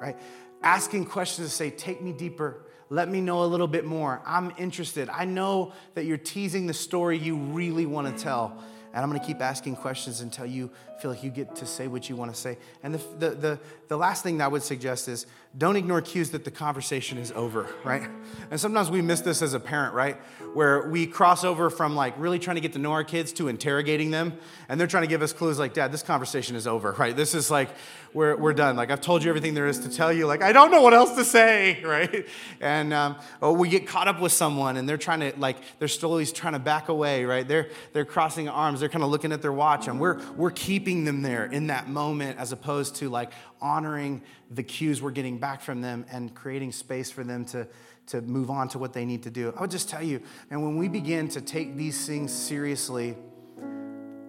Right? 0.00 0.16
Asking 0.62 1.04
questions 1.04 1.48
to 1.48 1.54
say, 1.54 1.70
take 1.70 2.00
me 2.00 2.12
deeper. 2.12 2.64
Let 2.88 3.08
me 3.08 3.20
know 3.20 3.44
a 3.44 3.46
little 3.46 3.66
bit 3.66 3.84
more. 3.84 4.22
I'm 4.24 4.52
interested. 4.56 5.08
I 5.10 5.24
know 5.24 5.72
that 5.94 6.04
you're 6.04 6.16
teasing 6.16 6.66
the 6.66 6.74
story 6.74 7.18
you 7.18 7.36
really 7.36 7.86
want 7.86 8.16
to 8.16 8.22
tell. 8.22 8.58
And 8.92 9.02
I'm 9.02 9.10
going 9.10 9.20
to 9.20 9.26
keep 9.26 9.40
asking 9.42 9.76
questions 9.76 10.20
until 10.20 10.46
you 10.46 10.70
feel 11.00 11.10
like 11.10 11.22
you 11.22 11.30
get 11.30 11.56
to 11.56 11.66
say 11.66 11.86
what 11.88 12.08
you 12.08 12.16
want 12.16 12.32
to 12.32 12.40
say. 12.40 12.58
And 12.82 12.94
the, 12.94 12.98
the, 13.18 13.30
the, 13.34 13.60
the, 13.88 13.96
last 13.96 14.22
thing 14.22 14.38
that 14.38 14.44
I 14.44 14.48
would 14.48 14.62
suggest 14.62 15.08
is 15.08 15.26
don't 15.56 15.76
ignore 15.76 16.00
cues 16.00 16.30
that 16.30 16.44
the 16.44 16.50
conversation 16.50 17.18
is 17.18 17.32
over, 17.32 17.68
right? 17.84 18.08
And 18.50 18.60
sometimes 18.60 18.90
we 18.90 19.02
miss 19.02 19.20
this 19.20 19.42
as 19.42 19.54
a 19.54 19.60
parent, 19.60 19.94
right? 19.94 20.16
Where 20.52 20.88
we 20.88 21.06
cross 21.06 21.44
over 21.44 21.70
from 21.70 21.94
like 21.94 22.14
really 22.18 22.38
trying 22.38 22.56
to 22.56 22.60
get 22.60 22.72
to 22.72 22.78
know 22.78 22.92
our 22.92 23.04
kids 23.04 23.32
to 23.34 23.48
interrogating 23.48 24.10
them. 24.10 24.38
And 24.68 24.80
they're 24.80 24.88
trying 24.88 25.04
to 25.04 25.08
give 25.08 25.22
us 25.22 25.32
clues 25.32 25.58
like, 25.58 25.74
Dad, 25.74 25.92
this 25.92 26.02
conversation 26.02 26.56
is 26.56 26.66
over, 26.66 26.92
right? 26.92 27.14
This 27.14 27.34
is 27.34 27.50
like, 27.50 27.68
we're, 28.12 28.36
we're 28.36 28.52
done. 28.54 28.76
Like, 28.76 28.90
I've 28.90 29.00
told 29.00 29.24
you 29.24 29.28
everything 29.28 29.54
there 29.54 29.66
is 29.66 29.80
to 29.80 29.88
tell 29.88 30.12
you. 30.12 30.26
Like, 30.26 30.42
I 30.42 30.52
don't 30.52 30.70
know 30.70 30.82
what 30.82 30.94
else 30.94 31.16
to 31.16 31.24
say, 31.24 31.82
right? 31.84 32.26
And 32.60 32.92
um, 32.92 33.16
oh, 33.42 33.52
we 33.52 33.68
get 33.68 33.86
caught 33.86 34.08
up 34.08 34.20
with 34.20 34.32
someone 34.32 34.76
and 34.76 34.88
they're 34.88 34.96
trying 34.96 35.20
to, 35.20 35.32
like, 35.38 35.56
they're 35.78 35.88
slowly 35.88 36.24
trying 36.26 36.52
to 36.54 36.58
back 36.58 36.88
away, 36.88 37.24
right? 37.24 37.46
They're, 37.46 37.68
they're 37.92 38.04
crossing 38.04 38.48
arms. 38.48 38.80
They're 38.80 38.88
kind 38.88 39.04
of 39.04 39.10
looking 39.10 39.32
at 39.32 39.42
their 39.42 39.52
watch 39.52 39.88
and 39.88 40.00
we're, 40.00 40.20
we're 40.36 40.52
keeping 40.52 40.93
them 41.02 41.22
there 41.22 41.46
in 41.46 41.66
that 41.66 41.88
moment 41.88 42.38
as 42.38 42.52
opposed 42.52 42.94
to 42.96 43.08
like 43.08 43.32
honoring 43.60 44.22
the 44.52 44.62
cues 44.62 45.02
we're 45.02 45.10
getting 45.10 45.38
back 45.38 45.60
from 45.60 45.80
them 45.80 46.06
and 46.12 46.32
creating 46.32 46.70
space 46.70 47.10
for 47.10 47.24
them 47.24 47.44
to, 47.46 47.66
to 48.06 48.22
move 48.22 48.50
on 48.50 48.68
to 48.68 48.78
what 48.78 48.92
they 48.92 49.04
need 49.04 49.24
to 49.24 49.30
do. 49.30 49.52
I 49.56 49.62
would 49.62 49.72
just 49.72 49.88
tell 49.88 50.02
you, 50.02 50.20
and 50.50 50.62
when 50.62 50.76
we 50.76 50.86
begin 50.86 51.26
to 51.30 51.40
take 51.40 51.74
these 51.76 52.06
things 52.06 52.32
seriously, 52.32 53.16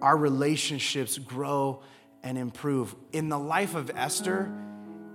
our 0.02 0.16
relationships 0.16 1.16
grow 1.18 1.82
and 2.24 2.36
improve. 2.36 2.96
In 3.12 3.28
the 3.28 3.38
life 3.38 3.76
of 3.76 3.90
Esther, 3.94 4.50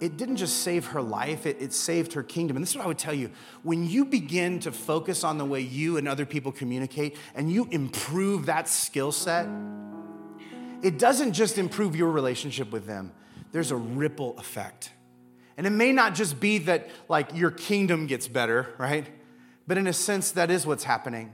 it 0.01 0.17
didn't 0.17 0.37
just 0.37 0.63
save 0.63 0.87
her 0.87 1.01
life, 1.01 1.45
it, 1.45 1.57
it, 1.59 1.73
saved 1.73 2.13
her 2.13 2.23
kingdom. 2.23 2.57
And 2.57 2.63
this 2.63 2.71
is 2.71 2.77
what 2.77 2.85
I 2.85 2.87
would 2.87 2.97
tell 2.97 3.13
you 3.13 3.29
when 3.61 3.87
you 3.87 4.03
begin 4.03 4.59
to 4.61 4.71
focus 4.71 5.23
on 5.23 5.37
the 5.37 5.45
way 5.45 5.61
you 5.61 5.97
and 5.97 6.07
other 6.07 6.25
people 6.25 6.51
communicate 6.51 7.15
and 7.35 7.51
you 7.51 7.67
improve 7.69 8.47
that 8.47 8.67
skill 8.67 9.11
set, 9.11 9.47
it 10.83 10.99
doesn't 10.99 11.33
just 11.33 11.57
improve 11.57 11.95
your 11.95 12.11
relationship 12.11 12.71
with 12.71 12.85
them, 12.85 13.11
there's 13.51 13.71
a 13.71 13.75
ripple 13.75 14.37
effect. 14.37 14.91
And 15.57 15.67
it 15.67 15.71
may 15.71 15.91
not 15.91 16.15
just 16.15 16.39
be 16.39 16.59
that 16.59 16.89
like 17.07 17.35
your 17.35 17.51
kingdom 17.51 18.07
gets 18.07 18.27
better, 18.27 18.73
right? 18.77 19.05
But 19.67 19.77
in 19.77 19.87
a 19.87 19.93
sense, 19.93 20.31
that 20.31 20.49
is 20.49 20.65
what's 20.65 20.83
happening. 20.83 21.33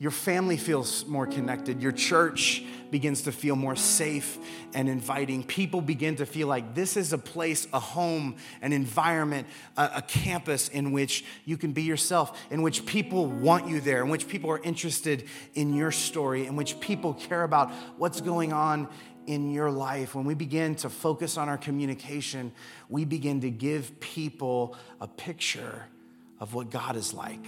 Your 0.00 0.12
family 0.12 0.56
feels 0.56 1.06
more 1.06 1.26
connected. 1.26 1.82
Your 1.82 1.90
church 1.90 2.62
begins 2.90 3.22
to 3.22 3.32
feel 3.32 3.56
more 3.56 3.74
safe 3.74 4.38
and 4.72 4.88
inviting. 4.88 5.42
People 5.42 5.80
begin 5.80 6.14
to 6.16 6.26
feel 6.26 6.46
like 6.46 6.74
this 6.74 6.96
is 6.96 7.12
a 7.12 7.18
place, 7.18 7.66
a 7.72 7.80
home, 7.80 8.36
an 8.62 8.72
environment, 8.72 9.48
a, 9.76 9.90
a, 9.96 10.02
campus 10.02 10.68
in 10.68 10.92
which 10.92 11.24
you 11.44 11.56
can 11.56 11.72
be 11.72 11.82
yourself, 11.82 12.40
in 12.50 12.62
which 12.62 12.86
people 12.86 13.26
want 13.26 13.68
you 13.68 13.80
there, 13.80 14.02
in 14.02 14.08
which 14.08 14.28
people 14.28 14.50
are 14.50 14.62
interested 14.62 15.24
in 15.54 15.74
your 15.74 15.90
story, 15.90 16.46
in 16.46 16.54
which 16.54 16.78
people 16.78 17.12
care 17.14 17.42
about 17.42 17.72
what's 17.96 18.20
going 18.20 18.52
on 18.52 18.88
in 19.26 19.50
your 19.50 19.70
life. 19.70 20.14
When 20.14 20.24
we 20.24 20.34
begin 20.34 20.76
to 20.76 20.88
focus 20.88 21.36
on 21.36 21.48
our 21.48 21.58
communication, 21.58 22.52
we 22.88 23.04
begin 23.04 23.40
to 23.40 23.50
give 23.50 23.98
people 23.98 24.76
a 25.00 25.08
picture 25.08 25.86
of 26.38 26.54
what 26.54 26.70
God 26.70 26.94
is 26.94 27.12
like. 27.12 27.44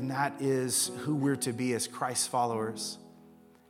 And 0.00 0.10
that 0.12 0.32
is 0.40 0.90
who 1.00 1.14
we're 1.14 1.36
to 1.36 1.52
be 1.52 1.74
as 1.74 1.86
Christ 1.86 2.30
followers. 2.30 2.96